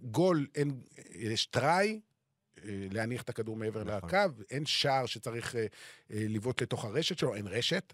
גול, 0.00 0.46
אין, 0.54 0.80
יש 1.14 1.46
טראי, 1.46 1.90
אה, 1.92 1.98
להניח 2.64 3.22
את 3.22 3.28
הכדור 3.28 3.56
מעבר 3.56 3.84
נכון. 3.84 4.08
לקו, 4.08 4.42
אין 4.50 4.66
שער 4.66 5.06
שצריך 5.06 5.56
אה, 5.56 5.60
אה, 6.10 6.26
לבעוט 6.28 6.62
לתוך 6.62 6.84
הרשת 6.84 7.18
שלו, 7.18 7.34
אין 7.34 7.46
רשת. 7.46 7.92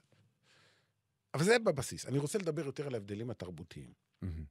אבל 1.35 1.45
זה 1.45 1.59
בבסיס. 1.59 2.07
אני 2.07 2.19
רוצה 2.19 2.39
לדבר 2.39 2.67
יותר 2.67 2.87
על 2.87 2.95
ההבדלים 2.95 3.31
התרבותיים. 3.31 3.93
מהמם. 4.23 4.45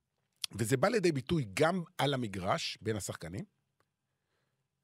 וזה 0.51 0.77
בא 0.77 0.87
לידי 0.87 1.11
ביטוי 1.11 1.45
גם 1.53 1.83
על 1.97 2.13
המגרש, 2.13 2.77
בין 2.81 2.95
השחקנים, 2.95 3.45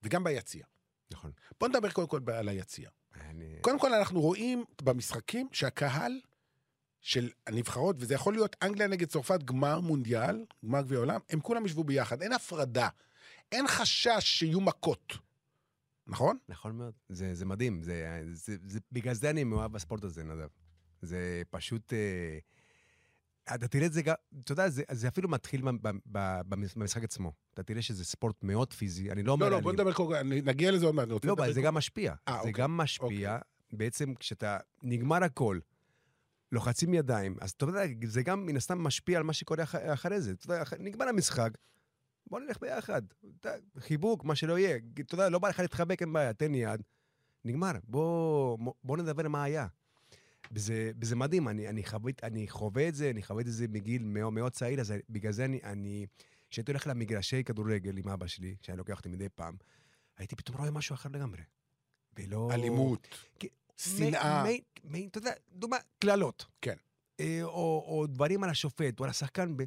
וגם 0.04 0.24
ביציע. 0.24 0.66
נכון. 1.12 1.32
בוא 1.60 1.68
נדבר 1.68 1.92
קודם 1.92 2.08
כל 2.08 2.20
על 2.34 2.50
היציע. 2.50 2.90
אני... 3.16 3.58
קודם 3.62 3.80
כל, 3.80 3.94
אנחנו 3.94 4.22
רואים 4.22 4.66
במשחקים 4.82 5.48
שהקהל 5.52 6.22
של 7.02 7.30
הנבחרות, 7.48 7.96
וזה 8.00 8.14
יכול 8.14 8.34
להיות 8.34 8.56
אנגליה 8.62 8.88
נגד 8.88 9.08
צרפת, 9.08 9.44
גמר 9.44 9.80
מונדיאל, 9.80 10.46
גמר 10.66 10.82
גביע 10.82 10.98
העולם, 10.98 11.20
הם 11.30 11.40
כולם 11.40 11.66
ישבו 11.66 11.84
ביחד, 11.84 12.22
אין 12.22 12.34
הפרדה. 12.34 12.90
אין 13.56 13.68
חשש 13.68 14.10
שיהיו 14.20 14.62
מכות. 14.62 15.14
נכון? 16.08 16.38
נכון 16.50 16.76
מאוד. 16.78 16.94
זה, 17.10 17.34
זה 17.36 17.46
מדהים. 17.46 17.82
זה, 17.84 18.22
זה, 18.34 18.56
זה, 18.66 18.80
בגלל 18.92 19.14
זה 19.14 19.30
אני 19.30 19.44
מאוהב 19.44 19.72
בספורט 19.72 20.04
הזה, 20.04 20.24
נדב. 20.24 20.48
זה 21.02 21.42
פשוט... 21.50 21.94
אה, 21.94 22.38
אתה 23.56 23.68
תראה 23.68 23.86
את 23.86 23.94
זה 23.94 24.02
גם, 24.02 24.16
אתה 24.44 24.52
יודע, 24.52 24.70
זה, 24.70 24.84
זה 24.92 25.08
אפילו 25.08 25.30
מתחיל 25.30 25.62
במשחק 26.06 27.04
עצמו. 27.04 27.34
אתה 27.54 27.64
תראה 27.64 27.82
שזה 27.82 28.06
ספורט 28.06 28.44
מאוד 28.44 28.74
פיזי, 28.74 29.12
אני 29.12 29.24
לא 29.24 29.32
אומר... 29.32 29.46
לא, 29.50 29.52
לא. 29.52 29.60
בוא 29.62 29.74
נדבר 29.74 29.94
קודם 29.94 30.10
כל, 30.10 30.16
אני- 30.16 30.42
נגיע 30.42 30.72
לזה 30.72 30.86
עוד 30.86 30.96
מעט. 30.96 31.08
לא, 31.08 31.34
אבל 31.34 31.48
זה 31.48 31.54
קודם- 31.54 31.66
גם 31.66 31.74
משפיע. 31.76 32.14
אה, 32.28 32.34
זה 32.34 32.40
אוקיי. 32.40 32.52
גם 32.54 32.78
משפיע, 32.78 33.38
בעצם 33.72 34.14
כשאתה 34.16 34.58
נגמר 34.84 35.24
הכל, 35.24 35.60
לוחצים 36.52 36.94
ידיים, 36.94 37.36
אז 37.42 37.52
אתה 37.52 37.66
יודע, 37.66 37.82
זה 38.06 38.24
גם 38.24 38.46
מן 38.46 38.58
הסתם 38.58 38.78
משפיע 38.84 39.18
על 39.18 39.24
מה 39.24 39.34
שקורה 39.34 39.64
אח- 39.64 39.76
אחרי 39.76 40.22
זה. 40.22 40.32
אתה 40.32 40.54
יודע, 40.54 40.64
נגמר 40.80 41.08
המשחק, 41.08 41.50
בוא 42.28 42.40
נלך 42.40 42.60
ביחד. 42.62 43.02
חיבוק, 43.80 44.24
מה 44.24 44.36
שלא 44.36 44.60
יהיה. 44.60 44.78
אתה 45.00 45.16
יודע, 45.16 45.30
לא 45.30 45.40
בא 45.40 45.50
לך 45.50 45.60
להתחבק, 45.60 46.02
אין 46.02 46.14
בעיה, 46.14 46.34
תן 46.34 46.56
יד. 46.56 46.82
נגמר, 47.46 47.72
בוא, 47.84 48.58
בוא 48.84 48.98
נדבר 48.98 49.28
מה 49.28 49.44
היה. 49.44 49.68
וזה, 50.52 50.92
וזה 51.02 51.16
מדהים, 51.16 51.48
אני, 51.48 51.68
אני, 51.68 51.84
חווה, 51.84 52.12
אני 52.24 52.48
חווה 52.48 52.88
את 52.88 52.96
זה, 52.96 53.10
אני 53.10 53.24
חווה 53.24 53.42
את 53.42 53.48
זה 53.48 53.68
מגיל 53.68 54.04
מאוד, 54.04 54.34
מאוד 54.34 54.52
צעיר, 54.52 54.82
אז 54.82 54.94
בגלל 55.10 55.32
זה 55.32 55.46
אני, 55.64 56.06
כשהייתי 56.50 56.72
הולך 56.72 56.88
למגרשי 56.88 57.44
כדורגל 57.44 57.98
עם 57.98 58.10
אבא 58.10 58.28
שלי, 58.28 58.56
שהיה 58.62 58.76
לוקח 58.76 58.98
אותי 58.98 59.10
מדי 59.10 59.30
פעם, 59.30 59.56
הייתי 60.18 60.36
פתאום 60.36 60.58
רואה 60.58 60.72
משהו 60.72 60.94
אחר 60.94 61.10
לגמרי. 61.14 61.42
ולא... 62.18 62.50
אלימות, 62.54 63.08
שנאה. 63.78 64.44
אתה 65.08 65.18
יודע, 65.18 65.32
דוגמה, 65.52 65.78
קללות. 66.00 66.46
כן. 66.62 66.76
אה, 67.20 67.40
או, 67.44 67.86
או 67.88 68.08
דברים 68.08 68.44
על 68.44 68.50
השופט, 68.50 69.00
או 69.00 69.04
על 69.04 69.10
השחקן. 69.10 69.58
ב... 69.58 69.64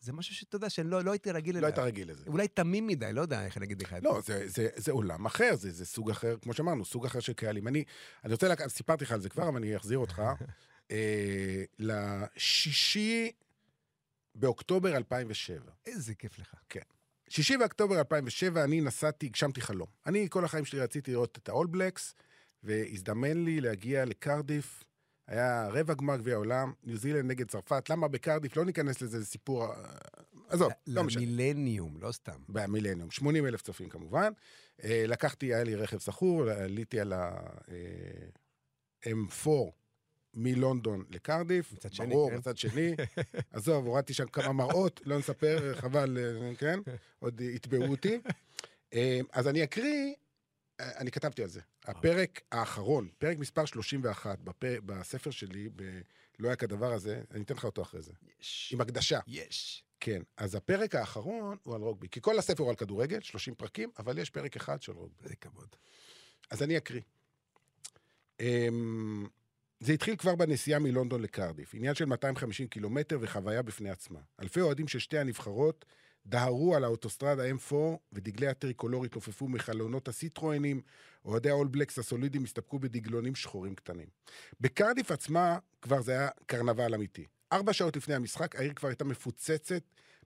זה 0.00 0.12
משהו 0.12 0.34
שאתה 0.34 0.56
יודע, 0.56 0.70
שאני 0.70 0.90
לא, 0.90 1.04
לא 1.04 1.10
הייתי 1.10 1.30
רגיל 1.30 1.54
לא 1.54 1.58
אליו. 1.58 1.68
היית 1.68 1.78
רגיל 1.78 2.10
לזה. 2.10 2.24
אולי 2.26 2.48
תמים 2.48 2.86
מדי, 2.86 3.12
לא 3.12 3.20
יודע 3.20 3.44
איך 3.44 3.58
להגיד 3.58 3.82
לך 3.82 3.92
את 3.92 4.02
זה. 4.02 4.08
לא, 4.08 4.20
זה, 4.20 4.48
זה, 4.48 4.68
זה 4.76 4.92
עולם 4.92 5.26
אחר, 5.26 5.56
זה, 5.56 5.70
זה 5.70 5.86
סוג 5.86 6.10
אחר, 6.10 6.36
כמו 6.42 6.54
שאמרנו, 6.54 6.84
סוג 6.84 7.06
אחר 7.06 7.20
של 7.20 7.32
קהלים. 7.32 7.68
אני, 7.68 7.84
אני 8.24 8.32
רוצה, 8.32 8.48
לק... 8.48 8.68
סיפרתי 8.68 9.04
לך 9.04 9.12
על 9.12 9.20
זה 9.20 9.28
כבר, 9.28 9.48
אבל 9.48 9.56
אני 9.56 9.76
אחזיר 9.76 9.98
אותך. 9.98 10.22
אה, 10.90 11.64
לשישי 11.78 13.32
באוקטובר 14.34 14.96
2007. 14.96 15.72
איזה 15.86 16.14
כיף 16.14 16.38
לך. 16.38 16.54
שישי 17.30 17.56
באוקטובר 17.56 17.98
2007, 17.98 18.64
אני 18.64 18.80
נסעתי, 18.80 19.26
הגשמתי 19.26 19.60
חלום. 19.60 19.88
אני, 20.06 20.26
כל 20.30 20.44
החיים 20.44 20.64
שלי 20.64 20.80
רציתי 20.80 21.12
לראות 21.12 21.38
את 21.38 21.48
blacks, 21.48 22.14
והזדמן 22.62 23.44
לי 23.44 23.60
להגיע 23.60 24.04
לקרדיף. 24.04 24.84
היה 25.30 25.68
רבע 25.72 25.94
גמר 25.94 26.16
גביע 26.16 26.34
העולם, 26.34 26.72
ניו 26.84 26.96
זילנד 26.96 27.30
נגד 27.30 27.48
צרפת. 27.48 27.90
למה 27.90 28.08
בקרדיף? 28.08 28.56
לא 28.56 28.64
ניכנס 28.64 29.00
לזה, 29.00 29.20
זה 29.20 29.26
סיפור... 29.26 29.64
אה, 29.64 29.74
עזוב, 30.48 30.72
לא 30.86 31.04
משנה. 31.04 31.22
למילניום, 31.22 31.96
לא 32.00 32.12
סתם. 32.12 32.38
במילניום, 32.48 33.10
80 33.10 33.46
אלף 33.46 33.62
צופים 33.62 33.88
כמובן. 33.88 34.32
אה, 34.84 35.04
לקחתי, 35.06 35.54
היה 35.54 35.64
לי 35.64 35.74
רכב 35.74 35.98
שכור, 35.98 36.50
עליתי 36.50 37.00
על 37.00 37.12
ה-M4 37.12 39.48
מלונדון 40.34 41.04
לקרדיף. 41.10 41.72
מצד 41.72 41.92
שני, 41.92 42.06
ברור, 42.06 42.30
כן? 42.30 42.36
מצד 42.36 42.56
שני. 42.56 42.94
עזוב, 43.52 43.86
הורדתי 43.86 44.14
שם 44.14 44.26
כמה 44.26 44.52
מראות, 44.52 45.00
לא 45.04 45.18
נספר, 45.18 45.74
חבל, 45.74 46.18
אה, 46.18 46.54
כן? 46.54 46.78
עוד 47.18 47.40
יתבעו 47.40 47.86
אותי. 47.86 48.20
אה, 48.94 49.20
אז 49.32 49.48
אני 49.48 49.64
אקריא, 49.64 50.06
אה, 50.06 50.12
אני 50.80 51.10
כתבתי 51.10 51.42
על 51.42 51.48
זה. 51.48 51.60
הפרק 51.84 52.40
האחרון, 52.52 53.08
פרק 53.18 53.38
מספר 53.38 53.64
31 53.64 54.38
בפ- 54.44 54.80
בספר 54.86 55.30
שלי, 55.30 55.68
ב- 55.76 56.00
לא 56.38 56.48
היה 56.48 56.56
כדבר 56.56 56.92
הזה, 56.92 57.22
אני 57.30 57.42
אתן 57.42 57.54
לך 57.54 57.64
אותו 57.64 57.82
אחרי 57.82 58.02
זה, 58.02 58.12
יש. 58.40 58.70
עם 58.74 58.80
הקדשה. 58.80 59.20
יש. 59.26 59.84
כן, 60.00 60.22
אז 60.36 60.54
הפרק 60.54 60.94
האחרון 60.94 61.56
הוא 61.62 61.74
על 61.74 61.80
רוגבי. 61.80 62.08
כי 62.08 62.20
כל 62.22 62.38
הספר 62.38 62.62
הוא 62.62 62.70
על 62.70 62.76
כדורגל, 62.76 63.20
30 63.20 63.54
פרקים, 63.54 63.90
אבל 63.98 64.18
יש 64.18 64.30
פרק 64.30 64.56
אחד 64.56 64.82
של 64.82 64.92
רוגבי. 64.92 65.24
איזה 65.24 65.36
כבוד. 65.36 65.68
אז 66.50 66.62
אני 66.62 66.76
אקריא. 66.76 67.00
אמ, 68.40 69.26
זה 69.80 69.92
התחיל 69.92 70.16
כבר 70.16 70.34
בנסיעה 70.34 70.78
מלונדון 70.78 71.22
לקרדיף. 71.22 71.74
עניין 71.74 71.94
של 71.94 72.04
250 72.04 72.68
קילומטר 72.68 73.18
וחוויה 73.20 73.62
בפני 73.62 73.90
עצמה. 73.90 74.20
אלפי 74.40 74.60
אוהדים 74.60 74.88
של 74.88 74.98
שתי 74.98 75.18
הנבחרות 75.18 75.84
דהרו 76.26 76.76
על 76.76 76.84
האוטוסטרדה 76.84 77.42
M4 77.50 77.74
ודגלי 78.12 78.48
הטריקולור 78.48 79.04
התעופפו 79.04 79.48
מחלונות 79.48 80.08
הסיטרואנים, 80.08 80.80
אוהדי 81.24 81.50
האול 81.50 81.68
בלקס 81.68 81.98
הסולידיים 81.98 82.44
הסתפקו 82.44 82.78
בדגלונים 82.78 83.34
שחורים 83.34 83.74
קטנים. 83.74 84.06
בקרדיף 84.60 85.10
עצמה 85.10 85.58
כבר 85.82 86.00
זה 86.00 86.12
היה 86.12 86.28
קרנבל 86.46 86.94
אמיתי. 86.94 87.26
ארבע 87.52 87.72
שעות 87.72 87.96
לפני 87.96 88.14
המשחק 88.14 88.56
העיר 88.56 88.72
כבר 88.72 88.88
הייתה 88.88 89.04
מפוצצת 89.04 89.82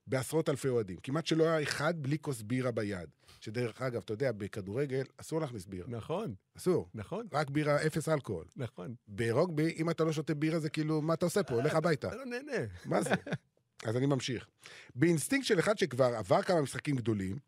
בעשרות 0.06 0.48
אלפי 0.48 0.68
אוהדים. 0.68 0.96
כמעט 1.02 1.26
שלא 1.26 1.44
היה 1.44 1.62
אחד 1.62 2.02
בלי 2.02 2.18
כוס 2.18 2.42
בירה 2.42 2.70
ביד. 2.70 3.08
שדרך 3.40 3.82
אגב, 3.82 4.02
אתה 4.04 4.12
יודע, 4.12 4.32
בכדורגל 4.32 5.04
אסור 5.16 5.40
להכניס 5.40 5.66
בירה. 5.66 5.88
נכון, 5.88 6.34
אסור. 6.56 6.88
נכון, 6.94 7.26
רק 7.32 7.50
בירה, 7.50 7.86
אפס 7.86 8.08
אלכוהול. 8.08 8.44
נכון. 8.56 8.94
ברוגבי, 9.08 9.74
אם 9.76 9.90
אתה 9.90 10.04
לא 10.04 10.12
שותה 10.12 10.34
בירה 10.34 10.58
זה 10.58 10.68
כאילו, 10.68 11.02
מה 11.02 11.14
אתה 11.14 11.26
עושה 11.26 11.42
פה? 11.42 11.54
הולך 11.54 11.74
הביתה. 11.74 12.08
אתה 12.08 12.16
לא 12.16 12.24
נהנה. 12.24 12.66
מה 12.84 13.02
זה? 13.02 13.10
אז 13.82 13.96
אני 13.96 14.06
ממשיך. 14.06 14.46
באינסטינקט 14.94 15.46
של 15.46 15.58
אחד 15.58 15.78
שכבר 15.78 16.14
עבר 16.16 16.42
כמה 16.42 16.62
משחקים 16.62 16.96
גדולים 16.96 17.38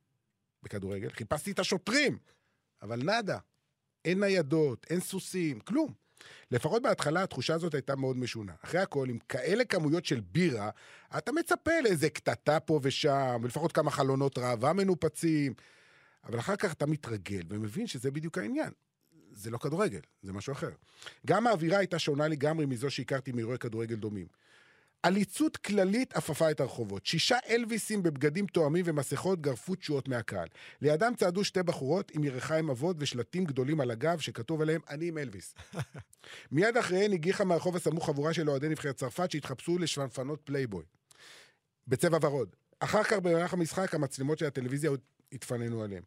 בכדורגל, 0.62 1.10
חיפשתי 1.10 1.50
את 1.50 1.58
השוטרים, 1.58 2.18
אבל 2.82 3.02
nada. 3.02 3.38
אין 4.04 4.20
ניידות, 4.20 4.86
אין 4.90 5.00
סוסים, 5.00 5.60
כלום. 5.60 5.92
לפחות 6.50 6.82
בהתחלה 6.82 7.22
התחושה 7.22 7.54
הזאת 7.54 7.74
הייתה 7.74 7.96
מאוד 7.96 8.16
משונה. 8.16 8.52
אחרי 8.64 8.80
הכל, 8.80 9.08
עם 9.08 9.18
כאלה 9.28 9.64
כמויות 9.64 10.04
של 10.04 10.20
בירה, 10.20 10.70
אתה 11.18 11.32
מצפה 11.32 11.70
לאיזה 11.84 12.10
קטטה 12.10 12.60
פה 12.60 12.80
ושם, 12.82 13.40
ולפחות 13.42 13.72
כמה 13.72 13.90
חלונות 13.90 14.38
ראווה 14.38 14.72
מנופצים, 14.72 15.54
אבל 16.24 16.38
אחר 16.38 16.56
כך 16.56 16.72
אתה 16.72 16.86
מתרגל 16.86 17.42
ומבין 17.48 17.86
שזה 17.86 18.10
בדיוק 18.10 18.38
העניין. 18.38 18.70
זה 19.32 19.50
לא 19.50 19.58
כדורגל, 19.58 20.00
זה 20.22 20.32
משהו 20.32 20.52
אחר. 20.52 20.70
גם 21.26 21.46
האווירה 21.46 21.78
הייתה 21.78 21.98
שונה 21.98 22.28
לגמרי 22.28 22.66
מזו 22.66 22.90
שהכרתי 22.90 23.32
מאירועי 23.32 23.58
כדורגל 23.58 23.94
דומים. 23.96 24.26
עליצות 25.02 25.56
כללית 25.56 26.16
אפפה 26.16 26.50
את 26.50 26.60
הרחובות. 26.60 27.06
שישה 27.06 27.36
אלוויסים 27.48 28.02
בבגדים 28.02 28.46
תואמים 28.46 28.84
ומסכות 28.88 29.40
גרפו 29.40 29.74
תשואות 29.74 30.08
מהקהל. 30.08 30.48
לידם 30.82 31.12
צעדו 31.16 31.44
שתי 31.44 31.62
בחורות 31.62 32.10
עם 32.14 32.24
ירכיים 32.24 32.70
עבות 32.70 32.96
ושלטים 32.98 33.44
גדולים 33.44 33.80
על 33.80 33.90
הגב 33.90 34.18
שכתוב 34.18 34.60
עליהם 34.60 34.80
אני 34.90 35.08
עם 35.08 35.18
אלוויס. 35.18 35.54
מיד 36.52 36.76
אחריהן 36.76 37.12
הגיחה 37.12 37.44
מהרחוב 37.44 37.76
הסמוך 37.76 38.06
חבורה 38.06 38.32
של 38.32 38.50
אוהדי 38.50 38.68
נבחרת 38.68 38.96
צרפת 38.96 39.30
שהתחפשו 39.30 39.78
לשפנפנות 39.78 40.40
פלייבוי. 40.44 40.84
בצבע 41.86 42.18
ורוד. 42.22 42.56
אחר 42.80 43.04
כך 43.04 43.12
במהלך 43.12 43.52
המשחק 43.52 43.94
המצלמות 43.94 44.38
של 44.38 44.46
הטלוויזיה 44.46 44.90
התבייתו 45.32 45.82
עליהם. 45.82 46.02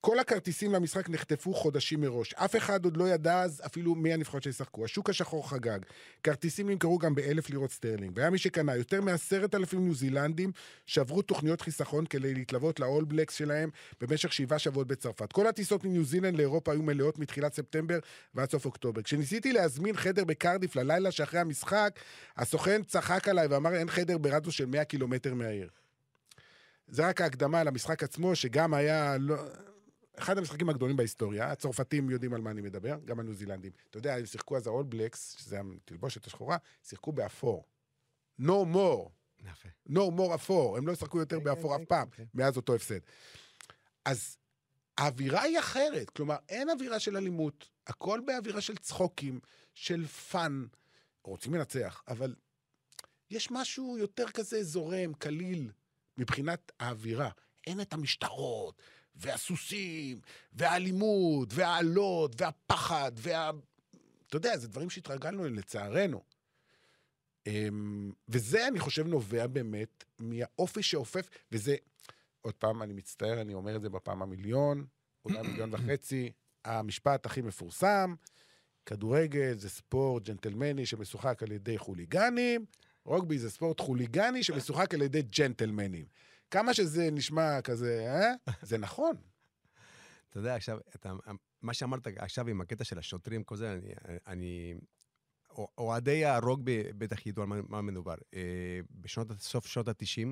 כל 0.00 0.18
הכרטיסים 0.18 0.72
למשחק 0.72 1.10
נחטפו 1.10 1.54
חודשים 1.54 2.00
מראש. 2.00 2.34
אף 2.34 2.56
אחד 2.56 2.84
עוד 2.84 2.96
לא 2.96 3.08
ידע 3.08 3.42
אז 3.42 3.62
אפילו 3.66 3.94
מי 3.94 4.12
הנבחרות 4.12 4.42
שישחקו. 4.42 4.84
השוק 4.84 5.10
השחור 5.10 5.50
חגג. 5.50 5.78
כרטיסים 6.22 6.70
נמכרו 6.70 6.98
גם 6.98 7.14
באלף 7.14 7.50
לירות 7.50 7.70
סטרלינג. 7.70 8.12
והיה 8.16 8.30
מי 8.30 8.38
שקנה 8.38 8.76
יותר 8.76 9.00
מעשרת 9.00 9.54
אלפים 9.54 9.84
ניו 9.84 9.94
זילנדים 9.94 10.52
ששברו 10.86 11.22
תוכניות 11.22 11.60
חיסכון 11.60 12.06
כדי 12.06 12.34
להתלוות 12.34 12.80
לאול 12.80 13.04
בלקס 13.04 13.34
שלהם 13.34 13.70
במשך 14.00 14.32
שבעה 14.32 14.58
שבועות 14.58 14.86
בצרפת. 14.86 15.32
כל 15.32 15.46
הטיסות 15.46 15.84
מניו 15.84 16.04
זילנד 16.04 16.36
לאירופה 16.36 16.72
היו 16.72 16.82
מלאות 16.82 17.18
מתחילת 17.18 17.54
ספטמבר 17.54 17.98
ועד 18.34 18.50
סוף 18.50 18.64
אוקטובר. 18.64 19.02
כשניסיתי 19.02 19.52
להזמין 19.52 19.96
חדר 19.96 20.24
בקרדיף 20.24 20.76
ללילה 20.76 21.10
שאחרי 21.10 21.40
המשחק, 21.40 22.00
הסוכן 22.36 22.82
צחק 22.82 23.28
עליי 23.28 23.46
ואמר 23.46 23.74
אין 23.74 23.90
חדר 23.90 24.18
ברדיוס 24.18 24.54
של 24.54 24.66
100 24.66 24.84
קילומטר 24.84 25.34
מהעיר. 25.34 25.68
זה 26.88 27.08
רק 27.08 27.20
ההקדמה 27.20 27.64
למשחק 27.64 28.02
עצמו, 28.02 28.36
שגם 28.36 28.74
היה... 28.74 29.16
לא... 29.18 29.36
אחד 30.22 30.38
המשחקים 30.38 30.68
הגדולים 30.68 30.96
בהיסטוריה, 30.96 31.52
הצרפתים 31.52 32.10
יודעים 32.10 32.34
על 32.34 32.40
מה 32.40 32.50
אני 32.50 32.60
מדבר, 32.60 32.98
גם 33.04 33.20
הניו 33.20 33.34
זילנדים. 33.34 33.72
אתה 33.90 33.98
יודע, 33.98 34.16
הם 34.16 34.26
שיחקו 34.26 34.56
אז 34.56 34.66
ה-all 34.66 34.94
blacks, 34.94 35.16
שזה 35.16 35.60
התלבושת 35.76 36.26
השחורה, 36.26 36.56
שיחקו 36.82 37.12
באפור. 37.12 37.64
No 38.40 38.64
more, 38.74 39.08
יפה. 39.40 39.68
no 39.88 40.18
more 40.18 40.34
אפור. 40.34 40.76
הם 40.76 40.86
לא 40.86 40.92
ישחקו 40.92 41.18
יותר 41.18 41.38
כן, 41.38 41.44
באפור 41.44 41.76
כן, 41.76 41.82
אף 41.82 41.88
פעם, 41.88 42.10
כן. 42.10 42.24
מאז 42.34 42.56
אותו 42.56 42.74
הפסד. 42.74 42.98
אז 44.04 44.36
האווירה 44.98 45.42
היא 45.42 45.58
אחרת, 45.58 46.10
כלומר, 46.10 46.36
אין 46.48 46.70
אווירה 46.70 47.00
של 47.00 47.16
אלימות, 47.16 47.70
הכל 47.86 48.20
באווירה 48.26 48.60
של 48.60 48.76
צחוקים, 48.76 49.40
של 49.74 50.06
fun. 50.06 50.66
רוצים 51.24 51.54
לנצח, 51.54 52.02
אבל 52.08 52.34
יש 53.30 53.50
משהו 53.50 53.98
יותר 53.98 54.30
כזה 54.30 54.64
זורם, 54.64 55.14
קליל, 55.14 55.70
מבחינת 56.18 56.72
האווירה. 56.80 57.30
אין 57.66 57.80
את 57.80 57.92
המשטרות, 57.92 58.82
והסוסים, 59.16 60.20
והאלימות, 60.52 61.48
והאלות, 61.54 62.40
והפחד, 62.40 63.12
וה... 63.16 63.50
אתה 64.26 64.36
יודע, 64.36 64.56
זה 64.56 64.68
דברים 64.68 64.90
שהתרגלנו 64.90 65.40
אליהם, 65.40 65.54
לצערנו. 65.54 66.22
אמ, 67.46 68.12
וזה, 68.28 68.68
אני 68.68 68.78
חושב, 68.78 69.06
נובע 69.06 69.46
באמת 69.46 70.04
מהאופי 70.18 70.82
שאופף, 70.82 71.28
וזה, 71.52 71.76
עוד 72.40 72.54
פעם, 72.54 72.82
אני 72.82 72.92
מצטער, 72.92 73.40
אני 73.40 73.54
אומר 73.54 73.76
את 73.76 73.82
זה 73.82 73.88
בפעם 73.88 74.22
המיליון, 74.22 74.86
אולי 75.24 75.42
מיליון 75.42 75.74
וחצי, 75.74 76.32
המשפט 76.64 77.26
הכי 77.26 77.42
מפורסם, 77.42 78.14
כדורגל 78.86 79.54
זה 79.58 79.68
ספורט 79.70 80.22
ג'נטלמני 80.22 80.86
שמשוחק 80.86 81.42
על 81.42 81.52
ידי 81.52 81.78
חוליגנים, 81.78 82.64
רוגבי 83.04 83.38
זה 83.38 83.50
ספורט 83.50 83.80
חוליגני 83.80 84.42
שמשוחק 84.42 84.94
על 84.94 85.02
ידי 85.02 85.22
ג'נטלמנים. 85.22 86.04
כמה 86.50 86.74
שזה 86.74 87.10
נשמע 87.10 87.62
כזה, 87.62 88.06
אה? 88.08 88.54
זה 88.62 88.78
נכון. 88.78 89.16
אתה 90.30 90.38
יודע, 90.38 90.54
עכשיו, 90.54 90.78
אתה, 90.94 91.12
מה 91.62 91.74
שאמרת 91.74 92.06
עכשיו 92.16 92.48
עם 92.48 92.60
הקטע 92.60 92.84
של 92.84 92.98
השוטרים, 92.98 93.44
כל 93.44 93.56
זה, 93.56 93.72
אני... 93.72 93.94
אני 94.26 94.74
אוהדי 95.78 96.24
הרוגבי 96.24 96.82
בטח 96.98 97.26
ידעו 97.26 97.42
על 97.42 97.48
מה, 97.48 97.56
מה 97.68 97.80
מדובר. 97.80 98.14
אה, 98.34 98.80
בשנות, 98.90 99.32
סוף 99.40 99.66
שנות 99.66 99.88
ה-90, 99.88 100.28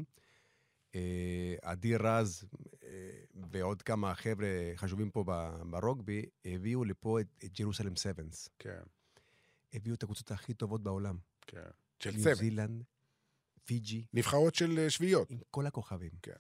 אה, 0.95 1.55
אדיר 1.63 2.07
רז 2.07 2.45
אה, 2.83 2.89
ועוד 3.51 3.83
כמה 3.83 4.15
חבר'ה 4.15 4.49
חשובים 4.77 5.11
פה 5.11 5.25
ברוגבי, 5.71 6.25
הביאו 6.45 6.85
לפה 6.85 7.21
את, 7.21 7.27
את 7.45 7.61
Jerusalem 7.61 7.97
Sevens. 7.97 8.49
כן, 8.59 8.83
הביאו 9.73 9.95
את 9.95 10.03
הקבוצות 10.03 10.31
הכי 10.31 10.55
טובות 10.55 10.83
בעולם. 10.83 11.19
כן. 11.47 11.71
של 12.01 12.11
ניו 12.11 12.21
seven. 12.21 12.35
זילנד, 12.35 12.85
פיג'י, 13.69 14.05
נבחרות 14.15 14.55
של 14.55 14.79
אה, 14.79 14.91
שביעיות. 14.91 15.31
עם 15.31 15.39
כל 15.51 15.67
הכוכבים. 15.67 16.11
כן. 16.23 16.33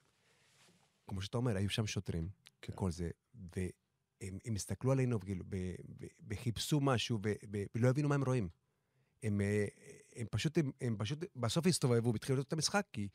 כמו 1.06 1.22
שאתה 1.22 1.36
אומר, 1.36 1.56
היו 1.56 1.68
שם 1.68 1.86
שוטרים, 1.86 2.28
כן. 2.62 2.72
וכל 2.72 2.90
זה, 2.90 3.10
והם 3.34 4.38
הם 4.44 4.54
הסתכלו 4.54 4.92
עלינו 4.92 5.20
כאילו, 5.20 5.44
ב- 5.48 5.74
וחיפשו 6.28 6.80
משהו, 6.80 7.18
ולא 7.74 7.88
הבינו 7.88 8.08
מה 8.08 8.14
הם 8.14 8.24
רואים. 8.24 8.48
הם, 9.22 9.40
אה, 9.40 9.66
הם, 10.16 10.26
פשוט, 10.30 10.58
הם, 10.58 10.70
הם 10.80 10.96
פשוט 10.98 11.24
בסוף 11.36 11.66
הסתובבו 11.66 12.12
והתחילו 12.12 12.36
לראות 12.36 12.48
את 12.48 12.52
המשחק, 12.52 12.86
כי 12.92 13.08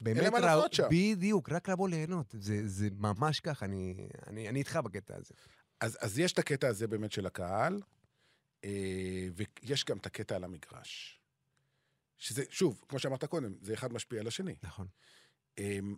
באמת 0.00 0.22
להם 0.22 0.32
מה 0.32 0.40
לעשות 0.40 0.72
שם. 0.72 0.88
בדיוק, 0.90 1.52
רק 1.52 1.68
לבוא 1.68 1.88
ליהנות. 1.88 2.34
זה, 2.38 2.68
זה 2.68 2.88
ממש 2.92 3.40
ככה, 3.40 3.66
אני, 3.66 4.08
אני, 4.26 4.48
אני 4.48 4.58
איתך 4.58 4.76
בקטע 4.76 5.16
הזה. 5.16 5.34
אז, 5.80 5.98
אז 6.00 6.18
יש 6.18 6.32
את 6.32 6.38
הקטע 6.38 6.68
הזה 6.68 6.86
באמת 6.86 7.12
של 7.12 7.26
הקהל, 7.26 7.82
אה, 8.64 9.28
ויש 9.34 9.84
גם 9.84 9.98
את 9.98 10.06
הקטע 10.06 10.36
על 10.36 10.44
המגרש. 10.44 11.19
שזה, 12.20 12.44
שוב, 12.50 12.84
כמו 12.88 12.98
שאמרת 12.98 13.24
קודם, 13.24 13.54
זה 13.60 13.74
אחד 13.74 13.92
משפיע 13.92 14.20
על 14.20 14.26
השני. 14.26 14.54
נכון. 14.62 14.86
אמ, 15.58 15.94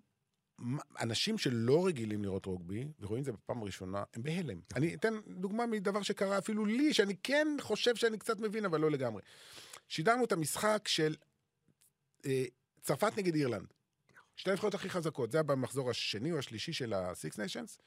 אנשים 1.00 1.38
שלא 1.38 1.86
רגילים 1.86 2.22
לראות 2.22 2.46
רוגבי, 2.46 2.88
ורואים 3.00 3.20
את 3.20 3.24
זה 3.24 3.32
בפעם 3.32 3.62
הראשונה, 3.62 4.04
הם 4.14 4.22
בהלם. 4.22 4.60
אני 4.76 4.94
אתן 4.94 5.14
דוגמה 5.26 5.66
מדבר 5.66 6.02
שקרה 6.02 6.38
אפילו 6.38 6.66
לי, 6.66 6.94
שאני 6.94 7.16
כן 7.22 7.48
חושב 7.60 7.96
שאני 7.96 8.18
קצת 8.18 8.40
מבין, 8.40 8.64
אבל 8.64 8.80
לא 8.80 8.90
לגמרי. 8.90 9.22
שידרנו 9.88 10.24
את 10.24 10.32
המשחק 10.32 10.88
של 10.88 11.16
אה, 12.26 12.44
צרפת 12.80 13.12
נגד 13.16 13.34
אירלנד. 13.34 13.66
שתי 14.36 14.50
הנבחרות 14.50 14.74
הכי 14.74 14.90
חזקות, 14.90 15.30
זה 15.30 15.38
היה 15.38 15.42
במחזור 15.42 15.90
השני 15.90 16.32
או 16.32 16.38
השלישי 16.38 16.72
של 16.72 16.92
ה-Six 16.92 17.34
Nations, 17.34 17.80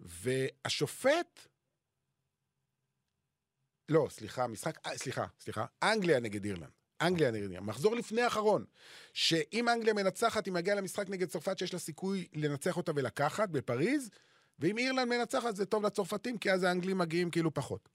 והשופט... 0.00 1.46
לא, 3.88 4.06
סליחה, 4.10 4.46
משחק, 4.46 4.86
אה, 4.86 4.98
סליחה, 4.98 5.26
סליחה, 5.40 5.66
אנגליה 5.82 6.20
נגד 6.20 6.44
אירלנד. 6.44 6.79
אנגליה 7.00 7.30
אירלנד. 7.34 7.60
מחזור 7.60 7.96
לפני 7.96 8.22
האחרון. 8.22 8.64
שאם 9.12 9.68
אנגליה 9.68 9.94
מנצחת, 9.94 10.46
היא 10.46 10.54
מגיעה 10.54 10.76
למשחק 10.76 11.08
נגד 11.08 11.28
צרפת 11.28 11.58
שיש 11.58 11.72
לה 11.72 11.78
סיכוי 11.78 12.26
לנצח 12.34 12.76
אותה 12.76 12.92
ולקחת 12.94 13.48
בפריז, 13.48 14.10
ואם 14.58 14.78
אירלנד 14.78 15.08
מנצחת 15.08 15.56
זה 15.56 15.66
טוב 15.66 15.86
לצרפתים, 15.86 16.38
כי 16.38 16.52
אז 16.52 16.62
האנגלים 16.62 16.98
מגיעים 16.98 17.30
כאילו 17.30 17.54
פחות. 17.54 17.88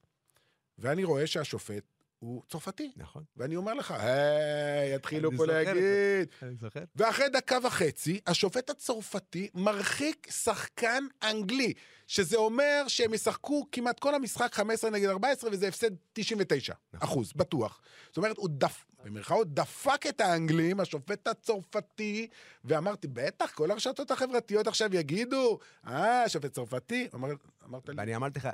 ואני 0.78 1.04
רואה 1.04 1.28
שהשופט 1.28 1.84
הוא 2.20 2.44
צרפתי. 2.48 2.91
נכון. 2.96 3.24
ואני 3.38 3.56
אומר 3.56 3.74
לך, 3.74 3.91
היי, 3.91 4.96
יתחילו 4.96 5.32
פה. 5.38 5.46
להגיד. 5.46 6.28
אני 6.41 6.56
זוכר. 6.62 6.84
ואחרי 6.96 7.30
דקה 7.30 7.58
וחצי, 7.63 8.20
השופט 8.28 8.70
הצרפתי 8.70 9.50
מרחיק 9.54 10.28
שחקן 10.32 11.04
אנגלי, 11.24 11.74
שזה 12.08 12.38
אומר 12.38 12.84
שהם 12.88 13.13
ישחקו 13.13 13.68
כמעט 13.72 14.00
כל 14.00 14.15
המשחק 14.15 14.54
15 14.54 14.89
נגד 14.89 15.10
14, 15.10 15.50
וזה 15.54 15.68
הפסד 15.68 15.91
99 16.13 16.74
אחוז, 17.00 17.34
בטוח. 17.36 17.82
זאת 18.08 18.18
אומרת, 18.18 18.38
הוא 18.38 18.50
דפ... 18.52 18.86
במרכאות 19.06 19.54
דפק 19.54 20.06
את 20.10 20.22
האנגלים, 20.22 20.80
השופט 20.80 21.28
הצרפתי, 21.28 22.28
ואמרתי, 22.63 23.08
בטח, 23.08 23.52
כל 23.52 23.72
הרשתות 23.72 24.12
החברתיות 24.12 24.68
עכשיו 24.68 24.96
יגידו, 24.96 25.60
אה, 25.88 26.30
שופט 26.30 26.52
צרפתי. 26.52 27.08
אמר, 27.13 27.30
אמרת 27.65 27.89
לי, 27.89 27.96
ואני 27.98 28.15
אמרתי 28.15 28.39
לך, 28.39 28.50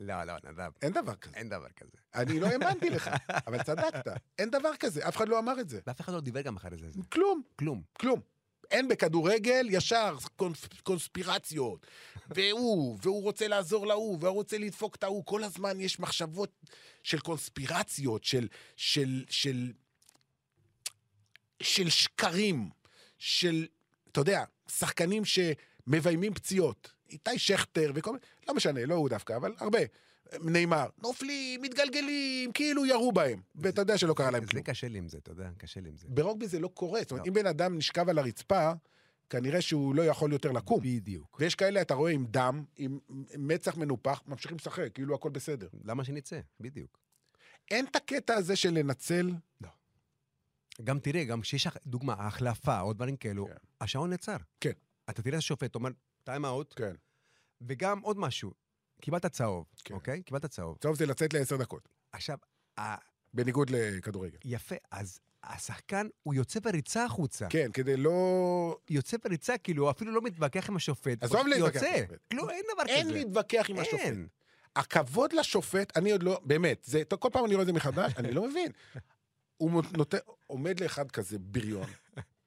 לא, 0.00 0.24
לא, 0.24 0.34
נדב, 0.44 0.70
אין 0.82 0.92
דבר 0.92 1.14
כזה. 1.14 1.36
אין 1.36 1.48
דבר 1.48 1.68
כזה. 1.76 1.98
אני 2.14 2.40
לא 2.40 2.46
האמנתי 2.46 2.90
לך, 2.90 3.10
אבל 3.46 3.62
צדקת. 3.62 4.08
אין 4.38 4.50
דבר 4.50 4.76
כזה, 4.80 5.08
אף 5.08 5.16
אחד 5.16 5.28
לא 5.28 5.38
אמר 5.38 5.60
את 5.60 5.68
זה. 5.68 5.80
ואף 5.86 6.00
אחד 6.00 6.12
לא 6.12 6.20
דיבר 6.20 6.40
גם 6.40 6.56
אחרי 6.56 6.76
זה. 6.78 7.00
כלום. 7.12 7.42
כלום. 7.56 7.82
כלום. 7.98 8.20
אין 8.70 8.88
בכדורגל 8.88 9.66
ישר 9.70 10.16
קונס, 10.36 10.66
קונספירציות. 10.82 11.86
והוא, 12.30 12.98
והוא 13.02 13.22
רוצה 13.22 13.48
לעזור 13.48 13.86
להוא, 13.86 14.18
והוא 14.20 14.34
רוצה 14.34 14.58
לדפוק 14.58 14.96
את 14.96 15.04
ההוא. 15.04 15.24
כל 15.24 15.44
הזמן 15.44 15.80
יש 15.80 16.00
מחשבות 16.00 16.50
של 17.02 17.20
קונספירציות, 17.20 18.24
של, 18.24 18.48
של, 18.76 19.24
של, 19.28 19.72
של 21.62 21.88
שקרים, 21.88 22.70
של, 23.18 23.66
אתה 24.12 24.20
יודע, 24.20 24.44
שחקנים 24.68 25.22
שמביימים 25.24 26.34
פציעות. 26.34 26.92
איתי 27.10 27.38
שכטר 27.38 27.92
וכל 27.94 28.12
מיני, 28.12 28.22
לא 28.48 28.54
משנה, 28.54 28.86
לא 28.86 28.94
הוא 28.94 29.08
דווקא, 29.08 29.36
אבל 29.36 29.54
הרבה. 29.58 29.78
נאמר, 30.40 30.86
נופלים, 31.02 31.62
מתגלגלים, 31.62 32.52
כאילו 32.52 32.86
ירו 32.86 33.12
בהם. 33.12 33.40
ואתה 33.54 33.80
יודע 33.80 33.98
שלא 33.98 34.14
קרה 34.14 34.30
להם 34.30 34.44
זה 34.44 34.50
כלום. 34.50 34.62
קשה 34.62 34.88
לי 34.88 34.98
עם 34.98 35.08
זה, 35.08 35.18
אתה 35.18 35.30
יודע, 35.30 35.48
קשה 35.58 35.80
לי 35.80 35.88
עם 35.88 35.96
זה. 35.96 36.06
ברוגבי 36.08 36.46
זה 36.46 36.58
לא 36.58 36.68
קורה. 36.68 37.00
זאת 37.00 37.10
אומרת, 37.10 37.26
לא. 37.26 37.30
אם 37.30 37.34
בן 37.34 37.46
אדם 37.46 37.78
נשכב 37.78 38.08
על 38.08 38.18
הרצפה, 38.18 38.72
כנראה 39.30 39.60
שהוא 39.60 39.94
לא 39.94 40.02
יכול 40.02 40.32
יותר 40.32 40.52
לקום. 40.52 40.80
בדיוק. 40.80 41.36
ויש 41.40 41.54
כאלה, 41.54 41.80
אתה 41.80 41.94
רואה, 41.94 42.12
עם 42.12 42.26
דם, 42.26 42.64
עם 42.76 42.98
מצח 43.38 43.76
מנופח, 43.76 44.22
ממשיכים 44.26 44.56
לשחק, 44.56 44.88
כאילו 44.94 45.14
הכל 45.14 45.30
בסדר. 45.30 45.68
למה 45.84 46.04
שנצא? 46.04 46.40
בדיוק. 46.60 46.98
אין 47.70 47.86
את 47.86 47.96
הקטע 47.96 48.34
הזה 48.34 48.56
של 48.56 48.70
לנצל... 48.70 49.30
גם 50.84 50.98
תראה, 50.98 51.24
גם 51.24 51.40
כשיש 51.40 51.68
דוגמה, 51.86 52.12
החלפה 52.18 52.80
או 52.80 52.92
דברים 52.92 53.16
כאלו, 53.16 53.46
כן. 53.46 53.52
השעון 53.80 54.10
נעצר. 54.10 54.36
כן. 54.60 54.72
אתה 55.10 55.22
תראה 55.22 55.34
את 55.34 55.38
השופט, 55.38 55.74
אומר, 55.74 55.90
טיים 56.24 56.44
אאוט, 56.44 56.74
כן. 56.76 56.94
וגם 57.60 58.00
עוד 58.00 58.18
משהו, 58.18 58.52
קיבלת 59.00 59.26
צהוב, 59.26 59.66
כן. 59.84 59.94
אוקיי? 59.94 60.22
קיבלת 60.22 60.46
צהוב. 60.46 60.76
טוב, 60.80 60.96
זה 60.96 61.06
לצאת 61.06 61.32
לעשר 61.32 61.56
דקות, 61.56 61.88
עכשיו, 62.12 62.38
בניגוד 63.34 63.70
לכדורגל. 63.70 64.38
יפה, 64.44 64.74
אז 64.90 65.18
השחקן, 65.44 66.08
הוא 66.22 66.34
יוצא 66.34 66.60
בריצה 66.60 67.04
החוצה. 67.04 67.46
כן, 67.50 67.72
כדי 67.72 67.96
לא... 67.96 68.78
יוצא 68.90 69.16
בריצה, 69.24 69.58
כאילו, 69.58 69.82
הוא 69.82 69.90
אפילו 69.90 70.12
לא 70.12 70.20
מתווכח 70.22 70.68
עם 70.68 70.76
השופט. 70.76 71.22
עזוב 71.22 71.46
להתווכח 71.46 71.82
עם. 71.82 71.94
השופט. 71.94 72.18
כלום, 72.30 72.50
אין 72.50 72.64
דבר 72.74 72.84
כזה. 72.84 72.92
אין 72.92 73.08
להתווכח 73.08 73.66
עם 73.68 73.78
השופט. 73.78 74.00
אין. 74.00 74.28
הכבוד 74.76 75.32
לשופט, 75.32 75.96
אני 75.96 76.12
עוד 76.12 76.22
לא, 76.22 76.40
באמת, 76.44 76.84
זה, 76.84 77.02
כל 77.18 77.28
פעם 77.32 77.44
אני 77.44 77.54
רואה 77.54 77.62
את 77.62 77.66
זה 77.66 77.72
מחדש, 77.72 78.12
אני 78.16 78.32
לא 78.32 78.48
מבין. 78.48 78.72
הוא 79.56 79.82
נותן, 79.96 80.18
עומד 80.46 80.80
לאחד 80.80 81.10
כזה 81.10 81.38
בריון, 81.38 81.88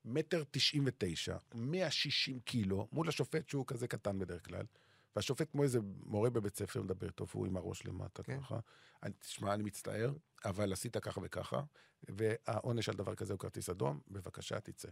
מטר 0.06 0.44
תשעים 0.52 0.84
ותשע, 0.86 1.38
160 1.56 2.40
קילו, 2.40 2.88
מול 2.92 3.08
השופט 3.10 3.50
שהוא 3.50 3.68
כזה 3.68 3.88
קטן 3.88 4.20
בדרך 4.20 4.46
כלל, 4.46 4.66
והשופט 5.16 5.52
כמו 5.52 5.64
איזה 5.64 5.80
מורה 6.06 6.30
בבית 6.30 6.56
ספר 6.56 6.82
מדבר 6.82 7.08
איתו, 7.08 7.26
והוא 7.28 7.46
עם 7.48 7.58
הראש 7.58 7.86
למטה 7.86 8.24
כן. 8.24 8.40
ככה. 8.42 8.60
אני- 9.04 9.14
תשמע, 9.20 9.54
אני 9.54 9.64
מצטער, 9.64 10.14
אבל 10.46 10.74
עשית 10.74 10.98
ככה 10.98 11.22
וככה, 11.24 11.62
והעונש 12.10 12.90
על 12.90 12.96
דבר 12.96 13.16
כזה 13.16 13.34
הוא 13.34 13.40
כרטיס 13.40 13.70
אדום, 13.70 14.00
בבקשה 14.08 14.60
תצא. 14.60 14.88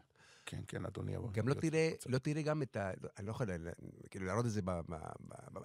כן, 0.45 0.61
כן, 0.67 0.85
אדוני. 0.85 1.13
גם 1.31 1.47
לא 1.47 1.53
תראה. 1.53 1.91
לא 2.05 2.17
תראה 2.17 2.41
גם 2.41 2.61
את 2.61 2.77
ה... 2.77 2.91
אני 3.17 3.25
לא 3.25 3.31
יכול 3.31 3.47
כאילו 4.09 4.25
להראות 4.25 4.45
את 4.45 4.51
זה 4.51 4.61
ב... 4.65 4.71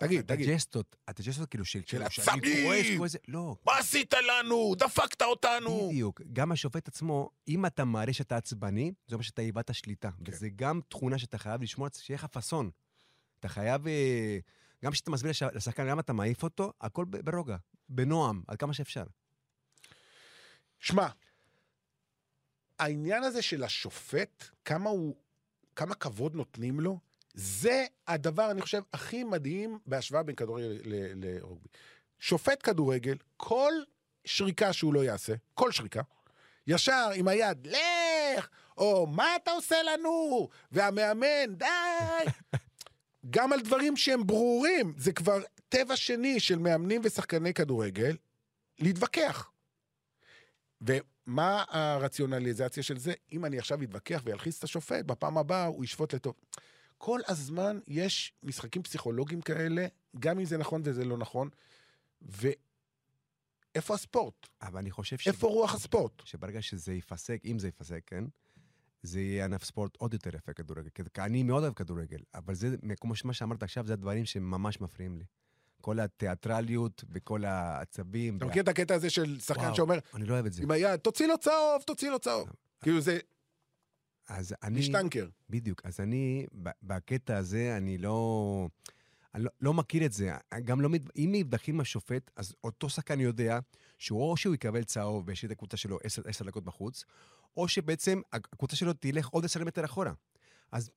תגיד, 0.00 0.20
תגיד. 0.26 0.48
הג'סטות, 0.48 0.96
הג'סטות 1.08 1.48
כאילו 1.48 1.64
של... 1.64 1.80
כאילו 1.86 2.04
שאני 2.10 2.38
עצבים! 2.38 3.00
לא, 3.28 3.56
מה 3.66 3.78
עשית 3.78 4.14
לנו? 4.14 4.74
דפקת 4.78 5.22
אותנו! 5.22 5.88
בדיוק. 5.88 6.20
גם 6.32 6.52
השופט 6.52 6.88
עצמו, 6.88 7.30
אם 7.48 7.66
אתה 7.66 7.84
מראה 7.84 8.12
שאתה 8.12 8.36
עצבני, 8.36 8.92
זה 9.06 9.14
אומר 9.14 9.22
שאתה 9.22 9.42
איבדת 9.42 9.74
שליטה. 9.74 10.10
כן. 10.24 10.32
וזה 10.32 10.48
גם 10.48 10.80
תכונה 10.88 11.18
שאתה 11.18 11.38
חייב 11.38 11.62
לשמור, 11.62 11.88
שיהיה 11.92 12.18
לך 12.18 12.24
פאסון. 12.24 12.70
אתה 13.42 13.48
חייב... 13.48 13.86
אה, 13.88 14.38
גם 14.84 14.92
כשאתה 14.92 15.10
מסביר 15.10 15.30
לש- 15.30 15.42
לשחקן, 15.42 15.88
גם 15.88 15.98
אתה 16.00 16.12
מעיף 16.12 16.42
אותו, 16.42 16.72
הכל 16.80 17.04
ברוגע, 17.04 17.56
בנועם, 17.88 18.42
עד 18.48 18.56
כמה 18.58 18.74
שאפשר. 18.74 19.04
שמע, 20.78 21.08
העניין 22.78 23.22
הזה 23.22 23.42
של 23.42 23.64
השופט, 23.64 24.44
כמה 24.64 24.90
הוא, 24.90 25.16
כמה 25.76 25.94
כבוד 25.94 26.34
נותנים 26.34 26.80
לו, 26.80 26.98
זה 27.34 27.84
הדבר, 28.08 28.50
אני 28.50 28.62
חושב, 28.62 28.82
הכי 28.92 29.24
מדהים 29.24 29.78
בהשוואה 29.86 30.22
בין 30.22 30.34
כדורגל 30.34 30.80
לרוגבי. 31.14 31.68
שופט 32.18 32.58
כדורגל, 32.62 33.16
כל 33.36 33.72
שריקה 34.24 34.72
שהוא 34.72 34.94
לא 34.94 35.04
יעשה, 35.04 35.34
כל 35.54 35.72
שריקה, 35.72 36.02
ישר 36.66 37.10
עם 37.14 37.28
היד, 37.28 37.66
לך! 37.66 38.48
או 38.76 39.06
מה 39.06 39.36
אתה 39.36 39.50
עושה 39.50 39.76
לנו? 39.82 40.48
והמאמן, 40.72 41.54
די! 41.56 41.66
גם 43.30 43.52
על 43.52 43.60
דברים 43.60 43.96
שהם 43.96 44.26
ברורים, 44.26 44.94
זה 44.96 45.12
כבר 45.12 45.42
טבע 45.68 45.96
שני 45.96 46.40
של 46.40 46.58
מאמנים 46.58 47.00
ושחקני 47.04 47.54
כדורגל, 47.54 48.16
להתווכח. 48.78 49.50
ומה 50.80 51.64
הרציונליזציה 51.68 52.82
של 52.82 52.98
זה? 52.98 53.12
אם 53.32 53.44
אני 53.44 53.58
עכשיו 53.58 53.82
אתווכח 53.82 54.22
ואלחיץ 54.24 54.58
את 54.58 54.64
השופט, 54.64 55.04
בפעם 55.04 55.38
הבאה 55.38 55.66
הוא 55.66 55.84
ישפוט 55.84 56.14
לטוב. 56.14 56.34
כל 56.98 57.20
הזמן 57.28 57.78
יש 57.88 58.32
משחקים 58.42 58.82
פסיכולוגיים 58.82 59.40
כאלה, 59.40 59.86
גם 60.18 60.38
אם 60.38 60.44
זה 60.44 60.58
נכון 60.58 60.82
וזה 60.84 61.04
לא 61.04 61.18
נכון, 61.18 61.48
ואיפה 62.22 63.94
הספורט? 63.94 64.48
אבל 64.62 64.78
אני 64.78 64.90
חושב 64.90 65.18
ש... 65.18 65.28
איפה 65.28 65.46
רוח 65.46 65.74
הספורט? 65.74 66.12
שברגע 66.24 66.62
שזה 66.62 66.92
ייפסק, 66.92 67.40
אם 67.44 67.58
זה 67.58 67.68
ייפסק, 67.68 68.02
כן? 68.06 68.24
זה 69.02 69.20
יהיה 69.20 69.44
ענף 69.44 69.64
ספורט 69.64 69.96
עוד 69.96 70.12
יותר 70.14 70.36
יפה 70.36 70.52
כדורגל. 70.52 70.88
כי 71.14 71.20
אני 71.20 71.42
מאוד 71.42 71.62
אוהב 71.62 71.74
כדורגל, 71.74 72.18
אבל 72.34 72.54
זה, 72.54 72.76
כמו 73.00 73.14
מה 73.24 73.32
שאמרת 73.32 73.62
עכשיו, 73.62 73.86
זה 73.86 73.92
הדברים 73.92 74.24
שממש 74.24 74.80
מפריעים 74.80 75.18
לי. 75.18 75.24
כל 75.80 76.00
התיאטרליות 76.00 77.04
וכל 77.10 77.44
העצבים. 77.44 78.36
אתה 78.36 78.44
מכיר 78.44 78.62
את 78.62 78.68
הקטע 78.68 78.94
הזה 78.94 79.10
של 79.10 79.40
שחקן 79.40 79.74
שאומר, 79.74 79.98
אני 80.14 80.24
לא 80.24 80.34
אוהב 80.34 80.46
את 80.46 80.52
זה. 80.52 80.62
עם 80.62 80.70
היד, 80.70 80.96
תוציא 80.96 81.26
לו 81.26 81.38
צהוב, 81.38 81.82
תוציא 81.86 82.10
לו 82.10 82.18
צהוב. 82.18 82.48
כאילו 82.82 83.00
זה 83.00 83.18
אז 84.28 84.54
אני... 84.62 84.78
משטנקר. 84.78 85.28
בדיוק. 85.50 85.80
אז 85.84 86.00
אני, 86.00 86.46
בקטע 86.82 87.36
הזה, 87.36 87.76
אני 87.76 87.98
לא... 87.98 88.68
אני 89.34 89.44
לא, 89.44 89.50
לא 89.60 89.74
מכיר 89.74 90.06
את 90.06 90.12
זה. 90.12 90.32
גם 90.64 90.80
לא... 90.80 90.88
מת- 90.88 91.16
אם 91.16 91.28
נבדקים 91.32 91.80
השופט, 91.80 92.30
אז 92.36 92.54
אותו 92.64 92.88
שחקן 92.88 93.20
יודע 93.20 93.58
שהוא 93.98 94.30
או 94.30 94.36
שהוא 94.36 94.54
יקבל 94.54 94.84
צהוב 94.84 95.24
וישאיר 95.26 95.52
את 95.52 95.56
הקבוצה 95.56 95.76
שלו 95.76 95.98
עשר, 96.04 96.22
עשר 96.26 96.44
דקות 96.44 96.64
בחוץ, 96.64 97.04
או 97.56 97.68
שבעצם 97.68 98.20
הקבוצה 98.32 98.76
שלו 98.76 98.92
תלך 98.92 99.28
עוד 99.28 99.44
עשר 99.44 99.64
מטר 99.64 99.84
אחורה. 99.84 100.12
אז... 100.72 100.90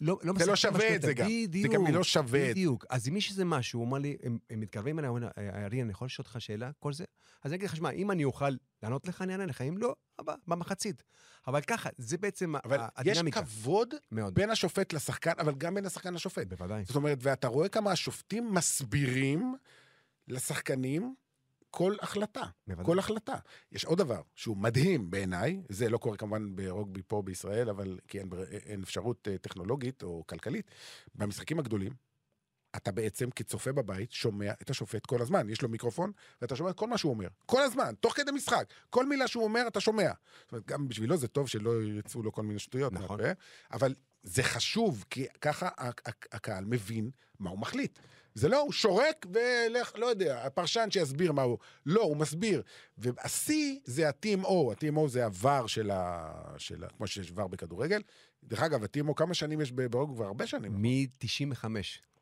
לא, 0.00 0.18
לא 0.22 0.32
זה 0.38 0.46
לא 0.46 0.56
שווה 0.56 0.96
את. 0.96 1.02
זה 1.02 1.14
גם. 1.14 1.28
זה 1.28 1.32
בדיוק. 1.48 1.74
גם 1.74 1.86
לא 1.86 2.04
שווה 2.04 2.40
את 2.40 2.46
זה. 2.46 2.50
בדיוק. 2.50 2.84
אז 2.90 3.08
אם 3.08 3.16
יש 3.16 3.30
איזה 3.30 3.44
משהו, 3.44 3.80
הוא 3.80 3.88
אמר 3.88 3.98
לי, 3.98 4.16
הם, 4.22 4.38
הם 4.50 4.60
מתקרבים 4.60 4.98
אליי, 4.98 5.08
הוא 5.08 5.18
אומר, 5.18 5.28
ארי, 5.38 5.82
אני 5.82 5.90
יכול 5.90 6.06
לשאול 6.06 6.26
אותך 6.26 6.40
שאלה? 6.40 6.70
כל 6.78 6.92
זה? 6.92 7.04
אז 7.42 7.50
אני 7.52 7.56
אגיד 7.56 7.68
לך, 7.68 7.76
שמע, 7.76 7.90
אם 7.90 8.10
אני 8.10 8.24
אוכל 8.24 8.50
לענות 8.82 9.08
לך, 9.08 9.22
אני 9.22 9.32
אענה 9.32 9.46
לך, 9.46 9.60
אם 9.60 9.78
לא, 9.78 9.94
הבא, 10.18 10.34
במחצית. 10.46 11.02
אבל 11.46 11.60
ככה, 11.60 11.90
זה 11.98 12.18
בעצם 12.18 12.54
אבל 12.64 12.80
ה- 12.80 12.84
יש 12.84 12.90
הדינמיקה. 12.96 13.42
כבוד 13.42 13.94
מאוד. 14.12 14.34
בין 14.34 14.50
השופט 14.50 14.92
לשחקן, 14.92 15.32
אבל 15.38 15.54
גם 15.54 15.74
בין 15.74 15.86
השחקן 15.86 16.14
לשופט. 16.14 16.46
בוודאי. 16.46 16.84
זאת 16.84 16.96
אומרת, 16.96 17.18
ואתה 17.22 17.48
רואה 17.48 17.68
כמה 17.68 17.92
השופטים 17.92 18.54
מסבירים 18.54 19.54
לשחקנים 20.28 21.14
כל 21.70 21.94
החלטה. 22.00 22.42
בוודאי. 22.66 22.84
כל 22.86 22.98
החלטה. 22.98 23.36
יש 23.72 23.84
עוד 23.84 23.98
דבר 23.98 24.22
שהוא 24.34 24.56
מדהים 24.56 25.10
בעיניי, 25.10 25.62
זה 25.68 25.88
לא 25.88 25.98
קורה 25.98 26.16
כמובן 26.16 26.56
ברוגבי 26.56 27.02
פה 27.06 27.22
בישראל, 27.22 27.68
אבל 27.68 27.98
כי 28.08 28.18
אין, 28.18 28.30
אין 28.66 28.82
אפשרות 28.82 29.28
אה, 29.28 29.38
טכנולוגית 29.38 30.02
או 30.02 30.24
כלכלית. 30.26 30.70
במשחקים 31.14 31.58
הגדולים, 31.58 31.92
אתה 32.76 32.92
בעצם 32.92 33.30
כצופה 33.30 33.72
בבית 33.72 34.12
שומע 34.12 34.52
את 34.62 34.70
השופט 34.70 35.06
כל 35.06 35.22
הזמן. 35.22 35.48
יש 35.48 35.62
לו 35.62 35.68
מיקרופון, 35.68 36.12
ואתה 36.42 36.56
שומע 36.56 36.70
את 36.70 36.76
כל 36.76 36.86
מה 36.86 36.98
שהוא 36.98 37.12
אומר. 37.12 37.28
כל 37.46 37.62
הזמן, 37.62 37.94
תוך 38.00 38.16
כדי 38.16 38.30
משחק. 38.30 38.64
כל 38.90 39.06
מילה 39.06 39.28
שהוא 39.28 39.44
אומר, 39.44 39.62
אתה 39.68 39.80
שומע. 39.80 40.10
זאת 40.42 40.52
אומרת, 40.52 40.66
גם 40.66 40.88
בשבילו 40.88 41.16
זה 41.16 41.28
טוב 41.28 41.48
שלא 41.48 41.82
יצאו 41.82 42.22
לו 42.22 42.32
כל 42.32 42.42
מיני 42.42 42.58
שטויות. 42.58 42.92
נכון. 42.92 43.20
מהפה, 43.20 43.32
אבל 43.72 43.94
זה 44.22 44.42
חשוב, 44.42 45.04
כי 45.10 45.26
ככה 45.40 45.68
הקהל 46.32 46.64
מבין 46.64 47.10
מה 47.38 47.50
הוא 47.50 47.58
מחליט. 47.58 47.98
זה 48.34 48.48
לא, 48.48 48.60
הוא 48.60 48.72
שורק 48.72 49.26
ולך, 49.32 49.92
לא 49.96 50.06
יודע, 50.06 50.46
הפרשן 50.46 50.90
שיסביר 50.90 51.32
מה 51.32 51.42
הוא. 51.42 51.58
לא, 51.86 52.02
הוא 52.02 52.16
מסביר. 52.16 52.62
והשיא 52.98 53.78
זה 53.84 54.08
ה-TMO, 54.08 54.48
ה-TMO 54.48 55.08
זה 55.08 55.24
הוואר 55.24 55.66
של 55.66 55.90
ה... 55.90 56.32
של 56.58 56.84
ה... 56.84 56.88
כמו 56.88 57.06
שיש 57.06 57.30
וואר 57.30 57.46
בכדורגל. 57.46 58.02
דרך 58.44 58.62
אגב, 58.62 58.84
ה-TMO 58.84 59.14
כמה 59.16 59.34
שנים 59.34 59.60
יש 59.60 59.72
ברוגבי? 59.72 60.14
כבר 60.14 60.24
הרבה 60.26 60.46
שנים. 60.46 60.82
מ-95. 60.82 61.64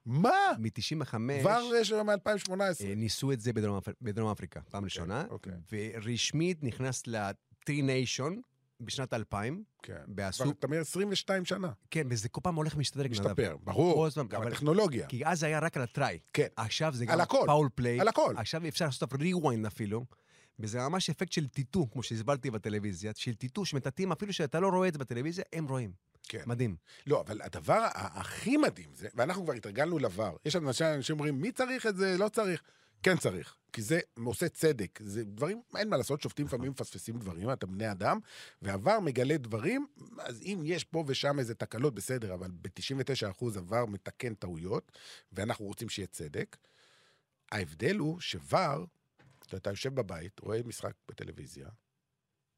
מה? 0.07 0.31
מ-95. 0.59 1.15
VAR 1.43 1.71
יש 1.81 1.93
לנו 1.93 2.05
מ-2018. 2.05 2.85
ניסו 2.97 3.33
את 3.33 3.41
זה 3.41 3.53
בדרום, 3.53 3.77
אפר... 3.77 3.93
בדרום 4.03 4.31
אפריקה, 4.31 4.61
פעם 4.71 4.85
ראשונה. 4.85 5.25
אוקיי. 5.31 5.53
ורשמית 5.73 6.65
נכנס 6.65 7.07
ל-Tri 7.07 7.71
Nation 7.71 8.33
בשנת 8.81 9.15
2000. 9.15 9.63
כן. 9.83 9.95
כבר, 10.17 10.51
אתה 10.51 10.67
אומר 10.67 10.81
22 10.81 11.45
שנה. 11.45 11.69
כן, 11.91 12.07
וזה 12.11 12.29
כל 12.29 12.41
פעם 12.45 12.55
הולך 12.55 12.75
ומשתדרג. 12.77 13.11
משתפר, 13.11 13.53
כל 13.53 13.65
ברור. 13.65 14.07
הזמן, 14.07 14.27
גם 14.29 14.43
אבל- 14.43 14.51
הטכנולוגיה. 14.53 15.07
כי 15.07 15.27
אז 15.27 15.41
זה 15.41 15.47
היה 15.47 15.59
רק 15.59 15.77
על 15.77 15.83
ה 15.83 15.90
try. 15.90 16.19
כן. 16.33 16.47
עכשיו 16.57 16.95
זה 16.95 17.07
גם. 17.07 17.19
foul 17.47 17.69
play. 17.75 18.01
על 18.01 18.09
הכל. 18.09 18.35
עכשיו 18.37 18.69
אפשר 18.69 18.85
לעשות 18.85 19.13
rewind 19.13 19.67
אפילו. 19.67 20.05
וזה 20.61 20.79
ממש 20.79 21.11
אפקט 21.11 21.33
של 21.33 21.47
טיטו, 21.49 21.91
כמו 21.91 22.03
שהסברתי 22.03 22.51
בטלוויזיה, 22.51 23.13
של 23.17 23.35
טיטו 23.35 23.65
שמטאטאים, 23.65 24.13
אפילו 24.13 24.33
שאתה 24.33 24.61
לא 24.61 24.69
רואה 24.69 24.89
את 24.89 24.93
זה 24.93 24.99
בטלוויזיה, 24.99 25.45
הם 25.53 25.69
רואים. 25.69 25.93
כן. 26.29 26.43
מדהים. 26.47 26.77
לא, 27.07 27.21
אבל 27.21 27.41
הדבר 27.43 27.87
הכי 27.95 28.57
מדהים 28.57 28.91
זה, 28.95 29.09
ואנחנו 29.15 29.45
כבר 29.45 29.53
התרגלנו 29.53 29.99
לבר, 29.99 30.37
יש 30.45 30.57
אנשים 30.57 30.87
אנשים 30.87 31.15
אומרים, 31.17 31.41
מי 31.41 31.53
צריך 31.53 31.87
את 31.87 31.97
זה? 31.97 32.17
לא 32.19 32.29
צריך. 32.29 32.63
כן 33.03 33.17
צריך, 33.17 33.57
כי 33.73 33.83
זה 33.83 34.01
עושה 34.25 34.49
צדק. 34.49 34.99
זה 35.03 35.25
דברים, 35.25 35.63
אין 35.77 35.89
מה 35.89 35.97
לעשות, 35.97 36.23
שופטים 36.23 36.47
לפעמים 36.47 36.71
מפספסים 36.71 37.19
דברים, 37.19 37.53
אתה 37.53 37.67
בני 37.67 37.91
אדם, 37.91 38.19
והבר 38.63 39.01
מגלה 39.01 39.37
דברים, 39.37 39.87
אז 40.19 40.43
אם 40.43 40.63
יש 40.65 40.85
פה 40.85 41.05
ושם 41.07 41.39
איזה 41.39 41.55
תקלות, 41.55 41.95
בסדר, 41.95 42.35
אבל 42.35 42.51
ב-99% 42.51 43.59
הבר 43.59 43.87
מתקן 43.87 44.35
טעויות, 44.35 44.93
ואנחנו 45.33 45.65
רוצים 45.65 45.89
שיהיה 45.89 46.07
צדק. 46.07 46.57
ההבדל 47.53 47.97
הוא 47.97 48.21
שוואר, 48.21 48.85
אתה 49.55 49.71
יושב 49.71 49.95
בבית, 49.95 50.41
רואה 50.41 50.61
משחק 50.65 50.93
בטלוויזיה, 51.09 51.69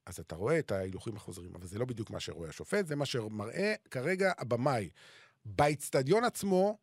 אז 0.07 0.21
אתה 0.21 0.35
רואה 0.35 0.59
את 0.59 0.73
ההילוכים 0.73 1.17
החוזרים, 1.17 1.55
אבל 1.55 1.67
זה 1.67 1.79
לא 1.79 1.85
בדיוק 1.85 2.11
מה 2.11 2.21
שרואה 2.21 2.49
השופט, 2.49 2.87
זה 2.87 2.97
מה 2.97 3.07
שמראה 3.07 3.75
כרגע 3.91 4.33
הבמאי. 4.39 4.91
באיצטדיון 5.45 6.25
עצמו, 6.25 6.79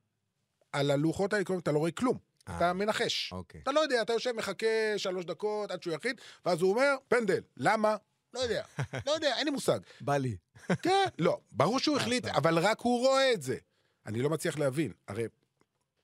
על 0.72 0.92
הלוחות 0.92 1.34
האלקטרוניים 1.34 1.62
אתה 1.62 1.72
לא 1.72 1.80
רואה 1.80 1.92
כלום. 1.92 2.18
אה. 2.50 2.58
אתה 2.58 2.74
מנחש. 2.74 3.32
אוקיי. 3.32 3.62
אתה 3.62 3.72
לא 3.72 3.80
יודע, 3.80 4.02
אתה 4.02 4.14
יושב, 4.14 4.32
מחכה 4.32 4.98
שלוש 4.98 5.26
דקות 5.26 5.72
עד 5.72 5.84
שהוא 5.84 5.94
יחיד, 5.94 6.22
ואז 6.46 6.62
הוא 6.62 6.72
אומר, 6.72 6.96
פנדל. 7.08 7.42
למה? 7.58 7.96
לא 8.34 8.40
יודע. 8.40 8.64
לא 9.06 9.12
יודע, 9.12 9.38
אין 9.38 9.46
לי 9.46 9.52
מושג. 9.52 9.80
בא 10.02 10.18
לי. 10.18 10.38
כן, 10.84 11.06
לא, 11.20 11.40
ברור 11.52 11.80
שהוא 11.80 11.98
החליט, 11.98 12.26
סתם. 12.26 12.36
אבל 12.36 12.60
רק 12.60 12.82
הוא 12.82 13.08
רואה 13.08 13.34
את 13.34 13.42
זה. 13.42 13.58
אני 14.06 14.22
לא 14.22 14.30
מצליח 14.30 14.58
להבין. 14.58 14.92
הרי 15.08 15.26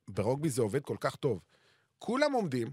ברוגבי 0.08 0.49
זה 0.49 0.62
עובד 0.62 0.84
כל 0.84 0.97
כך 0.99 1.15
טוב. 1.15 1.39
כולם 1.99 2.34
עומדים 2.34 2.67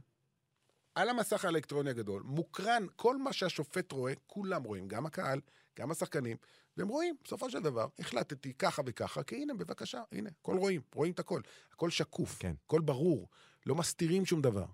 על 0.95 1.09
המסך 1.09 1.45
האלקטרוני 1.45 1.91
הגדול, 1.91 2.23
מוקרן, 2.25 2.87
כל 2.97 3.17
מה 3.17 3.33
שהשופט 3.33 3.93
רואה, 3.93 4.13
כולם 4.27 4.63
רואים, 4.63 4.89
גם 4.89 5.07
הקהל, 5.07 5.41
גם 5.79 5.91
השחקנים, 5.91 6.37
והם 6.77 6.89
רואים, 6.89 7.17
בסופו 7.25 7.51
של 7.51 7.61
דבר, 7.61 7.87
החלטתי 7.99 8.55
ככה 8.55 8.83
וככה, 8.87 9.23
כי 9.23 9.37
הנה, 9.37 9.55
בבקשה, 9.55 10.03
הנה, 10.13 10.31
הכל 10.41 10.57
רואים, 10.57 10.81
רואים 10.95 11.13
את 11.13 11.19
הכל. 11.19 11.41
הכל 11.73 11.91
שקוף, 11.91 12.39
כן. 12.39 12.55
הכל 12.67 12.81
ברור, 12.81 13.29
לא 13.67 13.75
מסתירים 13.75 14.27
שום 14.27 14.43
דבר. 14.43 14.67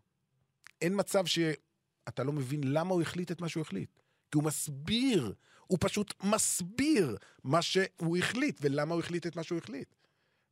אין 0.82 0.92
מצב 0.96 1.26
שאתה 1.26 2.24
לא 2.24 2.32
מבין 2.32 2.60
למה 2.64 2.90
הוא 2.94 3.02
החליט 3.02 3.32
את 3.32 3.40
מה 3.40 3.48
שהוא 3.48 3.60
החליט. 3.60 3.90
כי 4.30 4.38
הוא 4.38 4.44
מסביר, 4.44 5.34
הוא 5.66 5.78
פשוט 5.80 6.14
מסביר 6.24 7.16
מה 7.44 7.62
שהוא 7.62 8.16
החליט 8.18 8.58
ולמה 8.60 8.94
הוא 8.94 9.00
החליט 9.02 9.26
את 9.26 9.36
מה 9.36 9.42
שהוא 9.42 9.58
החליט. 9.58 9.94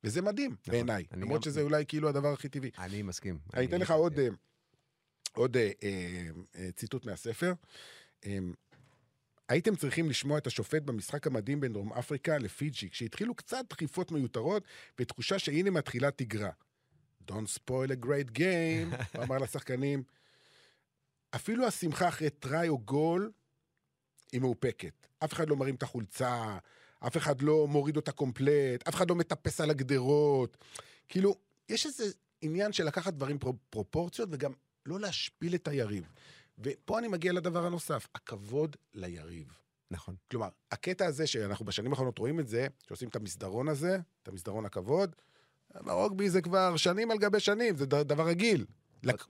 וזה 0.04 0.22
מדהים 0.22 0.56
בעיניי, 0.66 1.04
אני 1.12 1.22
למרות 1.22 1.40
גם- 1.40 1.42
שזה 1.44 1.60
אולי 1.62 1.84
כאילו 1.88 2.08
הדבר 2.08 2.32
הכי 2.32 2.48
טבעי. 2.48 2.70
אני 2.78 3.02
מסכים. 3.02 3.38
אני 3.54 3.66
אתן 3.66 3.80
לך 3.80 3.90
עוד, 3.90 4.18
אה, 4.18 4.28
עוד 5.32 5.56
אה, 5.56 5.70
אה, 5.82 6.26
אה, 6.56 6.72
ציטוט 6.72 7.04
מהספר. 7.06 7.52
אה, 8.26 8.38
הייתם 9.48 9.76
צריכים 9.76 10.08
לשמוע 10.10 10.38
את 10.38 10.46
השופט 10.46 10.82
במשחק 10.82 11.26
המדהים 11.26 11.60
בין 11.60 11.72
דרום 11.72 11.92
אפריקה 11.92 12.38
לפיג'י, 12.38 12.90
כשהתחילו 12.90 13.34
קצת 13.34 13.64
דחיפות 13.70 14.12
מיותרות 14.12 14.64
ותחושה 14.98 15.38
שהנה 15.38 15.70
מתחילה 15.70 16.10
תגרה. 16.10 16.50
Don't 17.30 17.48
spoil 17.58 17.90
a 17.90 18.04
great 18.06 18.38
game, 18.38 18.96
הוא 19.16 19.24
אמר 19.24 19.38
לשחקנים. 19.38 20.02
אפילו 21.34 21.66
השמחה 21.66 22.08
אחרי 22.08 22.30
טראי 22.30 22.68
או 22.68 22.78
גול 22.78 23.32
היא 24.32 24.40
מאופקת. 24.40 25.06
אף 25.24 25.32
אחד 25.32 25.48
לא 25.48 25.56
מרים 25.56 25.74
את 25.74 25.82
החולצה, 25.82 26.58
אף 27.06 27.16
אחד 27.16 27.42
לא 27.42 27.66
מוריד 27.68 27.96
אותה 27.96 28.12
קומפלט, 28.12 28.88
אף 28.88 28.94
אחד 28.94 29.10
לא 29.10 29.16
מטפס 29.16 29.60
על 29.60 29.70
הגדרות. 29.70 30.56
כאילו, 31.08 31.36
יש 31.68 31.86
איזה 31.86 32.04
עניין 32.40 32.72
של 32.72 32.84
לקחת 32.84 33.14
דברים 33.14 33.38
פר- 33.38 33.50
פרופורציות 33.70 34.28
וגם 34.32 34.52
לא 34.86 35.00
להשפיל 35.00 35.54
את 35.54 35.68
היריב. 35.68 36.12
ופה 36.58 36.98
אני 36.98 37.08
מגיע 37.08 37.32
לדבר 37.32 37.66
הנוסף, 37.66 38.06
הכבוד 38.14 38.76
ליריב. 38.94 39.58
נכון. 39.90 40.14
כלומר, 40.30 40.48
הקטע 40.70 41.06
הזה 41.06 41.26
שאנחנו 41.26 41.64
בשנים 41.64 41.90
האחרונות 41.92 42.18
רואים 42.18 42.40
את 42.40 42.48
זה, 42.48 42.66
שעושים 42.86 43.08
את 43.08 43.16
המסדרון 43.16 43.68
הזה, 43.68 43.98
את 44.22 44.28
המסדרון 44.28 44.64
הכבוד, 44.66 45.16
ברוגבי 45.82 46.30
זה 46.30 46.42
כבר 46.42 46.76
שנים 46.76 47.10
על 47.10 47.18
גבי 47.18 47.40
שנים, 47.40 47.76
זה 47.76 47.86
דבר 47.86 48.26
רגיל. 48.26 48.66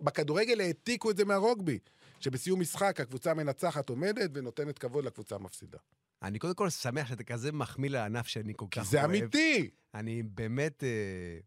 בכדורגל 0.01 0.61
העתיקו 0.61 1.11
את 1.11 1.17
זה 1.17 1.25
מהרוגבי, 1.25 1.79
שבסיום 2.21 2.61
משחק 2.61 3.01
הקבוצה 3.01 3.31
המנצחת 3.31 3.89
עומדת 3.89 4.31
ונותנת 4.35 4.79
כבוד 4.79 5.05
לקבוצה 5.05 5.35
המפסידה. 5.35 5.79
אני 6.23 6.39
קודם 6.39 6.55
כל 6.55 6.71
שמח 6.71 7.09
שאתה 7.09 7.25
כזה 7.25 7.53
מחמיא 7.53 7.91
לענף 7.91 8.27
שאני 8.27 8.53
כל 8.57 8.67
כך 8.71 8.83
זה 8.83 8.99
אוהב. 9.05 9.11
אמיתי! 9.11 9.71
אני 9.95 10.23
באמת, 10.23 10.85
אה, 10.85 10.89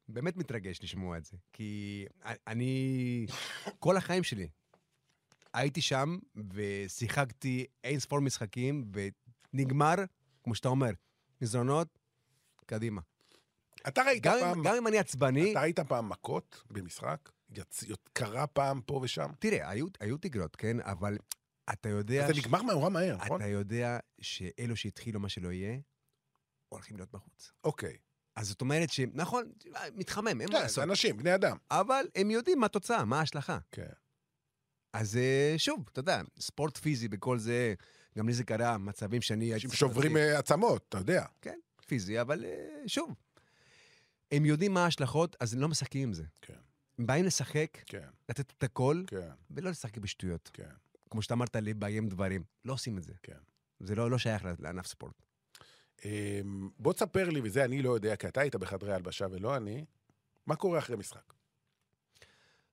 באמת 0.09 0.37
מתרגש 0.37 0.79
לשמוע 0.83 1.17
את 1.17 1.25
זה. 1.25 1.37
כי 1.53 2.05
אני, 2.47 3.25
כל 3.79 3.97
החיים 3.97 4.23
שלי, 4.23 4.47
הייתי 5.53 5.81
שם 5.81 6.17
ושיחקתי 6.53 7.65
אין 7.83 7.99
ספור 7.99 8.19
משחקים, 8.19 8.91
ונגמר, 9.53 9.95
כמו 10.43 10.55
שאתה 10.55 10.67
אומר, 10.67 10.91
מזרונות, 11.41 11.99
קדימה. 12.65 13.01
אתה 13.87 14.01
ראית 14.01 14.23
גם, 14.23 14.37
פעם... 14.39 14.63
גם 14.63 14.75
אם 14.75 14.87
אני 14.87 14.97
עצבני, 14.97 15.51
אתה 15.51 15.61
ראית 15.61 15.79
פעם 15.79 16.09
מכות 16.09 16.63
במשחק? 16.71 17.29
יצ... 17.49 17.83
קרה 18.13 18.47
פעם 18.47 18.81
פה 18.81 18.99
ושם? 19.03 19.27
תראה, 19.39 19.69
היו, 19.69 19.87
היו 19.99 20.17
תגרות, 20.17 20.55
כן? 20.55 20.79
אבל 20.79 21.17
אתה 21.73 21.89
יודע... 21.89 22.27
זה 22.27 22.33
ש- 22.33 22.37
נגמר 22.37 22.61
נורא 22.61 22.89
מהר, 22.89 23.15
נכון? 23.17 23.41
אתה 23.41 23.49
יודע 23.49 23.99
שאלו 24.21 24.75
שהתחילו 24.75 25.19
מה 25.19 25.29
שלא 25.29 25.51
יהיה, 25.51 25.79
הולכים 26.69 26.97
להיות 26.97 27.11
בחוץ. 27.11 27.51
אוקיי. 27.63 27.97
אז 28.35 28.47
זאת 28.47 28.61
אומרת 28.61 28.89
ש... 28.89 28.99
נכון, 29.13 29.51
מתחמם, 29.95 30.27
אין 30.27 30.49
מה 30.49 30.55
כן, 30.55 30.61
לעשות. 30.61 30.83
אנשים, 30.83 31.17
בני 31.17 31.35
אדם. 31.35 31.57
אבל 31.71 32.05
הם 32.15 32.31
יודעים 32.31 32.59
מה 32.59 32.65
התוצאה, 32.65 33.05
מה 33.05 33.19
ההשלכה. 33.19 33.57
כן. 33.71 33.91
אז 34.93 35.17
אה, 35.17 35.53
שוב, 35.57 35.85
אתה 35.91 35.99
יודע, 35.99 36.21
ספורט 36.39 36.77
פיזי 36.77 37.07
וכל 37.11 37.39
זה, 37.39 37.73
גם 38.17 38.27
לי 38.27 38.33
זה 38.33 38.43
קרה, 38.43 38.77
מצבים 38.77 39.21
שאני... 39.21 39.59
שוברים. 39.59 40.17
אה, 40.17 40.39
עצמות, 40.39 40.85
אתה 40.89 40.97
יודע. 40.97 41.25
כן, 41.41 41.59
פיזי, 41.87 42.21
אבל 42.21 42.45
אה, 42.45 42.87
שוב. 42.87 43.15
הם 44.31 44.45
יודעים 44.45 44.73
מה 44.73 44.83
ההשלכות, 44.83 45.35
אז 45.39 45.53
הם 45.53 45.61
לא 45.61 45.67
משחקים 45.67 46.03
עם 46.07 46.13
זה. 46.13 46.23
כן. 46.41 46.53
הם 46.99 47.07
באים 47.07 47.25
לשחק, 47.25 47.77
כן, 47.85 48.07
לתת 48.29 48.53
את 48.57 48.63
הכל, 48.63 49.03
כן, 49.07 49.29
ולא 49.51 49.69
לשחק 49.69 49.97
בשטויות. 49.97 50.49
כן. 50.53 50.69
כמו 51.09 51.21
שאתה 51.21 51.33
אמרת, 51.33 51.55
לביים 51.55 52.09
דברים. 52.09 52.43
לא 52.65 52.73
עושים 52.73 52.97
את 52.97 53.03
זה. 53.03 53.13
כן. 53.23 53.37
זה 53.79 53.95
לא, 53.95 54.11
לא 54.11 54.17
שייך 54.17 54.45
לענף 54.59 54.87
ספורט. 54.87 55.13
אמ, 56.05 56.69
בוא 56.79 56.93
תספר 56.93 57.29
לי, 57.29 57.41
וזה 57.43 57.65
אני 57.65 57.81
לא 57.81 57.91
יודע, 57.91 58.15
כי 58.15 58.27
אתה 58.27 58.41
היית 58.41 58.55
בחדרי 58.55 58.93
הלבשה 58.93 59.25
ולא 59.31 59.57
אני, 59.57 59.85
מה 60.45 60.55
קורה 60.55 60.79
אחרי 60.79 60.95
משחק? 60.95 61.33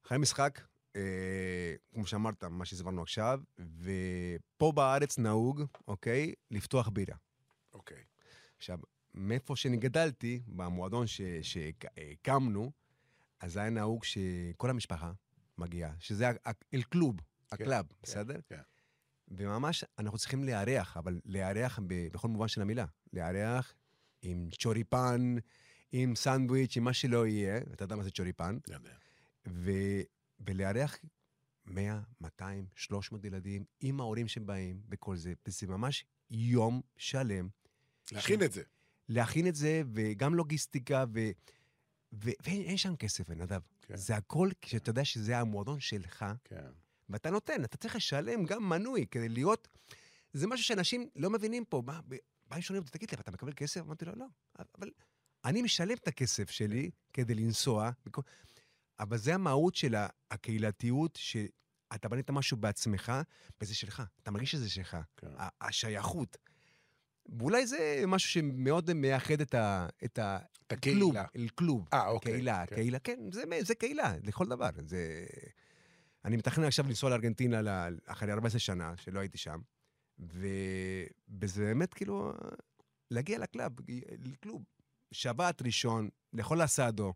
אחרי 0.07 0.19
משחק, 0.19 0.61
אה, 0.97 1.75
כמו 1.95 2.07
שאמרת, 2.07 2.45
מה 2.45 2.65
שהסברנו 2.65 3.03
עכשיו, 3.03 3.41
ופה 3.59 4.73
בארץ 4.73 5.19
נהוג, 5.19 5.63
אוקיי, 5.89 6.33
לפתוח 6.51 6.89
בירה. 6.89 7.17
אוקיי. 7.73 8.05
עכשיו, 8.57 8.79
מאיפה 9.15 9.57
שאני 9.57 9.77
גדלתי, 9.77 10.41
במועדון 10.47 11.07
ש- 11.07 11.21
שהקמנו, 11.43 12.73
אז 13.41 13.57
היה 13.57 13.71
נהוג 13.71 14.05
שכל 14.05 14.71
המשפחה 14.71 15.13
מגיעה, 15.59 15.93
שזה 15.99 16.31
el 16.75 16.87
club, 16.87 17.17
ה 17.53 17.58
club, 17.58 17.87
בסדר? 18.03 18.41
כן. 18.49 18.61
וממש 19.29 19.85
אנחנו 19.99 20.19
צריכים 20.19 20.45
לארח, 20.45 20.97
אבל 20.97 21.21
לארח 21.25 21.79
ב- 21.87 22.09
בכל 22.13 22.29
מובן 22.29 22.49
של 22.49 22.63
המילה. 22.63 22.85
לארח 23.13 23.75
עם 24.23 24.49
choripán, 24.59 25.35
עם 25.93 26.17
סנדוויץ', 26.17 26.77
עם 26.77 26.85
מה 26.85 26.93
שלא 26.93 27.27
יהיה, 27.27 27.59
אתה 27.59 27.85
יודע 27.85 27.97
מה 27.97 28.03
זה 28.03 28.11
choripán. 28.11 28.59
ו... 29.49 29.71
ולארח 30.47 30.99
100, 31.67 32.01
200, 32.21 32.67
300 32.75 33.25
ילדים 33.25 33.65
עם 33.81 34.01
ההורים 34.01 34.29
שבאים 34.29 34.83
וכל 34.91 35.17
זה, 35.17 35.33
וזה 35.47 35.67
ממש 35.67 36.05
יום 36.31 36.81
שלם. 36.97 37.49
להכין 38.13 38.43
את 38.43 38.53
זה. 38.53 38.63
להכין 39.09 39.47
את 39.47 39.55
זה, 39.55 39.83
וגם 39.93 40.35
לוגיסטיקה, 40.35 41.05
ו... 41.13 41.31
ו... 42.15 42.31
ואין 42.45 42.63
אין 42.63 42.77
שם 42.77 42.97
כסף, 42.97 43.31
נדב. 43.31 43.61
כן. 43.83 43.97
זה 43.97 44.17
הכל 44.17 44.51
כשאתה 44.61 44.91
יודע 44.91 45.05
שזה 45.05 45.39
המועדון 45.39 45.81
שלך, 45.81 46.25
כן. 46.45 46.67
ואתה 47.09 47.31
נותן, 47.31 47.65
אתה 47.65 47.77
צריך 47.77 47.97
לשלם 47.97 48.45
גם 48.45 48.69
מנוי 48.69 49.07
כדי 49.11 49.29
להיות... 49.29 49.69
זה 50.33 50.47
משהו 50.47 50.65
שאנשים 50.65 51.09
לא 51.17 51.31
מבינים 51.31 51.65
פה. 51.65 51.83
מה, 51.87 52.01
באים 52.47 52.63
אותי, 52.77 52.91
תגיד 52.91 53.11
לי, 53.11 53.17
אתה 53.21 53.31
מקבל 53.31 53.53
כסף? 53.53 53.81
אמרתי 53.81 54.05
לו, 54.05 54.13
לא. 54.17 54.27
אבל 54.79 54.91
אני 55.45 55.63
משלם 55.63 55.97
את 55.97 56.09
הכסף 56.09 56.51
שלי 56.51 56.91
כדי 57.13 57.35
לנסוע, 57.35 57.91
אבל 59.01 59.19
זה 59.19 59.35
המהות 59.35 59.75
של 59.75 59.95
הקהילתיות, 60.31 61.19
שאתה 61.23 62.09
בנית 62.09 62.31
משהו 62.31 62.57
בעצמך, 62.57 63.13
וזה 63.61 63.75
שלך. 63.75 64.03
אתה 64.23 64.31
מרגיש 64.31 64.53
שזה 64.53 64.71
שלך. 64.71 64.97
כן. 65.17 65.29
השייכות. 65.61 66.37
ואולי 67.27 67.67
זה 67.67 68.05
משהו 68.07 68.31
שמאוד 68.31 68.93
מייחד 68.93 69.41
את 69.41 69.55
ה... 69.55 69.87
את 70.05 70.19
ה... 70.19 70.39
את 70.67 70.73
הקהילה. 70.73 71.25
אל 71.37 71.49
כלוב. 71.55 71.89
אה, 71.93 72.09
אוקיי. 72.09 72.33
קהילה, 72.33 72.67
כן. 72.67 72.75
קהילה, 72.75 72.99
כן, 72.99 73.19
זה, 73.33 73.43
זה 73.61 73.75
קהילה, 73.75 74.15
לכל 74.23 74.47
דבר. 74.47 74.71
זה... 74.87 75.27
אני 76.25 76.37
מתכנן 76.37 76.65
עכשיו 76.65 76.87
לנסוע 76.89 77.11
לארגנטינה 77.11 77.89
אחרי 78.07 78.33
14 78.33 78.59
שנה, 78.59 78.97
שלא 78.97 79.21
הייתי 79.21 79.39
שם. 79.39 79.61
וזה 80.19 81.65
באמת 81.65 81.95
כאילו, 81.95 82.33
להגיע 83.11 83.39
לקלאב, 83.39 83.73
לכלוב. 84.25 84.65
שבת 85.13 85.63
ראשון, 85.63 86.09
לאכול 86.33 86.65
אסדו, 86.65 87.15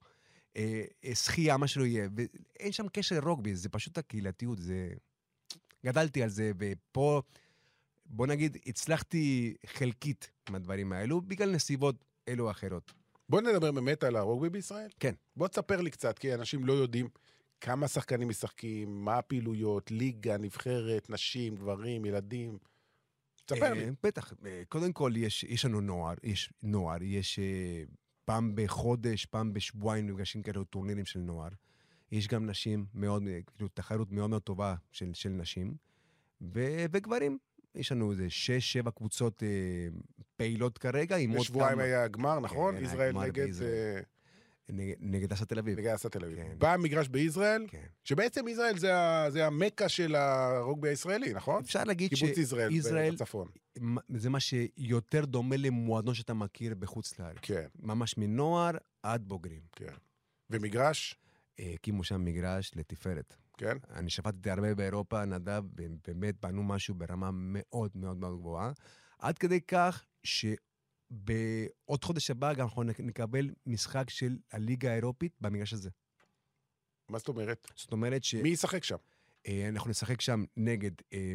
אה, 0.57 0.85
אה, 1.05 1.15
שחייה, 1.15 1.57
מה 1.57 1.69
שלא 1.69 1.85
יהיה, 1.85 2.09
ואין 2.17 2.73
שם 2.73 2.89
קשר 2.89 3.15
לרוגבי, 3.15 3.55
זה 3.55 3.69
פשוט 3.69 3.99
הקהילתיות, 3.99 4.59
זה... 4.59 4.91
גדלתי 5.87 6.23
על 6.23 6.29
זה, 6.29 6.53
ופה, 6.59 7.23
בוא 8.09 8.27
נגיד, 8.27 8.57
הצלחתי 8.67 9.55
חלקית 9.67 10.31
מהדברים 10.51 10.93
האלו, 10.93 11.21
בגלל 11.21 11.51
נסיבות 11.51 12.05
אלו 12.29 12.45
או 12.45 12.51
אחרות. 12.51 12.93
בוא 13.29 13.41
נדבר 13.41 13.73
באמת 13.73 14.05
על 14.05 14.17
הרוגבי 14.17 14.51
בישראל. 14.51 14.91
כן. 15.01 15.15
בוא 15.37 15.49
תספר 15.49 15.81
לי 15.81 15.91
קצת, 15.91 16.19
כי 16.19 16.35
אנשים 16.35 16.65
לא 16.65 16.73
יודעים 16.73 17.09
כמה 17.61 17.89
שחקנים 17.89 18.29
משחקים, 18.29 19.05
מה 19.05 19.19
הפעילויות, 19.19 19.91
ליגה, 19.91 20.37
נבחרת, 20.37 21.11
נשים, 21.11 21.57
גברים, 21.57 22.05
ילדים. 22.05 22.59
תספר 23.47 23.73
לי. 23.73 23.85
אה, 23.85 23.91
בטח. 24.03 24.33
אה, 24.47 24.63
קודם 24.69 24.93
כל, 24.93 25.13
יש, 25.17 25.45
יש 25.45 25.65
לנו 25.65 25.81
נוער, 25.81 26.15
יש 26.23 26.53
נוער, 26.63 27.03
יש 27.03 27.39
אה, 27.39 27.83
פעם 28.25 28.53
בחודש, 28.55 29.27
פעם 29.27 29.53
בשבועיים 29.53 30.07
נפגשים 30.07 30.43
כאלו 30.43 30.65
טורנירים 30.65 31.05
של 31.05 31.19
נוער. 31.19 31.49
יש 32.13 32.29
גם 32.29 32.47
נשים 32.47 32.87
מאוד, 32.95 33.23
כאילו, 33.57 33.69
תחרות 33.75 34.13
מאוד 34.13 34.31
מאוד 34.31 34.43
טובה 34.43 34.75
של, 34.93 35.11
של 35.15 35.29
נשים. 35.29 35.75
ו, 36.41 36.85
וגברים, 36.93 37.39
יש 37.75 37.93
לנו 37.93 38.11
איזה 38.13 38.31
שש, 38.31 38.73
שבע 38.73 38.91
קבוצות 38.91 39.43
אה, 39.43 39.49
פעילות 40.37 40.79
כרגע, 40.79 41.17
עם 41.17 41.31
עוד 41.31 41.41
בשבועיים 41.41 41.75
כמה... 41.75 41.83
היה 41.83 42.09
גמר, 42.09 42.41
נכון? 42.41 42.77
כן, 42.77 42.85
ישראל 42.85 43.13
גמר 43.13 43.23
נגד 43.27 43.45
בישראל. 43.45 43.69
אה, 43.97 44.01
נגד, 44.73 44.95
נגד 45.01 45.33
אסא 45.33 45.45
תל 45.45 45.59
אביב. 45.59 45.79
נגד 45.79 45.91
אסא 45.95 46.09
תל 46.09 46.25
אביב. 46.25 46.37
כן. 46.37 46.55
בא 46.59 46.77
מגרש 46.79 47.09
בישראל, 47.09 47.67
כן. 47.69 47.87
שבעצם 48.05 48.49
ישראל 48.49 48.79
זה 48.79 48.97
ה- 48.97 49.31
זה 49.31 49.47
המקה 49.47 49.89
של 49.89 50.15
הרוגבי 50.15 50.89
הישראלי, 50.89 51.33
נכון? 51.33 51.63
אפשר 51.63 51.85
להגיד 51.85 52.11
שישראל 52.17 53.13
בצפון. 53.13 53.49
זה 54.09 54.31
מה 54.31 54.41
שיותר 54.41 55.25
דומה 55.25 55.57
למועדון 55.57 56.15
שאתה 56.15 56.35
מכיר 56.35 56.75
בחוץ 56.75 57.19
לארץ. 57.19 57.37
כן, 57.43 57.67
ממש 57.83 58.19
מנוער 58.19 58.71
עד 59.03 59.29
בוגרים. 59.29 59.61
כן. 59.73 59.93
ומגרש, 60.51 61.17
אה, 61.61 61.71
הקימו 61.75 62.05
שם 62.05 62.25
מגרש 62.25 62.73
לתפארת. 62.77 63.37
כן? 63.59 63.77
אני 63.91 64.11
שפטתי 64.11 64.51
הרבה 64.51 64.75
באירופה, 64.75 65.25
נדב, 65.25 65.63
באמת 66.07 66.35
בנו 66.41 66.63
משהו 66.63 66.95
ברמה 66.95 67.31
מאוד 67.33 67.91
מאוד 67.95 68.17
מאוד 68.17 68.39
גבוהה. 68.39 68.73
עד 69.19 69.39
כדי 69.39 69.61
כך 69.61 70.05
שבעוד 70.23 72.05
חודש 72.05 72.31
הבא 72.31 72.53
גם 72.53 72.65
אנחנו 72.65 72.83
נקבל 72.83 73.51
משחק 73.67 74.11
של 74.11 74.39
הליגה 74.53 74.93
האירופית 74.93 75.33
במגרש 75.41 75.73
הזה. 75.73 75.91
מה 77.09 77.19
זאת 77.19 77.29
אומרת? 77.29 77.71
זאת 77.77 77.93
אומרת 77.93 78.25
ש... 78.25 78.35
מי 78.35 78.49
ישחק 78.49 78.85
שם? 78.85 78.97
אה, 79.47 79.69
אנחנו 79.69 79.91
נשחק 79.91 80.21
שם 80.21 80.45
נגד 80.57 80.91
אה, 81.13 81.35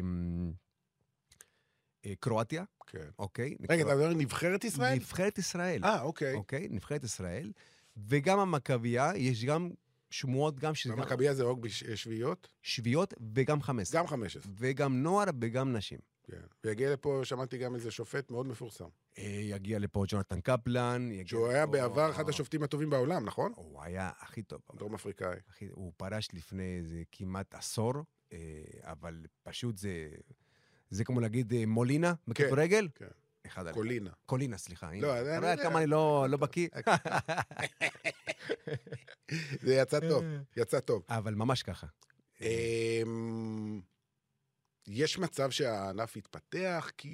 אה, 2.06 2.12
קרואטיה, 2.20 2.64
כן. 2.86 3.08
אוקיי? 3.18 3.56
רגע, 3.68 3.82
אתה 3.82 3.94
מדבר 3.94 4.14
נבחרת 4.14 4.64
ישראל? 4.64 4.94
נבחרת 4.96 5.38
ישראל. 5.38 5.84
אה, 5.84 6.02
אוקיי. 6.02 6.34
אוקיי? 6.34 6.68
נבחרת 6.70 7.04
ישראל. 7.04 7.52
וגם 7.96 8.38
המכבייה, 8.38 9.12
יש 9.16 9.44
גם 9.44 9.70
שמועות 10.14 10.58
גם 10.58 10.74
שזה 10.74 10.92
גם 10.92 11.00
המכבייה 11.00 11.34
זה 11.34 11.42
רוגבי 11.42 11.70
ש- 11.70 11.84
שביעיות? 11.84 13.14
וגם 13.34 13.62
חמש. 13.62 13.90
גם 13.92 14.06
15. 14.06 14.52
וגם 14.56 15.02
נוער 15.02 15.26
וגם 15.40 15.72
נשים. 15.72 15.98
כן. 16.22 16.40
ויגיע 16.64 16.92
לפה, 16.92 17.20
שמעתי 17.24 17.58
גם 17.58 17.74
איזה 17.74 17.90
שופט 17.90 18.30
מאוד 18.30 18.46
מפורסם. 18.46 18.88
אה, 19.18 19.38
יגיע 19.42 19.78
לפה 19.78 20.04
ג'ונתן 20.08 20.40
קפלן. 20.40 21.08
שהוא 21.26 21.48
היה 21.48 21.66
בעבר 21.66 22.10
אחד 22.10 22.28
השופטים 22.28 22.62
הטובים 22.62 22.90
בעולם, 22.90 23.24
נכון? 23.24 23.52
הוא 23.56 23.82
היה 23.82 24.10
הכי 24.18 24.42
טוב. 24.42 24.60
דרום 24.76 24.94
אפריקאי. 24.94 25.36
הוא 25.70 25.92
פרש 25.96 26.28
לפני 26.32 26.76
איזה 26.76 27.02
כמעט 27.12 27.54
עשור, 27.54 27.92
אה, 28.32 28.38
אבל 28.82 29.26
פשוט 29.42 29.76
זה... 29.78 30.08
זה 30.90 31.04
כמו 31.04 31.20
להגיד 31.20 31.52
אה, 31.52 31.66
מולינה 31.66 32.14
בכדורגל? 32.28 32.88
כן. 32.94 33.06
אחד 33.46 33.60
על 33.60 33.66
אחד. 33.66 33.74
קולינה. 33.74 34.10
קולינה, 34.26 34.58
סליחה. 34.58 34.90
לא, 35.00 35.20
אתה 35.20 35.30
אני 35.30 35.38
רואה 35.38 35.50
יודע. 35.50 35.62
כמה 35.62 35.78
אני 35.78 35.86
לא 35.86 36.26
לא 36.28 36.36
בקיא? 36.36 36.68
זה 39.66 39.74
יצא 39.74 40.00
טוב, 40.00 40.24
יצא 40.56 40.80
טוב. 40.80 41.02
אבל 41.08 41.34
ממש 41.34 41.62
ככה. 41.62 41.86
אמ, 42.40 43.80
יש 44.88 45.18
מצב 45.18 45.50
שהענף 45.50 46.16
יתפתח, 46.16 46.90
כי 46.96 47.08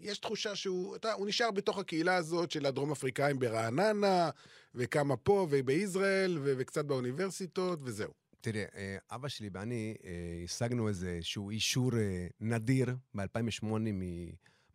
יש 0.00 0.18
תחושה 0.18 0.56
שהוא, 0.56 0.96
אתה, 0.96 1.08
יודע, 1.08 1.18
הוא 1.18 1.26
נשאר 1.26 1.50
בתוך 1.50 1.78
הקהילה 1.78 2.14
הזאת 2.14 2.50
של 2.50 2.66
הדרום 2.66 2.92
אפריקאים 2.92 3.38
ברעננה, 3.38 4.30
וכמה 4.74 5.16
פה 5.16 5.46
ובישראל, 5.50 6.38
ו- 6.38 6.54
וקצת 6.58 6.84
באוניברסיטות, 6.84 7.78
וזהו. 7.82 8.12
תראה, 8.40 8.64
אה, 8.74 8.96
אבא 9.10 9.28
שלי 9.28 9.50
ואני 9.52 9.94
אה, 10.04 10.10
השגנו 10.44 10.88
איזשהו 10.88 11.50
אישור 11.50 11.90
אה, 11.96 12.26
נדיר 12.40 12.96
ב-2008 13.14 13.66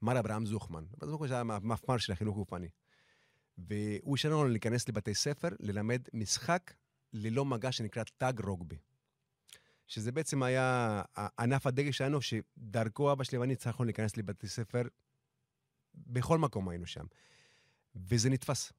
ממר 0.01 0.19
אברהם 0.19 0.45
זוכמן. 0.45 0.83
אברהם 0.97 1.11
זוכמן 1.11 1.27
שהיה 1.27 1.39
המפמ"ר 1.39 1.97
של 1.97 2.11
החינוך 2.13 2.35
גופני. 2.35 2.69
והוא 3.57 4.15
השאיר 4.15 4.33
לנו 4.33 4.47
להיכנס 4.47 4.89
לבתי 4.89 5.15
ספר, 5.15 5.49
ללמד 5.59 6.01
משחק 6.13 6.73
ללא 7.13 7.45
מגע 7.45 7.71
שנקרא 7.71 8.03
טאג 8.17 8.39
רוגבי. 8.45 8.77
שזה 9.87 10.11
בעצם 10.11 10.43
היה 10.43 11.01
ענף 11.39 11.67
הדגל 11.67 11.91
שלנו, 11.91 12.19
שדרכו 12.21 13.11
אבא 13.11 13.23
שלי 13.23 13.37
ואני 13.37 13.53
הצלחנו 13.53 13.85
להיכנס 13.85 14.17
לבתי 14.17 14.47
ספר, 14.47 14.81
בכל 15.95 16.37
מקום 16.37 16.69
היינו 16.69 16.85
שם. 16.85 17.05
וזה 17.95 18.29
נתפס. 18.29 18.73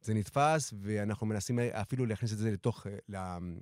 זה 0.00 0.14
נתפס, 0.14 0.74
ואנחנו 0.80 1.26
מנסים 1.26 1.58
אפילו 1.58 2.06
להכניס 2.06 2.32
את 2.32 2.38
זה 2.38 2.50
לתוך... 2.50 2.86
אה, 2.86 2.96
ל- 3.08 3.56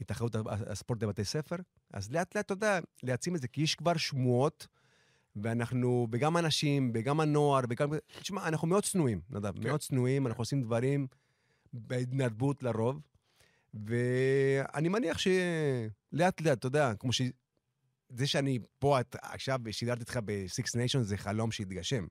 התאחרות 0.00 0.34
ה- 0.34 0.40
הספורט 0.46 0.98
בבתי 1.00 1.24
ספר, 1.24 1.56
אז 1.92 2.10
לאט 2.12 2.34
לאט, 2.36 2.46
אתה 2.46 2.52
יודע, 2.52 2.80
להעצים 3.02 3.36
את 3.36 3.40
זה, 3.40 3.48
כי 3.48 3.62
יש 3.62 3.74
כבר 3.74 3.96
שמועות, 3.96 4.66
ואנחנו, 5.36 6.08
וגם 6.12 6.36
אנשים, 6.36 6.90
וגם 6.94 7.20
הנוער, 7.20 7.60
וגם... 7.68 7.90
תשמע, 8.20 8.48
אנחנו 8.48 8.68
מאוד 8.68 8.84
צנועים, 8.84 9.20
נדב, 9.30 9.56
כן. 9.56 9.62
מאוד 9.62 9.80
צנועים, 9.80 10.26
אנחנו 10.26 10.42
עושים 10.42 10.62
דברים 10.62 11.06
בהתנדבות 11.72 12.62
לרוב, 12.62 13.00
ואני 13.74 14.88
מניח 14.88 15.18
שלאט 15.18 16.40
לאט, 16.40 16.58
אתה 16.58 16.66
יודע, 16.66 16.94
כמו 16.94 17.12
ש... 17.12 17.22
זה 18.08 18.26
שאני 18.26 18.58
פה 18.78 19.00
את, 19.00 19.16
עכשיו 19.22 19.60
שידרתי 19.70 20.00
איתך 20.00 20.18
ב-Six 20.24 20.64
Nations 20.64 21.02
זה 21.02 21.16
חלום 21.16 21.50
שהתגשם. 21.50 22.06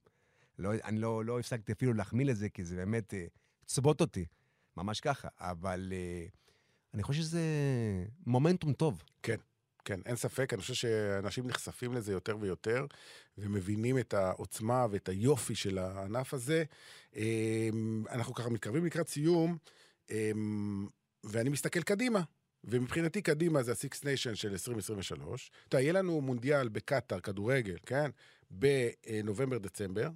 לא, 0.59 0.72
אני 0.84 0.99
לא, 0.99 1.26
לא 1.26 1.39
הפסקתי 1.39 1.72
אפילו 1.72 1.93
להחמיא 1.93 2.26
לזה, 2.26 2.49
כי 2.49 2.63
זה 2.63 2.76
באמת 2.76 3.13
אה, 3.13 3.26
צבוט 3.65 4.01
אותי, 4.01 4.26
ממש 4.78 4.99
ככה. 4.99 5.28
אבל 5.39 5.93
אה, 5.95 6.26
אני 6.93 7.03
חושב 7.03 7.22
שזה 7.22 7.41
מומנטום 8.26 8.74
טוב. 8.74 9.03
כן, 9.24 9.36
אין 10.05 10.15
ספק, 10.15 10.53
אני 10.53 10.61
חושב 10.61 10.73
שאנשים 10.73 11.47
נחשפים 11.47 11.93
לזה 11.93 12.11
יותר 12.11 12.38
ויותר, 12.39 12.86
ומבינים 13.38 13.99
את 13.99 14.13
העוצמה 14.13 14.88
ואת 14.91 15.09
היופי 15.09 15.55
של 15.55 15.77
הענף 15.77 16.34
הזה. 16.34 16.63
אמ, 17.15 18.03
אנחנו 18.09 18.34
ככה 18.34 18.49
מתקרבים 18.49 18.86
לקראת 18.86 19.07
סיום, 19.07 19.57
אמ, 20.09 20.88
ואני 21.23 21.49
מסתכל 21.49 21.82
קדימה. 21.82 22.21
ומבחינתי 22.63 23.21
קדימה 23.21 23.63
זה 23.63 23.71
ה-Six 23.71 23.95
Nation 24.01 24.36
של 24.36 24.51
2023. 24.51 25.51
אתה 25.67 25.77
יודע, 25.77 25.84
יהיה 25.84 25.93
לנו 25.93 26.21
מונדיאל 26.21 26.69
בקטאר, 26.69 27.19
כדורגל, 27.19 27.77
כן? 27.86 28.09
בנובמבר-דצמבר. 28.51 30.09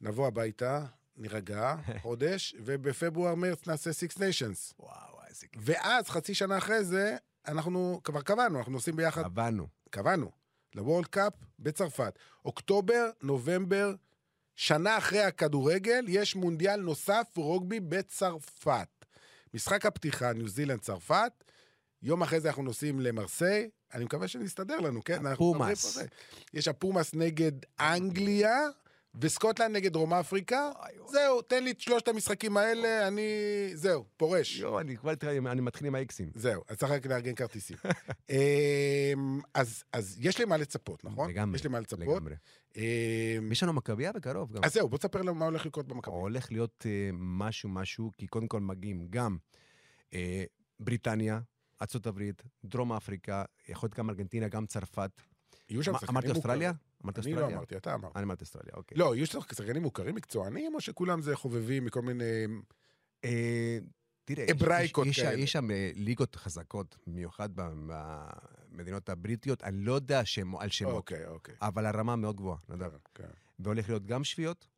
נבוא 0.00 0.26
הביתה, 0.26 0.84
נירגע, 1.16 1.74
חודש, 2.02 2.54
ובפברואר-מרץ 2.58 3.66
נעשה 3.66 3.90
Six 3.90 4.14
Nations. 4.14 4.74
וואו, 4.78 5.18
איזה 5.28 5.46
כיף. 5.46 5.62
ואז, 5.64 6.08
חצי 6.08 6.34
שנה 6.34 6.58
אחרי 6.58 6.84
זה, 6.84 7.16
אנחנו 7.48 8.00
כבר 8.04 8.22
קבענו, 8.22 8.58
אנחנו 8.58 8.72
נוסעים 8.72 8.96
ביחד, 8.96 9.22
הבנו. 9.24 9.66
קבענו, 9.90 10.30
ל 10.74 10.79
World 10.79 11.06
Cup 11.06 11.32
בצרפת. 11.58 12.18
אוקטובר, 12.44 13.10
נובמבר, 13.22 13.94
שנה 14.56 14.98
אחרי 14.98 15.22
הכדורגל, 15.22 16.04
יש 16.08 16.36
מונדיאל 16.36 16.80
נוסף 16.80 17.26
רוגבי 17.36 17.80
בצרפת. 17.80 18.88
משחק 19.54 19.86
הפתיחה, 19.86 20.32
ניו 20.32 20.48
זילנד, 20.48 20.80
צרפת. 20.80 21.32
יום 22.02 22.22
אחרי 22.22 22.40
זה 22.40 22.48
אנחנו 22.48 22.62
נוסעים 22.62 23.00
למרסיי. 23.00 23.70
אני 23.94 24.04
מקווה 24.04 24.28
שנסתדר 24.28 24.80
לנו, 24.80 25.04
כן? 25.04 25.26
הפומאס. 25.26 25.94
זה. 25.94 26.06
יש 26.54 26.68
הפומאס 26.68 27.14
נגד 27.14 27.52
אנגליה, 27.80 28.58
וסקוטלנד 29.20 29.76
נגד 29.76 29.92
דרום 29.92 30.14
אפריקה. 30.14 30.70
זהו, 31.06 31.42
תן 31.42 31.64
לי 31.64 31.70
את 31.70 31.80
שלושת 31.80 32.08
המשחקים 32.08 32.56
האלה, 32.56 33.08
אני... 33.08 33.22
זהו, 33.74 34.04
פורש. 34.16 34.58
יואו, 34.58 34.80
אני 34.80 34.96
כבר 34.96 35.12
אני 35.46 35.60
מתחיל 35.60 35.86
עם 35.86 35.94
האיקסים. 35.94 36.30
זהו, 36.34 36.62
אז 36.68 36.76
צריך 36.76 36.92
רק 36.92 37.06
לארגן 37.06 37.34
כרטיסים. 37.34 37.76
אמ, 38.30 39.40
אז, 39.54 39.84
יש 40.20 40.38
לי 40.38 40.44
מה 40.44 40.56
לצפות, 40.56 41.04
נכון? 41.04 41.30
לגמרי, 41.30 41.56
יש 41.56 41.64
לי 41.64 41.70
מה 41.70 41.80
לצפות. 41.80 42.22
אמ, 42.76 43.52
יש 43.52 43.62
לנו 43.62 43.72
מכבייה 43.72 44.12
בקרוב 44.12 44.52
גם. 44.52 44.64
אז 44.64 44.74
זהו, 44.74 44.88
בוא 44.88 44.98
תספר 44.98 45.22
לנו 45.22 45.34
מה 45.34 45.44
הולך 45.44 45.66
לקרות 45.66 45.88
במכבי. 45.88 46.14
הולך 46.14 46.52
להיות 46.52 46.86
אה, 46.86 47.10
משהו 47.12 47.68
משהו, 47.68 48.10
כי 48.18 48.26
קודם 48.26 48.48
כל 48.48 48.60
מגיעים 48.60 49.06
גם 49.10 49.36
אה, 50.14 50.44
בריטניה, 50.80 51.40
הברית, 52.06 52.42
דרום 52.64 52.92
אפריקה, 52.92 53.44
יכול 53.68 53.86
להיות 53.86 53.98
גם 53.98 54.10
ארגנטינה, 54.10 54.48
גם 54.48 54.66
צרפת. 54.66 55.10
יהיו 55.68 55.82
שם 55.82 55.92
שחקנים 55.92 56.10
אמרתי 56.10 56.28
מוכרים. 57.04 57.16
אוסטרליה? 57.26 57.44
אני 57.46 57.52
לא? 57.52 57.58
אמרתי, 57.58 57.76
אתה 57.76 57.94
אמרת. 57.94 58.16
אני 58.16 58.24
אמרתי 58.24 58.40
אוסטרליה, 58.44 58.72
אוקיי. 58.74 58.98
לא, 58.98 59.14
יהיו 59.16 59.26
שם 59.26 59.38
שחקנים 59.40 59.82
מוכרים 59.82 60.14
מקצוענים, 60.14 60.74
או 60.74 60.80
שכולם 60.80 61.22
זה 61.22 61.36
חובבים 61.36 61.84
מכל 61.84 62.02
מיני... 62.02 62.44
אה, 63.24 63.78
תראה, 64.24 64.44
יש- 64.44 64.50
אבראיקות 64.50 65.06
יש- 65.06 65.18
יש- 65.18 65.24
כאלה. 65.24 65.40
יש 65.40 65.52
שם 65.52 65.70
אה, 65.70 65.90
ליגות 65.94 66.36
חזקות, 66.36 66.96
במיוחד 67.06 67.48
במדינות 67.54 69.08
הבריטיות, 69.08 69.62
אני 69.64 69.84
לא 69.84 69.92
יודע 69.92 70.24
שם- 70.24 70.56
על 70.56 70.68
שמות, 70.70 70.94
אוקיי, 70.94 71.26
אוקיי. 71.26 71.54
אבל 71.62 71.86
הרמה 71.86 72.16
מאוד 72.16 72.36
גבוהה, 72.36 72.58
נדב. 72.68 72.90
כן. 73.14 73.24
והולך 73.58 73.88
להיות 73.88 74.06
גם 74.06 74.24
שביעות 74.24 74.68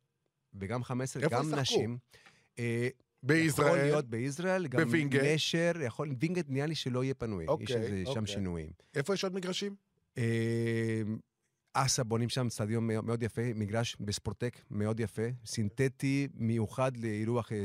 וגם 0.53 0.83
15, 0.83 1.23
איפה 1.23 1.35
גם 1.35 1.41
ישחקו? 1.43 1.61
נשים. 1.61 1.97
אה, 2.59 2.87
יכול 3.23 3.35
בישראל, 3.37 3.81
להיות 3.85 4.05
בישראל, 4.05 4.67
גם 4.67 4.83
בווינגייט? 4.83 5.23
נשר, 5.35 5.71
יכול, 5.85 6.09
וינגייט 6.19 6.45
נראה 6.49 6.65
לי 6.65 6.75
שלא 6.75 7.03
יהיה 7.03 7.13
פנוי, 7.13 7.43
יש 7.43 7.49
אוקיי, 7.49 7.75
איזה 7.75 8.01
שם 8.05 8.09
אוקיי. 8.19 8.27
שינויים. 8.27 8.69
איפה 8.95 9.13
יש 9.13 9.23
עוד 9.23 9.33
מגרשים? 9.33 9.75
אה, 11.75 11.85
אסה 11.85 12.03
בונים 12.03 12.29
שם 12.29 12.49
סטדיון 12.49 12.87
מאוד 12.87 13.23
יפה, 13.23 13.41
מגרש 13.55 13.97
בספורטק 13.99 14.57
מאוד 14.71 14.99
יפה, 14.99 15.21
סינתטי, 15.45 16.27
מיוחד 16.33 16.97
לאירוח 16.97 17.51
אה, 17.51 17.57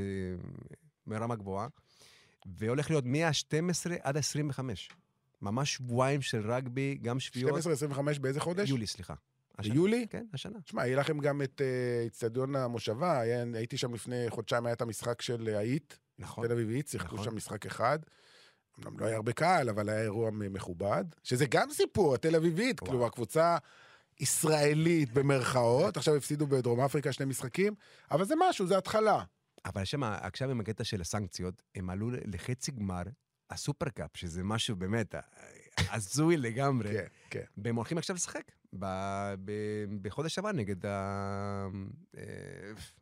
מרמה 1.06 1.36
גבוהה, 1.36 1.68
והולך 2.46 2.90
להיות 2.90 3.04
מה-12 3.06 3.90
עד 4.02 4.16
ה-25. 4.16 4.60
ממש 5.42 5.74
שבועיים 5.74 6.22
של 6.22 6.50
רגבי, 6.52 6.98
גם 7.02 7.20
שביעות. 7.20 7.60
12-25 8.16 8.18
באיזה 8.20 8.40
חודש? 8.40 8.68
יולי, 8.70 8.86
סליחה. 8.86 9.14
השנה. 9.58 9.74
ביולי? 9.74 10.06
כן, 10.10 10.26
השנה. 10.34 10.60
תשמע, 10.60 10.86
יהיה 10.86 10.96
לכם 10.96 11.18
גם 11.18 11.42
את 11.42 11.60
אה, 11.60 12.06
אצטדיון 12.06 12.56
המושבה, 12.56 13.20
היה- 13.20 13.44
הייתי 13.54 13.76
שם 13.76 13.94
לפני 13.94 14.24
חודשיים, 14.30 14.66
היה 14.66 14.72
את 14.72 14.82
המשחק 14.82 15.22
של 15.22 15.48
אה, 15.48 15.58
האיט, 15.58 15.94
נכון. 16.18 16.46
תל 16.46 16.52
אביבית, 16.52 16.88
שיחקו 16.88 17.14
נכון. 17.14 17.24
שם 17.24 17.36
משחק 17.36 17.66
אחד. 17.66 17.98
אמנם 18.78 18.98
לא 19.00 19.06
היה 19.06 19.16
הרבה 19.16 19.32
קהל, 19.32 19.68
אבל 19.68 19.88
היה 19.88 20.02
אירוע 20.02 20.30
מכובד, 20.30 21.04
שזה 21.22 21.46
גם 21.50 21.70
סיפור, 21.70 22.14
התל 22.14 22.36
אביבית. 22.36 22.80
כאילו, 22.80 23.06
הקבוצה 23.06 23.56
ישראלית 24.20 25.12
במרכאות, 25.12 25.96
עכשיו 25.96 26.16
הפסידו 26.16 26.46
בדרום 26.46 26.80
אפריקה 26.80 27.12
שני 27.12 27.26
משחקים, 27.26 27.74
אבל 28.10 28.24
זה 28.24 28.34
משהו, 28.48 28.66
זה 28.66 28.78
התחלה. 28.78 29.24
אבל 29.64 29.84
שם, 29.84 30.02
עכשיו 30.02 30.50
עם 30.50 30.60
הקטע 30.60 30.84
של 30.84 31.00
הסנקציות, 31.00 31.62
הם 31.74 31.90
עלו 31.90 32.10
לחצי 32.24 32.70
גמר 32.72 33.02
הסופרקאפ, 33.50 34.10
שזה 34.16 34.42
משהו 34.44 34.76
באמת 34.76 35.14
הזוי 35.78 36.36
לגמרי. 36.36 36.92
כן, 36.92 37.04
כן. 37.30 37.42
והם 37.64 37.76
הולכים 37.76 37.98
עכשיו 37.98 38.16
לשחק 38.16 38.42
ב- 38.78 39.34
ב- 39.44 39.52
בחודש 40.02 40.38
הבא 40.38 40.52
נגד 40.52 40.86
ה- 40.86 41.68
אה, 42.16 42.22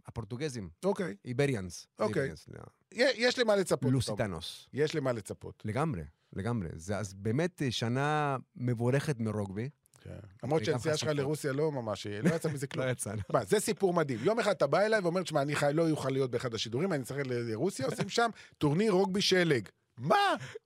הפורטוגזים, 0.06 0.68
אוקיי, 0.84 1.14
איבריאנס. 1.24 1.86
אוקיי. 1.98 2.30
לא. 2.48 2.62
יש 2.92 3.38
למה 3.38 3.56
לצפות. 3.56 3.92
לוסיטנוס. 3.92 4.68
יש 4.72 4.94
למה 4.94 5.12
לצפות. 5.12 5.62
לגמרי, 5.64 6.02
לגמרי. 6.32 6.68
זה 6.74 6.98
אז 6.98 7.14
באמת 7.14 7.62
שנה 7.70 8.36
מבורכת 8.56 9.20
מרוגבי. 9.20 9.68
כן. 10.00 10.10
למרות 10.42 10.64
שהנסיעה 10.64 10.96
שלך. 10.96 11.08
לרוסיה 11.08 11.52
לא 11.52 11.72
ממש, 11.72 12.06
לא 12.06 12.34
יצא 12.34 12.48
מזה 12.48 12.66
כלום. 12.72 12.86
לא. 12.86 13.12
מה, 13.32 13.44
זה 13.44 13.60
סיפור 13.60 13.94
מדהים. 13.94 14.18
יום 14.22 14.40
אחד 14.40 14.50
אתה 14.50 14.66
בא 14.66 14.80
אליי 14.80 15.00
ואומר, 15.00 15.22
תשמע, 15.22 15.42
אני 15.42 15.54
לא 15.72 15.90
אוכל 15.90 16.10
להיות 16.10 16.30
באחד 16.30 16.54
השידורים, 16.54 16.92
אני 16.92 17.04
צריך 17.04 17.20
לרוסיה, 17.26 17.86
עושים 17.90 18.08
שם 18.08 18.30
טורניר 18.58 18.92
רוגבי 18.92 19.20
שלג. 19.20 19.68
מה? 19.98 20.16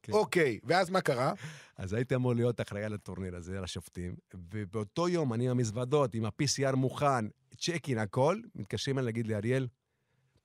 כן. 0.02 0.12
אוקיי, 0.12 0.58
ואז 0.64 0.90
מה 0.90 1.00
קרה? 1.00 1.32
אז 1.76 1.92
הייתי 1.92 2.14
אמור 2.14 2.34
להיות 2.34 2.60
אחראי 2.60 2.84
על 2.84 2.94
הטורניר 2.94 3.36
הזה, 3.36 3.58
על 3.58 3.64
השופטים, 3.64 4.14
ובאותו 4.34 5.08
יום 5.08 5.32
אני 5.32 5.44
עם 5.44 5.50
המזוודות, 5.50 6.14
עם 6.14 6.24
ה-PCR 6.24 6.76
מוכן, 6.76 7.24
צ'קין, 7.58 7.98
הכל, 7.98 8.40
מתקשרים 8.54 8.98
אליי 8.98 9.06
להגיד 9.06 9.26
לי, 9.26 9.34
אריאל, 9.34 9.68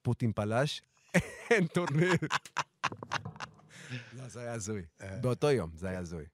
פוטין 0.01 0.31
פלש, 0.35 0.81
אין 1.51 1.67
טורניר. 1.67 2.17
לא, 4.13 4.27
זה 4.27 4.39
היה 4.39 4.53
הזוי. 4.53 4.81
אה. 5.01 5.17
באותו 5.21 5.51
יום, 5.51 5.69
זה 5.73 5.89
היה 5.89 5.99
הזוי. 5.99 6.25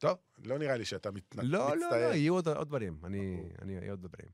טוב, 0.00 0.16
לא 0.44 0.58
נראה 0.58 0.76
לי 0.76 0.84
שאתה 0.84 1.10
מת- 1.10 1.34
לא, 1.42 1.76
לא, 1.76 1.90
לא. 1.90 1.96
יהיו 1.96 2.34
עוד 2.34 2.48
עוד 2.48 2.68
דברים. 2.68 2.98
אני, 3.04 3.42
אני, 3.62 3.72
יהיו 3.72 3.90
עוד 3.92 4.02
דברים. 4.02 4.26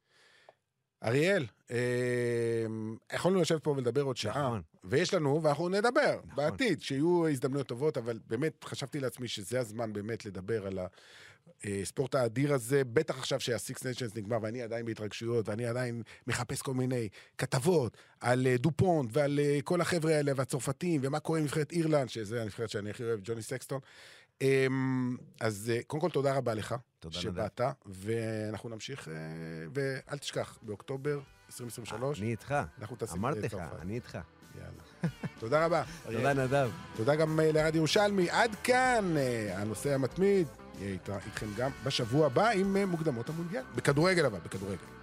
אריאל, 1.04 1.46
אה, 1.70 2.66
יכולנו 3.14 3.40
לשבת 3.40 3.64
פה 3.64 3.70
ולדבר 3.70 4.02
עוד 4.02 4.16
שעה, 4.16 4.46
נכון. 4.48 4.62
ויש 4.84 5.14
לנו, 5.14 5.42
ואנחנו 5.42 5.68
נדבר 5.68 6.16
נכון. 6.24 6.36
בעתיד, 6.36 6.82
שיהיו 6.82 7.28
הזדמנויות 7.28 7.66
טובות, 7.66 7.96
אבל 7.98 8.18
באמת 8.26 8.64
חשבתי 8.64 9.00
לעצמי 9.00 9.28
שזה 9.28 9.60
הזמן 9.60 9.92
באמת 9.92 10.26
לדבר 10.26 10.66
על 10.66 10.78
הספורט 11.64 12.14
האדיר 12.14 12.54
הזה, 12.54 12.84
בטח 12.84 13.18
עכשיו 13.18 13.40
שה-Six 13.40 13.76
Nations 13.78 14.12
נגמר, 14.18 14.38
ואני 14.42 14.62
עדיין 14.62 14.86
בהתרגשויות, 14.86 15.48
ואני 15.48 15.66
עדיין 15.66 16.02
מחפש 16.26 16.62
כל 16.62 16.74
מיני 16.74 17.08
כתבות 17.38 17.96
על 18.20 18.46
אה, 18.46 18.56
דופונט 18.56 19.10
ועל 19.12 19.40
אה, 19.40 19.58
כל 19.64 19.80
החבר'ה 19.80 20.14
האלה 20.16 20.32
והצרפתים, 20.36 21.00
ומה 21.04 21.20
קורה 21.20 21.38
עם 21.38 21.44
נבחרת 21.44 21.72
אירלנד, 21.72 22.08
שזה 22.08 22.42
הנבחרת 22.42 22.70
שאני 22.70 22.90
הכי 22.90 23.04
אוהב, 23.04 23.20
ג'וני 23.22 23.42
סקסטון. 23.42 23.80
אמ, 24.42 25.16
אז 25.40 25.72
אה, 25.74 25.80
קודם 25.86 26.00
כל 26.00 26.10
תודה 26.10 26.34
רבה 26.34 26.54
לך, 26.54 26.74
תודה, 27.00 27.18
שבאת, 27.18 27.60
ואנחנו 27.86 28.68
נמשיך, 28.68 29.08
אה, 29.08 29.14
ואל 29.74 30.18
תשכח, 30.18 30.58
באוקטובר 30.62 31.20
2023, 31.46 32.20
אני 32.20 32.30
איתך. 32.30 32.54
אנחנו 32.80 32.96
טסים 32.96 33.18
אמרתי 33.18 33.40
לך. 33.46 33.56
אני 33.80 33.94
איתך. 33.94 34.18
יאללה. 34.58 35.12
תודה 35.40 35.64
רבה. 35.66 35.82
תודה, 36.04 36.34
נדב. 36.34 36.70
תודה 36.96 37.14
גם 37.14 37.40
אה, 37.40 37.52
לרד 37.52 37.74
ירושלמי. 37.74 38.30
עד 38.30 38.54
כאן 38.64 39.16
אה, 39.16 39.58
הנושא 39.58 39.94
המתמיד. 39.94 40.46
יהיה 40.80 40.92
איתכם 41.26 41.46
גם 41.56 41.70
בשבוע 41.84 42.26
הבא 42.26 42.48
עם 42.48 42.76
אה, 42.76 42.86
מוקדמות 42.86 43.28
המונדיאל. 43.28 43.62
בכדורגל 43.74 44.24
אבל, 44.26 44.38
בכדורגל. 44.38 44.95